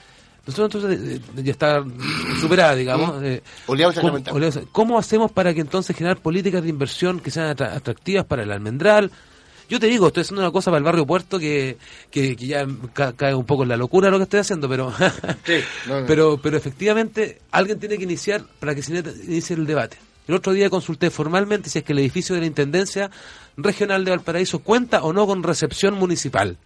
nosotros 0.50 0.84
entonces 0.84 1.22
eh, 1.38 1.44
ya 1.44 1.52
está 1.52 1.84
superada, 2.40 2.76
digamos. 2.76 3.24
Eh, 3.24 3.42
¿cómo, 4.72 4.98
hacemos 4.98 5.32
para 5.32 5.54
que 5.54 5.62
entonces 5.62 5.96
generar 5.96 6.18
políticas 6.18 6.64
de 6.64 6.70
inversión 6.70 7.20
que 7.20 7.32
sean 7.32 7.50
atractivas 7.50 8.26
para 8.26 8.44
el 8.44 8.52
almendral? 8.52 9.12
Yo 9.70 9.80
te 9.80 9.86
digo, 9.86 10.08
estoy 10.08 10.22
haciendo 10.22 10.42
una 10.42 10.52
cosa 10.52 10.72
para 10.72 10.80
el 10.80 10.84
barrio 10.84 11.06
Puerto 11.06 11.38
que, 11.38 11.78
que, 12.10 12.36
ya 12.36 12.66
cae 13.16 13.36
un 13.36 13.46
poco 13.46 13.64
en 13.64 13.70
la 13.70 13.78
locura 13.78 14.10
lo 14.10 14.18
que 14.18 14.24
estoy 14.24 14.40
haciendo, 14.40 14.68
pero, 14.68 14.92
pero, 16.08 16.40
pero 16.42 16.58
efectivamente 16.58 17.40
alguien 17.52 17.80
tiene 17.80 17.98
que 17.98 18.04
iniciar 18.04 18.44
para 18.60 18.74
que 18.74 18.82
se 18.82 18.98
inicie 18.98 19.56
el 19.56 19.68
debate. 19.68 19.98
El 20.28 20.36
otro 20.36 20.54
día 20.54 20.70
consulté 20.70 21.12
formalmente 21.12 21.70
si 21.70 21.80
es 21.80 21.86
que 21.86 21.94
el 21.94 22.00
edificio 22.00 22.34
de 22.34 22.42
la 22.42 22.48
Intendencia 22.48 23.12
Regional 23.58 24.06
de 24.06 24.12
Valparaíso 24.12 24.60
cuenta 24.60 25.04
o 25.04 25.14
no 25.14 25.28
con 25.28 25.44
recepción 25.44 25.96
municipal. 25.96 26.58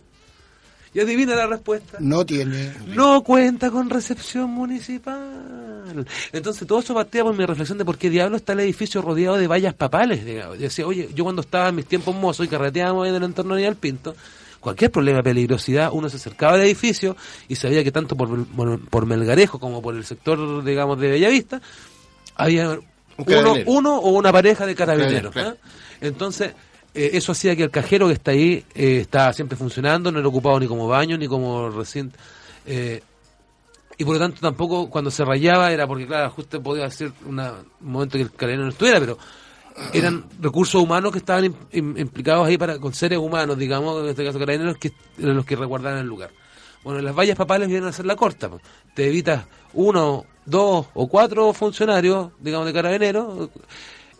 Y 0.93 0.99
adivina 0.99 1.35
la 1.35 1.47
respuesta. 1.47 1.97
No 1.99 2.25
tiene. 2.25 2.71
No 2.87 3.23
cuenta 3.23 3.71
con 3.71 3.89
recepción 3.89 4.49
municipal. 4.51 6.05
Entonces 6.31 6.67
todo 6.67 6.79
eso 6.79 6.93
partía 6.93 7.23
por 7.23 7.35
mi 7.35 7.45
reflexión 7.45 7.77
de 7.77 7.85
por 7.85 7.97
qué 7.97 8.09
diablo 8.09 8.37
está 8.37 8.53
el 8.53 8.61
edificio 8.61 9.01
rodeado 9.01 9.37
de 9.37 9.47
vallas 9.47 9.73
papales. 9.73 10.23
Digamos. 10.23 10.59
decía, 10.59 10.85
oye, 10.85 11.09
yo 11.13 11.23
cuando 11.23 11.41
estaba 11.41 11.69
en 11.69 11.75
mis 11.75 11.85
tiempos 11.85 12.15
mozos 12.15 12.45
y 12.45 12.49
carreteábamos 12.49 13.07
en 13.07 13.15
el 13.15 13.23
entorno 13.23 13.55
de 13.55 13.73
Pinto, 13.73 14.15
cualquier 14.59 14.91
problema 14.91 15.17
de 15.17 15.23
peligrosidad, 15.23 15.89
uno 15.91 16.09
se 16.09 16.17
acercaba 16.17 16.53
al 16.53 16.61
edificio 16.61 17.17
y 17.47 17.55
sabía 17.55 17.83
que 17.83 17.91
tanto 17.91 18.15
por, 18.15 18.45
por, 18.45 19.05
Melgarejo 19.05 19.59
como 19.59 19.81
por 19.81 19.95
el 19.95 20.05
sector, 20.05 20.63
digamos, 20.63 20.99
de 20.99 21.09
Bellavista, 21.09 21.61
había 22.35 22.79
uno, 23.17 23.53
uno, 23.65 23.97
o 23.97 24.11
una 24.11 24.31
pareja 24.31 24.65
de 24.65 24.75
carabineros. 24.75 25.35
¿ah? 25.37 25.55
Entonces, 26.01 26.53
eh, 26.93 27.11
eso 27.13 27.31
hacía 27.31 27.55
que 27.55 27.63
el 27.63 27.71
cajero 27.71 28.07
que 28.07 28.13
está 28.13 28.31
ahí 28.31 28.63
eh, 28.75 28.99
estaba 29.01 29.33
siempre 29.33 29.57
funcionando, 29.57 30.11
no 30.11 30.19
era 30.19 30.27
ocupado 30.27 30.59
ni 30.59 30.67
como 30.67 30.87
baño 30.87 31.17
ni 31.17 31.27
como 31.27 31.69
recinto. 31.69 32.17
Eh, 32.65 33.01
y 33.97 34.05
por 34.05 34.13
lo 34.15 34.19
tanto 34.19 34.39
tampoco 34.41 34.89
cuando 34.89 35.11
se 35.11 35.23
rayaba 35.23 35.71
era 35.71 35.85
porque, 35.87 36.07
claro, 36.07 36.29
justo 36.31 36.61
podía 36.61 36.89
ser 36.89 37.11
una, 37.25 37.51
un 37.81 37.91
momento 37.91 38.17
que 38.17 38.23
el 38.23 38.31
carabinero 38.31 38.65
no 38.65 38.71
estuviera, 38.71 38.99
pero 38.99 39.17
eran 39.93 40.25
recursos 40.39 40.81
humanos 40.81 41.11
que 41.11 41.17
estaban 41.19 41.45
im- 41.45 41.55
im- 41.71 41.99
implicados 41.99 42.47
ahí 42.47 42.57
para 42.57 42.79
con 42.79 42.93
seres 42.93 43.17
humanos, 43.19 43.57
digamos, 43.57 44.01
en 44.03 44.09
este 44.09 44.23
caso 44.25 44.39
carabineros, 44.39 44.77
que 44.77 44.91
eran 45.19 45.35
los 45.35 45.45
que 45.45 45.55
resguardaban 45.55 45.99
el 45.99 46.07
lugar. 46.07 46.31
Bueno, 46.83 46.99
las 47.01 47.15
vallas 47.15 47.37
papales 47.37 47.67
vienen 47.69 47.85
a 47.85 47.89
hacer 47.89 48.05
la 48.05 48.15
corta. 48.15 48.49
po. 48.49 48.59
Te 48.93 49.07
evitas 49.07 49.45
uno, 49.73 50.25
dos 50.45 50.87
o 50.93 51.07
cuatro 51.07 51.53
funcionarios, 51.53 52.31
digamos, 52.39 52.65
de 52.67 52.73
carabineros, 52.73 53.49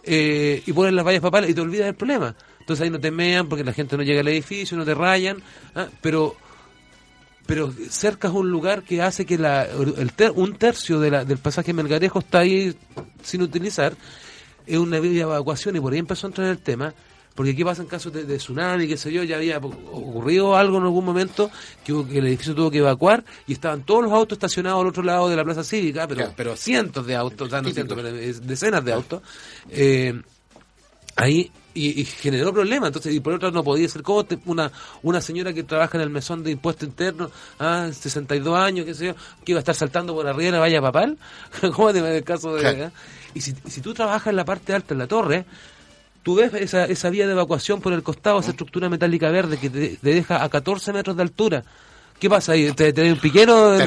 eh, 0.03 0.61
y 0.65 0.74
ponen 0.74 0.95
las 0.95 1.05
vallas 1.05 1.21
papales 1.21 1.49
y 1.49 1.53
te 1.53 1.61
olvidas 1.61 1.86
del 1.88 1.95
problema. 1.95 2.36
Entonces 2.64 2.84
ahí 2.86 2.89
no 2.89 2.99
te 2.99 3.11
mean 3.11 3.49
porque 3.49 3.66
la 3.66 3.74
gente 3.74 3.97
no 3.97 4.03
llega 4.03 4.22
al 4.22 4.28
edificio, 4.30 4.78
no 4.78 4.86
te 4.86 4.93
rayan, 4.95 5.43
¿ah? 5.76 5.88
pero 6.01 6.36
pero 7.45 7.74
cerca 7.89 8.30
es 8.30 8.34
un 8.34 8.49
lugar 8.49 8.84
que 8.84 9.01
hace 9.01 9.26
que 9.26 9.38
la, 9.38 9.66
el 9.66 10.14
ter- 10.14 10.32
un 10.32 10.55
tercio 10.55 10.97
de 11.01 11.11
la- 11.11 11.26
del 11.26 11.39
pasaje 11.39 11.74
Melgarejo 11.74 12.20
está 12.20 12.39
ahí 12.39 12.74
sin 13.22 13.41
utilizar. 13.41 13.93
Es 14.66 14.78
una 14.78 14.97
vía 15.01 15.11
de 15.11 15.20
evacuación 15.20 15.76
y 15.76 15.82
por 15.82 15.91
ahí 15.91 15.99
empezó 15.99 16.26
a 16.26 16.30
entrar 16.30 16.47
el 16.47 16.59
tema. 16.59 16.93
Porque 17.36 17.51
aquí 17.51 17.64
pasa 17.66 17.82
en 17.82 17.89
casos 17.89 18.14
de, 18.14 18.24
de 18.24 18.38
tsunami, 18.38 18.88
qué 18.88 18.95
sé 18.95 19.11
yo, 19.11 19.24
ya 19.24 19.36
había 19.38 19.57
ocurrido 19.57 20.55
algo 20.55 20.78
en 20.78 20.84
algún 20.84 21.03
momento 21.03 21.51
que, 21.84 21.91
que 22.09 22.20
el 22.20 22.28
edificio 22.28 22.55
tuvo 22.55 22.72
que 22.72 22.78
evacuar 22.78 23.26
y 23.47 23.53
estaban 23.53 23.82
todos 23.84 24.03
los 24.03 24.14
autos 24.14 24.38
estacionados 24.38 24.80
al 24.82 24.88
otro 24.88 25.03
lado 25.03 25.28
de 25.28 25.36
la 25.36 25.43
plaza 25.43 25.64
cívica, 25.66 26.07
pero, 26.07 26.20
Claro. 26.20 26.34
pero 26.38 26.55
cientos 26.55 27.05
de 27.07 27.16
autos, 27.16 27.47
o 27.47 27.49
sea, 27.49 27.61
no 27.61 27.72
cientos, 27.72 27.97
pero 27.97 28.07
es 28.16 28.45
decenas 28.47 28.86
de 28.86 28.93
autos. 28.93 29.22
Eh, 29.70 30.14
ahí 31.16 31.51
y, 31.74 32.01
y 32.01 32.05
generó 32.05 32.53
problemas 32.53 32.88
entonces 32.88 33.13
y 33.13 33.19
por 33.19 33.34
otro 33.34 33.47
lado 33.47 33.59
no 33.59 33.63
podía 33.63 33.88
ser 33.89 34.03
como 34.03 34.26
una 34.45 34.71
una 35.01 35.21
señora 35.21 35.53
que 35.53 35.63
trabaja 35.63 35.97
en 35.97 36.03
el 36.03 36.09
mesón 36.09 36.43
de 36.43 36.51
impuesto 36.51 36.86
interno 36.86 37.32
ah 37.59 37.89
62 37.91 38.57
años 38.57 38.86
qué 38.86 38.93
sé 38.93 39.07
yo 39.07 39.15
que 39.43 39.51
iba 39.51 39.59
a 39.59 39.61
estar 39.61 39.76
saltando 39.76 40.13
por 40.13 40.28
arriba 40.28 40.45
de 40.45 40.51
la 40.51 40.59
valla 40.59 40.82
papal 40.82 41.17
como 41.76 41.89
en 41.89 42.05
el 42.05 42.24
caso 42.24 42.55
de 42.55 42.61
Claro. 42.61 42.84
¿eh? 42.86 42.91
y 43.34 43.41
si, 43.41 43.53
si 43.67 43.82
tú 43.82 43.93
trabajas 43.93 44.28
en 44.28 44.36
la 44.36 44.45
parte 44.45 44.74
alta 44.74 44.93
en 44.93 44.99
la 44.99 45.07
torre 45.07 45.45
tú 46.21 46.36
ves 46.36 46.53
esa, 46.53 46.86
esa 46.86 47.09
vía 47.09 47.26
de 47.26 47.34
evacuación 47.34 47.82
por 47.82 47.93
el 47.93 48.03
costado 48.03 48.39
esa 48.39 48.51
estructura 48.51 48.89
metálica 48.89 49.30
verde 49.30 49.57
que 49.57 49.69
te, 49.69 49.97
te 49.97 50.13
deja 50.13 50.43
a 50.43 50.49
14 50.49 50.93
metros 50.93 51.15
de 51.15 51.24
altura 51.24 51.63
¿Qué 52.20 52.30
pasa 52.30 52.53
ahí? 52.53 52.72
¿Te, 52.72 52.93
te 52.93 53.11
un 53.11 53.20
piquero? 53.20 53.78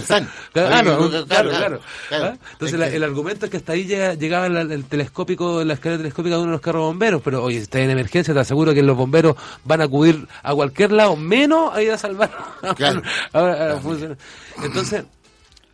Claro, 0.52 0.98
claro, 0.98 1.26
claro, 1.26 1.48
claro. 1.50 1.80
claro. 2.08 2.24
¿Ah? 2.26 2.36
Entonces 2.52 2.78
la- 2.78 2.88
el 2.88 3.02
argumento 3.02 3.46
es 3.46 3.50
que 3.50 3.56
hasta 3.56 3.72
ahí 3.72 3.84
llega, 3.84 4.14
llegaba 4.14 4.48
la- 4.48 4.60
el 4.62 4.84
telescópico, 4.84 5.64
la 5.64 5.74
escalera 5.74 5.98
telescópica 5.98 6.34
de 6.36 6.42
uno 6.42 6.50
de 6.50 6.56
los 6.56 6.60
carros 6.60 6.82
bomberos, 6.82 7.22
pero 7.22 7.42
oye, 7.42 7.56
si 7.56 7.62
está 7.62 7.80
en 7.80 7.90
emergencia, 7.90 8.34
te 8.34 8.40
aseguro 8.40 8.74
que 8.74 8.82
los 8.82 8.96
bomberos 8.96 9.36
van 9.64 9.80
a 9.80 9.84
acudir 9.84 10.26
a 10.42 10.54
cualquier 10.54 10.92
lado, 10.92 11.16
menos 11.16 11.74
a 11.74 11.82
ir 11.82 11.90
a 11.92 11.98
salvar 11.98 12.30
Claro. 12.76 13.02
Entonces, 14.62 15.04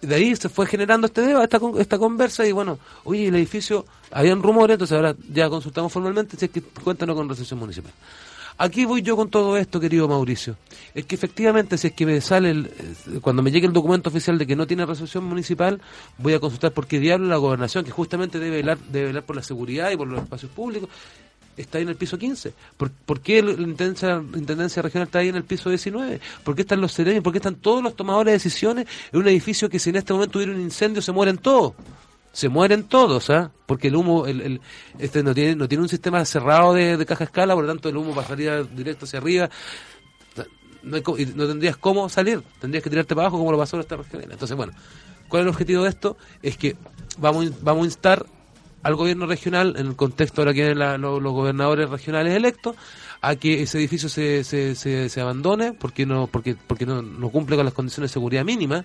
de 0.01 0.15
ahí 0.15 0.35
se 0.37 0.49
fue 0.49 0.67
generando 0.67 1.07
este 1.07 1.21
debate, 1.23 1.57
esta, 1.57 1.81
esta 1.81 1.99
conversa, 1.99 2.47
y 2.47 2.53
bueno, 2.53 2.79
oye, 3.05 3.29
el 3.29 3.35
edificio, 3.37 3.85
habían 4.11 4.43
rumores, 4.43 4.75
entonces 4.75 4.97
ahora 4.97 5.15
ya 5.33 5.49
consultamos 5.49 5.93
formalmente, 5.93 6.37
si 6.37 6.45
es 6.47 6.51
que 6.51 6.61
cuéntanos 6.63 7.15
con 7.17 7.29
recepción 7.29 7.59
municipal. 7.61 7.93
Aquí 8.63 8.85
voy 8.85 9.03
yo 9.03 9.17
con 9.17 9.29
todo 9.29 9.57
esto, 9.57 9.81
querido 9.81 10.07
Mauricio. 10.07 10.55
Es 10.95 11.05
que 11.05 11.17
efectivamente, 11.17 11.77
si 11.77 11.89
es 11.89 11.95
que 11.95 12.07
me 12.07 12.21
sale, 12.21 12.51
el, 12.51 12.67
eh, 12.67 13.19
cuando 13.21 13.43
me 13.43 13.51
llegue 13.51 13.67
el 13.67 13.73
documento 13.73 14.09
oficial 14.09 14.39
de 14.39 14.47
que 14.47 14.55
no 14.55 14.69
tiene 14.69 14.87
recepción 14.87 15.25
municipal, 15.25 15.81
voy 16.19 16.35
a 16.35 16.39
consultar 16.39 16.71
por 16.71 16.87
qué 16.87 17.01
diablo 17.01 17.27
la 17.27 17.39
gobernación, 17.39 17.85
que 17.85 17.91
justamente 17.91 18.39
debe 18.39 18.59
velar, 18.59 18.79
debe 18.79 19.07
velar 19.07 19.25
por 19.25 19.35
la 19.35 19.43
seguridad 19.43 19.91
y 19.91 19.97
por 19.97 20.07
los 20.07 20.23
espacios 20.23 20.53
públicos, 20.53 20.89
está 21.57 21.79
ahí 21.79 21.83
en 21.83 21.89
el 21.89 21.97
piso 21.97 22.17
15. 22.17 22.55
¿Por, 22.77 22.93
por 22.93 23.21
qué 23.21 23.43
la 23.43 23.51
intendencia, 23.51 24.23
la 24.31 24.39
intendencia 24.39 24.81
regional 24.81 25.09
está 25.09 25.19
ahí 25.19 25.31
en 25.31 25.35
el 25.35 25.45
piso 25.45 25.69
19? 25.69 26.21
¿Por 26.45 26.55
qué 26.55 26.63
están 26.63 26.81
los 26.81 26.93
serenios? 26.93 27.25
¿Por 27.25 27.33
qué 27.33 27.39
están 27.39 27.57
todos 27.57 27.83
los 27.83 27.97
tomadores 27.97 28.27
de 28.27 28.33
decisiones 28.35 28.87
en 29.13 29.19
un 29.19 29.27
edificio 29.27 29.69
que 29.69 29.81
si 29.81 29.91
en 29.91 29.97
este 29.97 30.13
momento 30.13 30.39
hubiera 30.39 30.55
un 30.55 30.61
incendio 30.61 31.03
se 31.03 31.11
mueren 31.11 31.37
todos? 31.37 31.73
Se 32.33 32.49
mueren 32.49 32.85
todos, 32.85 33.29
¿ah? 33.31 33.51
Porque 33.67 33.89
el 33.89 33.97
humo, 33.97 34.27
el, 34.27 34.41
el- 34.41 34.61
este 34.99 35.23
no 35.23 35.35
tiene, 35.35 35.55
no 35.55 35.69
tiene 35.69 35.83
un 35.83 35.89
sistema 35.89 36.25
cerrado 36.25 36.73
de, 36.73 37.05
caja 37.07 37.25
escala, 37.25 37.55
por 37.55 37.65
lo 37.65 37.71
tanto 37.71 37.89
el 37.91 37.97
humo 37.97 38.15
pasaría 38.15 38.63
directo 38.63 39.05
hacia 39.05 39.19
arriba. 39.19 39.51
No, 40.83 40.97
hay 40.97 41.03
no 41.37 41.47
tendrías 41.47 41.77
cómo 41.77 42.09
salir, 42.09 42.43
tendrías 42.61 42.83
que 42.83 42.91
tirarte 42.91 43.15
para 43.15 43.27
abajo 43.29 43.39
como 43.39 43.53
lo 43.53 43.59
pasó 43.59 43.77
en 43.77 43.83
esta 43.83 43.97
región. 43.97 44.25
Entonces, 44.33 44.57
bueno, 44.57 44.73
¿cuál 45.29 45.43
es 45.43 45.45
el 45.45 45.49
objetivo 45.51 45.83
de 45.85 45.91
esto? 45.91 46.17
Es 46.43 46.57
que 46.57 46.75
vamos, 47.19 47.53
vamos 47.63 47.83
a 47.83 47.87
instar 47.87 48.27
al 48.83 48.97
gobierno 48.97 49.27
regional, 49.27 49.77
en 49.79 49.87
el 49.87 49.95
contexto 49.95 50.41
ahora 50.41 50.53
que 50.55 50.75
la- 50.75 50.99
lo- 50.99 51.21
los 51.21 51.33
gobernadores 51.35 51.89
regionales 51.89 52.35
electos, 52.35 52.75
a 53.21 53.37
que 53.37 53.63
ese 53.63 53.79
edificio 53.79 54.09
se, 54.09 54.43
se, 54.43 54.75
se, 54.75 55.09
se 55.09 55.21
abandone 55.21 55.73
porque 55.73 56.05
no 56.05 56.27
porque 56.27 56.57
porque 56.67 56.85
no, 56.87 57.01
no 57.03 57.29
cumple 57.29 57.55
con 57.55 57.65
las 57.65 57.75
condiciones 57.75 58.11
de 58.11 58.15
seguridad 58.15 58.45
mínimas 58.45 58.85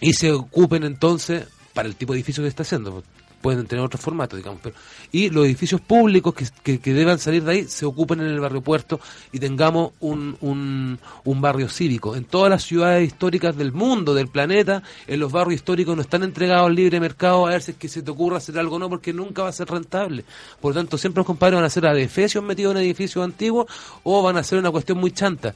y 0.00 0.14
se 0.14 0.32
ocupen 0.32 0.84
entonces 0.84 1.46
para 1.76 1.88
el 1.88 1.94
tipo 1.94 2.14
de 2.14 2.20
edificio 2.20 2.42
que 2.42 2.48
está 2.48 2.62
haciendo. 2.62 3.04
Pueden 3.42 3.66
tener 3.66 3.84
otros 3.84 4.00
formatos, 4.00 4.38
digamos. 4.38 4.60
Pero, 4.62 4.74
y 5.12 5.28
los 5.28 5.44
edificios 5.44 5.78
públicos 5.82 6.34
que, 6.34 6.46
que, 6.62 6.80
que 6.80 6.94
deban 6.94 7.18
salir 7.18 7.44
de 7.44 7.52
ahí 7.52 7.64
se 7.64 7.84
ocupen 7.84 8.20
en 8.20 8.28
el 8.28 8.40
barrio 8.40 8.62
puerto 8.62 8.98
y 9.30 9.38
tengamos 9.38 9.92
un, 10.00 10.38
un, 10.40 10.98
un 11.24 11.40
barrio 11.42 11.68
cívico. 11.68 12.16
En 12.16 12.24
todas 12.24 12.48
las 12.48 12.62
ciudades 12.64 13.06
históricas 13.06 13.54
del 13.58 13.72
mundo, 13.72 14.14
del 14.14 14.28
planeta, 14.28 14.82
en 15.06 15.20
los 15.20 15.30
barrios 15.30 15.56
históricos 15.60 15.94
no 15.94 16.00
están 16.00 16.22
entregados 16.22 16.66
al 16.66 16.74
libre 16.74 16.98
mercado 16.98 17.46
a 17.46 17.50
ver 17.50 17.60
si 17.60 17.72
es 17.72 17.76
que 17.76 17.88
se 17.88 18.00
te 18.00 18.10
ocurra 18.10 18.38
hacer 18.38 18.58
algo 18.58 18.76
o 18.76 18.78
no, 18.78 18.88
porque 18.88 19.12
nunca 19.12 19.42
va 19.42 19.50
a 19.50 19.52
ser 19.52 19.68
rentable. 19.68 20.24
Por 20.58 20.74
lo 20.74 20.80
tanto, 20.80 20.96
siempre 20.96 21.20
los 21.20 21.26
compadres 21.26 21.56
van 21.56 21.64
a 21.66 21.70
ser 21.70 21.86
adefesios 21.86 22.42
metidos 22.42 22.74
en 22.74 22.80
edificios 22.80 23.22
antiguos 23.22 23.66
o 24.02 24.22
van 24.22 24.38
a 24.38 24.42
ser 24.42 24.58
una 24.58 24.70
cuestión 24.70 24.96
muy 24.96 25.10
chanta 25.12 25.54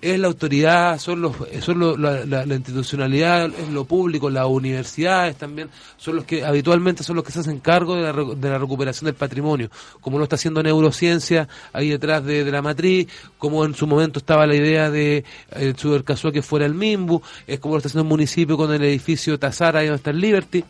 es 0.00 0.18
la 0.18 0.26
autoridad, 0.28 0.98
son 0.98 1.20
los, 1.22 1.34
son 1.60 1.78
lo- 1.78 1.96
la, 1.96 2.44
institucionalidad, 2.44 3.46
es 3.46 3.68
lo 3.70 3.84
público, 3.84 4.28
las 4.30 4.46
universidades 4.46 5.36
también, 5.36 5.68
son 5.96 6.16
los 6.16 6.24
que 6.24 6.44
habitualmente 6.44 7.02
son 7.02 7.16
los 7.16 7.24
que 7.24 7.32
se 7.32 7.40
hacen 7.40 7.58
cargo 7.60 7.94
de 7.96 8.02
la, 8.02 8.12
de 8.12 8.50
la 8.50 8.58
recuperación 8.58 9.06
del 9.06 9.14
patrimonio, 9.14 9.70
como 10.00 10.18
lo 10.18 10.24
está 10.24 10.36
haciendo 10.36 10.62
neurociencia 10.62 11.48
ahí 11.72 11.88
detrás 11.90 12.24
de, 12.24 12.44
la 12.50 12.62
matriz, 12.62 13.08
como 13.38 13.64
en 13.64 13.74
su 13.74 13.86
momento 13.86 14.18
estaba 14.18 14.46
la 14.46 14.54
idea 14.54 14.90
de 14.90 15.24
el 15.52 15.76
Subercasua 15.76 16.32
que 16.32 16.42
fuera 16.42 16.66
el 16.66 16.74
Mimbu, 16.74 17.20
es 17.46 17.58
como 17.60 17.74
lo 17.74 17.78
está 17.78 17.88
haciendo 17.88 18.02
el 18.04 18.08
municipio 18.10 18.56
con 18.56 18.72
el 18.72 18.82
edificio 18.84 19.38
Tazara 19.38 19.80
ahí 19.80 19.86
donde 19.86 19.96
está 19.98 20.10
el 20.10 20.20
Liberty. 20.20 20.64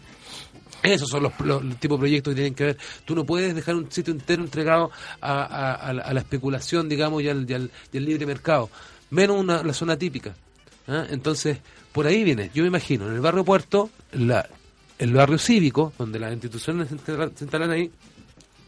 Esos 0.83 1.09
son 1.09 1.25
los, 1.25 1.33
los- 1.41 1.63
el 1.63 1.77
tipo 1.77 1.95
de 1.95 2.01
proyectos 2.01 2.31
que 2.33 2.35
tienen 2.37 2.55
que 2.55 2.65
ver. 2.65 2.77
Tú 3.05 3.15
no 3.17 3.25
puedes 3.25 3.55
dejar 3.55 3.75
un 3.75 3.91
sitio 3.91 4.13
entero 4.13 4.43
entregado 4.45 4.91
a, 5.21 5.93
la, 6.13 6.21
especulación, 6.21 6.89
digamos, 6.89 7.23
y 7.23 7.29
al, 7.29 7.49
y 7.51 7.53
y 7.93 7.99
al 7.99 8.05
libre 8.05 8.27
mercado. 8.27 8.71
Menos 9.11 9.39
una, 9.39 9.63
la 9.63 9.73
zona 9.73 9.97
típica. 9.97 10.35
¿ah? 10.89 11.07
Entonces, 11.11 11.59
por 11.93 12.07
ahí 12.07 12.25
viene. 12.25 12.51
Yo 12.55 12.63
me 12.63 12.69
imagino, 12.69 13.09
en 13.09 13.15
el 13.15 13.21
barrio 13.21 13.45
Puerto, 13.45 13.91
la, 14.13 14.49
el 14.99 15.13
barrio 15.13 15.39
cívico, 15.39 15.93
donde 15.99 16.19
las 16.19 16.33
instituciones 16.33 16.89
se 16.89 16.95
instalan- 16.97 17.71
ahí, 17.71 17.91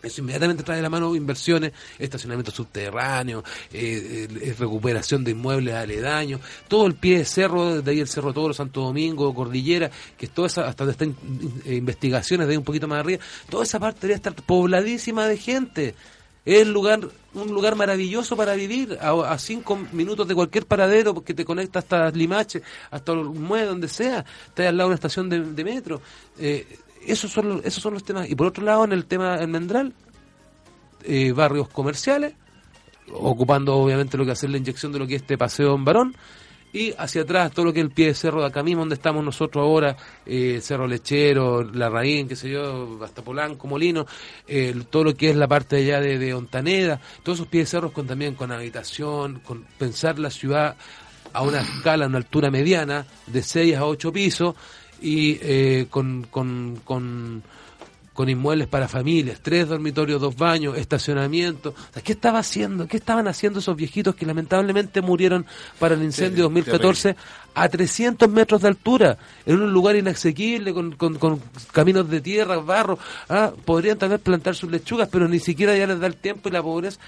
eso 0.00 0.20
inmediatamente 0.20 0.62
trae 0.62 0.76
de 0.76 0.82
la 0.82 0.90
mano 0.90 1.16
inversiones, 1.16 1.72
estacionamiento 1.98 2.52
subterráneo, 2.52 3.42
eh, 3.72 4.28
eh, 4.30 4.54
recuperación 4.56 5.24
de 5.24 5.32
inmuebles 5.32 5.74
aledaños, 5.74 6.40
todo 6.68 6.86
el 6.86 6.94
pie 6.94 7.18
de 7.18 7.24
cerro, 7.24 7.82
de 7.82 7.90
ahí 7.90 7.98
el 7.98 8.06
Cerro 8.06 8.32
Toro, 8.32 8.54
Santo 8.54 8.82
Domingo, 8.82 9.34
Cordillera, 9.34 9.90
que 10.16 10.26
es 10.26 10.32
toda 10.32 10.46
esa, 10.46 10.68
hasta 10.68 10.84
donde 10.84 10.92
están 10.92 11.16
eh, 11.66 11.74
investigaciones 11.74 12.46
de 12.46 12.52
ahí 12.52 12.56
un 12.56 12.64
poquito 12.64 12.86
más 12.86 13.00
arriba, 13.00 13.22
toda 13.50 13.64
esa 13.64 13.80
parte 13.80 14.02
debería 14.02 14.16
estar 14.16 14.34
pobladísima 14.34 15.26
de 15.26 15.36
gente. 15.36 15.94
Es 16.48 16.66
lugar, 16.66 17.00
un 17.34 17.48
lugar 17.48 17.76
maravilloso 17.76 18.34
para 18.34 18.54
vivir, 18.54 18.96
a, 19.02 19.36
cinco 19.36 19.78
minutos 19.92 20.26
de 20.26 20.34
cualquier 20.34 20.64
paradero, 20.64 21.12
porque 21.12 21.34
te 21.34 21.44
conecta 21.44 21.80
hasta 21.80 22.10
Limache, 22.10 22.62
hasta 22.90 23.12
Muelle, 23.12 23.66
donde 23.66 23.86
sea, 23.86 24.24
estás 24.46 24.66
al 24.66 24.78
lado 24.78 24.88
de 24.88 24.92
una 24.92 24.94
estación 24.94 25.28
de, 25.28 25.62
metro. 25.62 26.00
Eh, 26.38 26.66
esos 27.06 27.30
son 27.30 27.50
los, 27.50 27.64
esos 27.66 27.82
son 27.82 27.92
los 27.92 28.02
temas. 28.02 28.30
Y 28.30 28.34
por 28.34 28.46
otro 28.46 28.64
lado, 28.64 28.84
en 28.84 28.92
el 28.92 29.04
tema 29.04 29.34
Almendral, 29.34 29.92
eh, 31.04 31.32
barrios 31.32 31.68
comerciales, 31.68 32.32
ocupando 33.12 33.76
obviamente 33.76 34.16
lo 34.16 34.24
que 34.24 34.30
hace 34.30 34.48
la 34.48 34.56
inyección 34.56 34.90
de 34.90 35.00
lo 35.00 35.06
que 35.06 35.16
es 35.16 35.20
este 35.20 35.36
paseo 35.36 35.74
en 35.74 35.84
varón, 35.84 36.16
y 36.72 36.92
hacia 36.98 37.22
atrás 37.22 37.52
todo 37.52 37.66
lo 37.66 37.72
que 37.72 37.80
es 37.80 37.86
el 37.86 37.92
pie 37.92 38.08
de 38.08 38.14
cerro 38.14 38.40
de 38.40 38.46
acá 38.46 38.62
mismo, 38.62 38.82
donde 38.82 38.94
estamos 38.94 39.24
nosotros 39.24 39.62
ahora, 39.62 39.96
eh, 40.26 40.60
Cerro 40.60 40.86
Lechero, 40.86 41.62
La 41.62 41.88
Raín, 41.88 42.28
qué 42.28 42.36
sé 42.36 42.50
yo, 42.50 42.98
hasta 43.02 43.22
Polanco, 43.22 43.66
Molino, 43.66 44.06
eh, 44.46 44.74
todo 44.90 45.04
lo 45.04 45.14
que 45.14 45.30
es 45.30 45.36
la 45.36 45.48
parte 45.48 45.76
allá 45.76 46.00
de, 46.00 46.18
de 46.18 46.34
Ontaneda, 46.34 47.00
todos 47.22 47.38
esos 47.38 47.48
pies 47.48 47.66
de 47.66 47.70
cerros 47.70 47.92
con 47.92 48.06
también 48.06 48.34
con 48.34 48.52
habitación, 48.52 49.40
con 49.40 49.64
pensar 49.78 50.18
la 50.18 50.30
ciudad 50.30 50.76
a 51.32 51.42
una 51.42 51.60
escala, 51.60 52.04
a 52.04 52.08
una 52.08 52.18
altura 52.18 52.50
mediana, 52.50 53.06
de 53.26 53.42
6 53.42 53.76
a 53.76 53.86
8 53.86 54.12
pisos, 54.12 54.54
y 55.00 55.38
eh, 55.42 55.86
con, 55.90 56.26
con, 56.30 56.80
con, 56.84 57.42
con 58.18 58.28
inmuebles 58.28 58.66
para 58.66 58.88
familias, 58.88 59.38
tres 59.40 59.68
dormitorios, 59.68 60.20
dos 60.20 60.34
baños, 60.34 60.76
estacionamiento. 60.76 61.68
O 61.68 61.92
sea, 61.92 62.02
¿Qué 62.02 62.10
estaba 62.10 62.40
haciendo? 62.40 62.88
¿Qué 62.88 62.96
estaban 62.96 63.28
haciendo 63.28 63.60
esos 63.60 63.76
viejitos 63.76 64.16
que 64.16 64.26
lamentablemente 64.26 65.00
murieron 65.00 65.46
para 65.78 65.94
el 65.94 66.02
incendio 66.02 66.38
Sí, 66.38 66.42
2014 66.54 67.14
a 67.54 67.68
300 67.68 68.28
metros 68.28 68.62
de 68.62 68.66
altura, 68.66 69.18
en 69.46 69.62
un 69.62 69.72
lugar 69.72 69.94
inasequible, 69.94 70.74
con, 70.74 70.96
con, 70.96 71.14
con 71.16 71.40
caminos 71.70 72.10
de 72.10 72.20
tierra, 72.20 72.56
barro? 72.56 72.98
Ah, 73.28 73.52
podrían 73.64 73.96
tal 73.96 74.08
vez 74.08 74.20
plantar 74.20 74.56
sus 74.56 74.68
lechugas, 74.68 75.08
pero 75.12 75.28
ni 75.28 75.38
siquiera 75.38 75.76
ya 75.76 75.86
les 75.86 76.00
da 76.00 76.08
el 76.08 76.16
tiempo 76.16 76.48
y 76.48 76.52
la 76.52 76.60
pobreza 76.60 76.98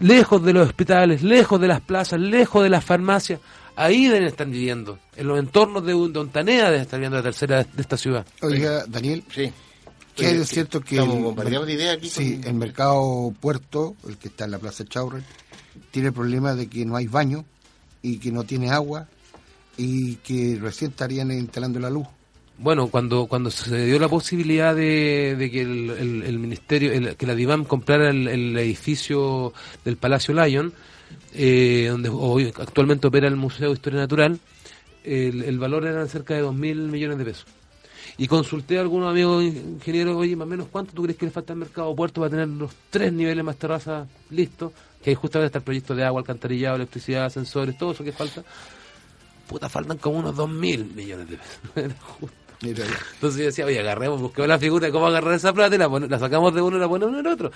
lejos 0.00 0.44
de 0.44 0.52
los 0.52 0.66
hospitales, 0.66 1.22
lejos 1.22 1.60
de 1.60 1.68
las 1.68 1.80
plazas, 1.80 2.18
lejos 2.18 2.64
de 2.64 2.70
las 2.70 2.84
farmacias, 2.84 3.38
Ahí 3.76 4.08
deben 4.08 4.24
estar 4.24 4.48
viviendo, 4.48 4.98
en 5.14 5.28
los 5.28 5.38
entornos 5.38 5.86
de, 5.86 5.92
de 5.92 6.18
Ontaneda 6.18 6.64
deben 6.64 6.80
estar 6.80 6.98
viviendo 6.98 7.18
la 7.18 7.22
tercera 7.22 7.62
de 7.62 7.80
esta 7.80 7.96
ciudad. 7.96 8.26
Oiga, 8.42 8.84
Daniel, 8.88 9.22
Sí. 9.32 9.52
¿Qué 10.18 10.26
hay 10.26 10.36
de 10.38 10.44
cierto 10.46 10.80
que 10.80 10.96
Estamos 10.96 11.16
el, 11.16 11.22
compartiendo 11.24 11.66
de 11.66 11.72
idea 11.72 11.92
aquí. 11.92 12.08
sí, 12.08 12.36
con- 12.38 12.48
el 12.48 12.54
mercado 12.54 13.32
puerto, 13.40 13.96
el 14.08 14.16
que 14.18 14.28
está 14.28 14.44
en 14.44 14.50
la 14.52 14.58
Plaza 14.58 14.84
Chaurel, 14.84 15.22
tiene 15.90 16.08
el 16.08 16.14
problema 16.14 16.54
de 16.54 16.66
que 16.68 16.84
no 16.84 16.96
hay 16.96 17.06
baño 17.06 17.44
y 18.02 18.18
que 18.18 18.30
no 18.32 18.44
tiene 18.44 18.70
agua 18.70 19.08
y 19.76 20.16
que 20.16 20.58
recién 20.60 20.90
estarían 20.90 21.30
instalando 21.30 21.78
la 21.80 21.90
luz. 21.90 22.06
Bueno, 22.60 22.88
cuando 22.88 23.26
cuando 23.26 23.50
se 23.52 23.84
dio 23.86 24.00
la 24.00 24.08
posibilidad 24.08 24.74
de, 24.74 25.36
de 25.38 25.50
que 25.50 25.62
el, 25.62 25.90
el- 25.90 26.22
el 26.24 26.38
ministerio, 26.40 26.92
el- 26.92 27.14
que 27.16 27.26
la 27.26 27.36
DIVAM 27.36 27.64
comprara 27.64 28.10
el, 28.10 28.26
el 28.26 28.58
edificio 28.58 29.52
del 29.84 29.96
Palacio 29.96 30.34
Lyon, 30.34 30.72
eh, 31.34 31.86
donde 31.90 32.08
hoy 32.08 32.52
actualmente 32.56 33.06
opera 33.06 33.28
el 33.28 33.36
Museo 33.36 33.68
de 33.68 33.74
Historia 33.74 34.00
Natural, 34.00 34.40
el, 35.04 35.42
el 35.44 35.58
valor 35.60 35.86
era 35.86 36.04
cerca 36.08 36.34
de 36.34 36.42
2.000 36.42 36.74
millones 36.90 37.18
de 37.18 37.24
pesos. 37.24 37.46
Y 38.18 38.26
consulté 38.26 38.78
a 38.78 38.80
algunos 38.80 39.10
amigos 39.10 39.44
ingenieros, 39.44 40.16
oye, 40.16 40.34
más 40.34 40.46
o 40.46 40.50
menos, 40.50 40.66
¿cuánto 40.70 40.92
tú 40.92 41.04
crees 41.04 41.16
que 41.16 41.26
le 41.26 41.30
falta 41.30 41.52
al 41.52 41.60
mercado 41.60 41.94
puerto 41.94 42.20
para 42.20 42.30
tener 42.30 42.48
los 42.48 42.72
tres 42.90 43.12
niveles 43.12 43.44
más 43.44 43.56
terrazas 43.56 44.08
listos? 44.30 44.72
Que 45.02 45.10
ahí 45.10 45.14
justamente 45.14 45.46
está 45.46 45.58
el 45.58 45.64
proyecto 45.64 45.94
de 45.94 46.04
agua, 46.04 46.20
alcantarillado, 46.20 46.76
electricidad, 46.76 47.26
ascensores, 47.26 47.78
todo 47.78 47.92
eso 47.92 48.02
que 48.02 48.12
falta. 48.12 48.42
Puta, 49.46 49.68
faltan 49.68 49.98
como 49.98 50.18
unos 50.18 50.34
2.000 50.34 50.94
millones 50.94 51.30
de 51.30 51.36
pesos. 51.36 51.92
Justo. 52.20 52.36
Mira, 52.60 52.84
Entonces 53.14 53.38
yo 53.38 53.46
decía, 53.46 53.66
oye, 53.66 53.78
agarremos, 53.78 54.20
busquemos 54.20 54.48
la 54.48 54.58
figura 54.58 54.86
de 54.86 54.92
cómo 54.92 55.06
agarrar 55.06 55.34
esa 55.34 55.52
plata 55.52 55.76
y 55.76 55.78
la, 55.78 55.86
la 55.86 56.18
sacamos 56.18 56.52
de 56.52 56.60
uno 56.60 56.76
y 56.76 56.80
la 56.80 56.88
ponemos 56.88 57.14
en 57.14 57.20
el 57.20 57.26
otro. 57.28 57.52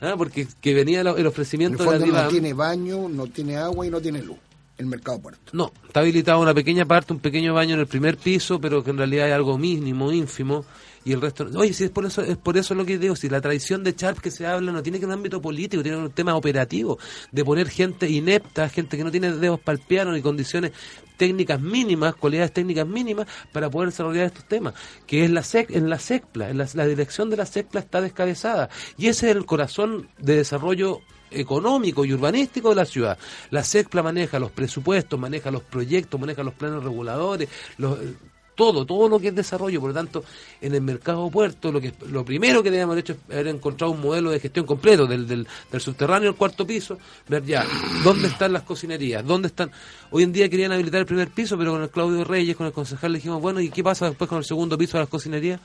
Ah, 0.00 0.14
Porque 0.16 0.46
que 0.60 0.74
venía 0.74 1.00
el, 1.00 1.08
el 1.08 1.14
en 1.14 1.20
el 1.20 1.26
ofrecimiento 1.26 1.82
de 1.82 1.90
fondo 1.90 2.06
la 2.06 2.24
no 2.24 2.28
tiene 2.28 2.52
baño, 2.52 3.08
no 3.08 3.26
tiene 3.26 3.56
agua 3.56 3.84
y 3.84 3.90
no 3.90 4.00
tiene 4.00 4.22
luz. 4.22 4.38
El 4.76 4.86
mercado 4.86 5.20
puerto. 5.20 5.52
No, 5.52 5.72
está 5.86 6.00
habilitado 6.00 6.40
una 6.40 6.52
pequeña 6.52 6.84
parte, 6.84 7.12
un 7.12 7.20
pequeño 7.20 7.54
baño 7.54 7.74
en 7.74 7.80
el 7.80 7.86
primer 7.86 8.16
piso, 8.16 8.60
pero 8.60 8.82
que 8.82 8.90
en 8.90 8.98
realidad 8.98 9.28
es 9.28 9.34
algo 9.34 9.56
mínimo, 9.56 10.10
ínfimo, 10.10 10.64
y 11.04 11.12
el 11.12 11.20
resto... 11.20 11.46
Oye, 11.54 11.72
si 11.72 11.84
es 11.84 11.90
por 11.90 12.06
eso 12.06 12.22
es 12.22 12.36
por 12.36 12.56
eso 12.56 12.74
lo 12.74 12.84
que 12.84 12.98
digo, 12.98 13.14
si 13.14 13.28
la 13.28 13.40
tradición 13.40 13.84
de 13.84 13.92
Sharp 13.92 14.18
que 14.18 14.30
se 14.30 14.46
habla 14.46 14.72
no 14.72 14.82
tiene 14.82 14.98
que 14.98 15.06
un 15.06 15.12
ámbito 15.12 15.40
político, 15.40 15.82
tiene 15.82 15.98
un 15.98 16.10
tema 16.10 16.34
operativo, 16.34 16.98
de 17.30 17.44
poner 17.44 17.68
gente 17.68 18.10
inepta, 18.10 18.68
gente 18.68 18.96
que 18.96 19.04
no 19.04 19.10
tiene 19.10 19.30
dedos 19.32 19.60
para 19.60 19.78
el 19.78 19.84
piano 19.84 20.12
ni 20.12 20.22
condiciones 20.22 20.72
técnicas 21.16 21.60
mínimas, 21.60 22.14
cualidades 22.16 22.52
técnicas 22.52 22.86
mínimas 22.86 23.26
para 23.52 23.70
poder 23.70 23.90
desarrollar 23.90 24.26
estos 24.26 24.46
temas, 24.46 24.74
que 25.06 25.24
es 25.24 25.30
la 25.30 25.42
SEC, 25.42 25.70
en 25.70 25.88
la 25.88 25.98
SECPLA, 25.98 26.50
en 26.50 26.58
la, 26.58 26.86
dirección 26.86 27.30
de 27.30 27.36
la 27.36 27.46
SECPLA 27.46 27.80
está 27.80 28.00
descabezada, 28.00 28.70
y 28.96 29.08
ese 29.08 29.30
es 29.30 29.36
el 29.36 29.46
corazón 29.46 30.08
de 30.18 30.36
desarrollo 30.36 31.00
económico 31.34 32.04
y 32.04 32.12
urbanístico 32.12 32.70
de 32.70 32.74
la 32.74 32.84
ciudad. 32.84 33.18
La 33.50 33.62
SECPLA 33.62 34.02
maneja 34.02 34.38
los 34.38 34.50
presupuestos, 34.50 35.18
maneja 35.18 35.50
los 35.50 35.62
proyectos, 35.62 36.20
maneja 36.20 36.42
los 36.42 36.54
planes 36.54 36.82
reguladores, 36.82 37.48
los, 37.78 37.98
eh, 37.98 38.14
todo, 38.54 38.86
todo 38.86 39.08
lo 39.08 39.18
que 39.18 39.28
es 39.28 39.34
desarrollo. 39.34 39.80
Por 39.80 39.90
lo 39.90 39.94
tanto, 39.94 40.24
en 40.60 40.74
el 40.74 40.80
mercado 40.80 41.28
puerto, 41.30 41.72
lo 41.72 41.80
que 41.80 41.92
lo 42.08 42.24
primero 42.24 42.62
que 42.62 42.70
debemos 42.70 42.92
haber 42.92 43.04
hecho 43.04 43.12
es 43.14 43.34
haber 43.34 43.48
encontrado 43.48 43.92
un 43.92 44.00
modelo 44.00 44.30
de 44.30 44.40
gestión 44.40 44.66
completo 44.66 45.06
del, 45.06 45.26
del, 45.26 45.46
del 45.70 45.80
subterráneo 45.80 46.30
al 46.30 46.36
cuarto 46.36 46.66
piso, 46.66 46.98
ver 47.28 47.44
ya 47.44 47.66
dónde 48.02 48.28
están 48.28 48.52
las 48.52 48.62
cocinerías, 48.62 49.24
dónde 49.24 49.48
están. 49.48 49.70
Hoy 50.10 50.22
en 50.22 50.32
día 50.32 50.48
querían 50.48 50.72
habilitar 50.72 51.00
el 51.00 51.06
primer 51.06 51.30
piso, 51.30 51.58
pero 51.58 51.72
con 51.72 51.82
el 51.82 51.90
Claudio 51.90 52.24
Reyes, 52.24 52.56
con 52.56 52.66
el 52.66 52.72
concejal, 52.72 53.12
le 53.12 53.18
dijimos, 53.18 53.40
bueno, 53.40 53.60
¿y 53.60 53.70
qué 53.70 53.82
pasa 53.82 54.08
después 54.08 54.28
con 54.28 54.38
el 54.38 54.44
segundo 54.44 54.78
piso 54.78 54.96
de 54.96 55.02
las 55.02 55.08
cocinerías? 55.08 55.60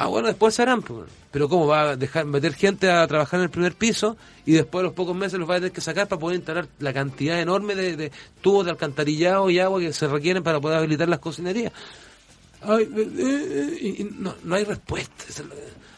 Ah, 0.00 0.06
bueno, 0.06 0.28
después 0.28 0.54
se 0.54 0.62
harán. 0.62 0.80
pues. 0.80 1.10
Pero 1.30 1.46
¿cómo 1.46 1.66
va 1.66 1.90
a 1.90 1.96
dejar 1.96 2.24
meter 2.24 2.54
gente 2.54 2.90
a 2.90 3.06
trabajar 3.06 3.38
en 3.38 3.44
el 3.44 3.50
primer 3.50 3.74
piso 3.74 4.16
y 4.46 4.52
después 4.52 4.80
a 4.80 4.84
los 4.84 4.94
pocos 4.94 5.14
meses 5.14 5.38
los 5.38 5.48
va 5.48 5.56
a 5.56 5.58
tener 5.58 5.72
que 5.72 5.82
sacar 5.82 6.08
para 6.08 6.18
poder 6.18 6.36
instalar 6.36 6.68
la 6.78 6.94
cantidad 6.94 7.38
enorme 7.38 7.74
de, 7.74 8.10
tubos 8.40 8.64
de 8.64 8.70
alcantarillado 8.70 9.50
y 9.50 9.58
agua 9.58 9.78
que 9.78 9.92
se 9.92 10.08
requieren 10.08 10.42
para 10.42 10.58
poder 10.58 10.78
habilitar 10.78 11.06
las 11.06 11.18
cocinerías? 11.18 11.74
Ay, 12.62 12.88
eh, 12.96 13.10
eh, 13.18 13.78
y 13.98 14.04
no, 14.04 14.34
no 14.42 14.54
hay 14.54 14.64
respuesta. 14.64 15.24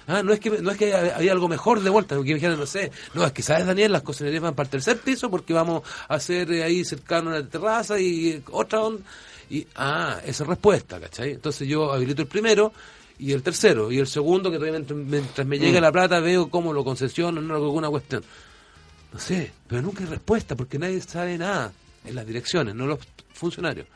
Ah, 0.09 0.25
no 0.25 0.33
es 0.33 0.41
que 0.41 0.51
no 0.51 0.73
es 0.73 0.77
que 0.77 0.93
haya, 0.93 1.31
algo 1.31 1.47
mejor 1.47 1.81
de 1.81 1.89
vuelta, 1.89 2.17
porque 2.17 2.35
dijeron, 2.35 2.59
no 2.59 2.67
sé, 2.67 2.91
no, 3.15 3.25
es 3.25 3.31
que 3.31 3.43
sabes 3.45 3.67
Daniel, 3.67 3.93
las 3.93 4.03
cocinerías 4.03 4.43
van 4.43 4.57
para 4.57 4.67
el 4.67 4.71
tercer 4.73 4.99
piso 4.99 5.31
porque 5.31 5.53
vamos 5.53 5.85
a 6.09 6.17
hacer 6.17 6.51
eh, 6.51 6.65
ahí 6.65 6.85
cercano 6.85 7.31
a 7.31 7.35
la 7.35 7.47
terraza 7.47 8.01
y 8.01 8.31
eh, 8.31 8.43
otra 8.51 8.81
onda. 8.81 9.05
Y, 9.49 9.65
ah, 9.77 10.19
esa 10.27 10.43
es 10.43 10.49
respuesta, 10.49 10.99
¿cachai? 10.99 11.31
Entonces 11.31 11.69
yo 11.69 11.93
habilito 11.93 12.23
el 12.23 12.29
primero 12.29 12.73
y 13.23 13.33
el 13.33 13.43
tercero, 13.43 13.93
y 13.93 13.99
el 13.99 14.09
segundo, 14.09 14.51
que 14.51 14.57
todavía 14.57 14.81
mientras, 14.81 14.99
mientras 14.99 15.47
me 15.47 15.57
llega 15.57 15.81
la 15.81 15.93
plata 15.93 16.19
veo 16.19 16.51
cómo 16.51 16.73
lo 16.73 16.83
concesionan, 16.83 17.47
no 17.47 17.55
alguna 17.55 17.89
cuestión. 17.89 18.25
No 19.13 19.19
sé, 19.21 19.53
pero 19.69 19.81
nunca 19.81 20.03
hay 20.03 20.11
respuesta 20.11 20.57
porque 20.57 20.77
nadie 20.77 21.01
sabe 21.01 21.39
nada 21.39 21.73
en 22.05 22.17
las 22.17 22.27
direcciones, 22.27 22.75
no 22.75 22.87
los 22.87 22.99
funcionarios. 23.33 23.87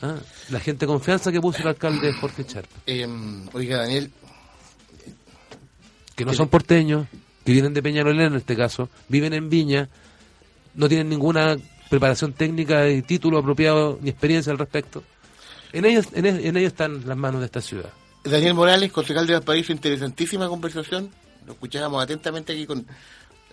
Ah, 0.00 0.16
la 0.48 0.60
gente 0.60 0.86
de 0.86 0.92
confianza 0.92 1.30
que 1.30 1.42
puso 1.42 1.60
el 1.60 1.68
alcalde 1.68 2.10
Jorge 2.14 2.46
Charp, 2.46 2.66
Eh, 2.86 3.06
oiga, 3.52 3.78
Daniel, 3.78 4.10
que 6.16 6.24
no 6.24 6.32
son 6.32 6.48
porteños, 6.48 7.06
que 7.44 7.52
vienen 7.52 7.74
de 7.74 7.82
Peñalolén 7.82 8.28
en 8.32 8.36
este 8.36 8.56
caso, 8.56 8.88
viven 9.08 9.34
en 9.34 9.50
Viña, 9.50 9.90
no 10.74 10.88
tienen 10.88 11.10
ninguna 11.10 11.58
preparación 11.90 12.32
técnica 12.32 12.88
y 12.88 13.02
título 13.02 13.36
apropiado 13.36 13.98
ni 14.00 14.08
experiencia 14.08 14.52
al 14.52 14.58
respecto. 14.58 15.04
En 15.74 15.84
ellos, 15.84 16.06
en, 16.14 16.24
en 16.24 16.56
ellos 16.56 16.72
están 16.72 17.06
las 17.06 17.16
manos 17.16 17.40
de 17.40 17.46
esta 17.46 17.60
ciudad. 17.60 17.90
Daniel 18.24 18.54
Morales, 18.54 18.92
concejal 18.92 19.26
de 19.26 19.34
Valparaíso, 19.34 19.72
interesantísima 19.72 20.48
conversación. 20.48 21.10
Lo 21.46 21.52
escuchábamos 21.54 22.02
atentamente 22.02 22.52
aquí 22.52 22.66
con 22.66 22.86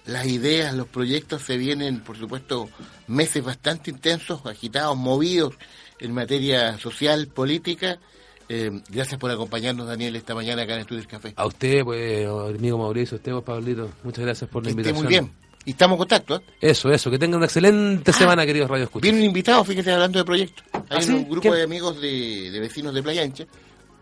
las 0.06 0.26
ideas, 0.28 0.74
los 0.76 0.88
proyectos. 0.88 1.42
Se 1.42 1.58
vienen, 1.58 2.02
por 2.02 2.18
supuesto, 2.18 2.70
meses 3.08 3.44
bastante 3.44 3.90
intensos, 3.90 4.46
agitados, 4.46 4.96
movidos 4.96 5.56
en 6.00 6.14
materia 6.14 6.78
social, 6.78 7.28
política. 7.28 8.00
Eh, 8.48 8.72
gracias 8.90 9.20
por 9.20 9.30
acompañarnos, 9.32 9.88
Daniel, 9.88 10.16
esta 10.16 10.34
mañana 10.36 10.64
acá 10.64 10.76
en 10.76 10.82
Estudios 10.82 11.08
Café. 11.08 11.34
A 11.36 11.46
usted, 11.46 11.84
pues, 11.84 12.28
amigo 12.28 12.78
Mauricio, 12.78 13.16
a 13.16 13.20
usted, 13.20 13.32
pues, 13.32 13.44
Pablito, 13.44 13.92
muchas 14.04 14.26
gracias 14.26 14.50
por 14.50 14.64
la 14.64 14.68
Que 14.74 14.82
esté 14.82 14.90
invitación. 14.90 15.04
muy 15.04 15.10
bien. 15.10 15.50
Y 15.66 15.72
estamos 15.72 15.96
en 15.96 16.00
contacto. 16.00 16.36
¿eh? 16.38 16.42
Eso, 16.62 16.90
eso, 16.90 17.12
que 17.12 17.20
tengan 17.20 17.38
una 17.38 17.46
excelente 17.46 18.14
semana, 18.14 18.46
queridos 18.46 18.70
Radio 18.70 18.86
Escuchas. 18.86 19.04
Viene 19.04 19.20
un 19.20 19.26
invitado, 19.26 19.64
fíjese, 19.64 19.92
hablando 19.92 20.18
de 20.18 20.26
proyectos. 20.26 20.64
Hay 20.74 20.98
¿Ah, 20.98 21.02
sí? 21.02 21.12
un 21.12 21.26
grupo 21.26 21.42
¿Quién? 21.42 21.54
de 21.56 21.64
amigos 21.64 22.02
de, 22.02 22.50
de 22.50 22.60
vecinos 22.60 22.94
de 22.94 23.04
Playa 23.04 23.24
Ancha 23.24 23.46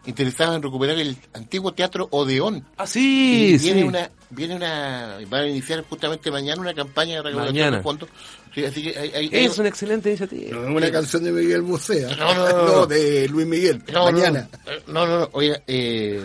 interesados 0.08 0.56
en 0.56 0.64
recuperar 0.64 0.98
el 0.98 1.16
antiguo 1.34 1.74
teatro 1.74 2.08
Odeón. 2.12 2.66
Ah, 2.78 2.88
sí, 2.88 3.54
Y 3.54 3.58
viene 3.60 3.82
sí. 3.82 3.88
una, 3.88 4.10
viene 4.32 4.56
una, 4.56 5.18
van 5.30 5.42
a 5.44 5.48
iniciar 5.48 5.84
justamente 5.88 6.32
mañana 6.32 6.60
una 6.62 6.74
campaña 6.74 7.18
de 7.18 7.22
recaudación 7.24 7.74
de 7.74 7.82
fondos. 7.82 8.10
Sí, 8.56 8.66
así 8.66 8.82
que 8.84 8.98
hay, 8.98 9.12
hay- 9.14 9.30
Es 9.46 9.58
una 9.60 9.70
excelente 9.70 10.10
iniciativa. 10.10 10.58
No 10.60 10.76
una 10.76 10.90
canción 10.92 11.24
de 11.24 11.32
Miguel 11.32 11.62
Bucea. 11.62 12.16
No, 12.16 12.34
no, 12.34 12.50
no, 12.50 12.68
no. 12.68 12.86
de 12.88 13.28
Luis 13.30 13.46
Miguel. 13.46 13.84
no, 13.94 14.06
no, 14.06 14.12
Mañana. 14.12 14.50
No, 14.88 15.06
no, 15.06 15.20
no, 15.20 15.30
oiga, 15.34 15.62
eh, 15.68 16.22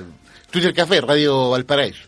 Twitter 0.50 0.72
Café, 0.72 1.00
Radio 1.02 1.50
Valparaíso. 1.50 2.04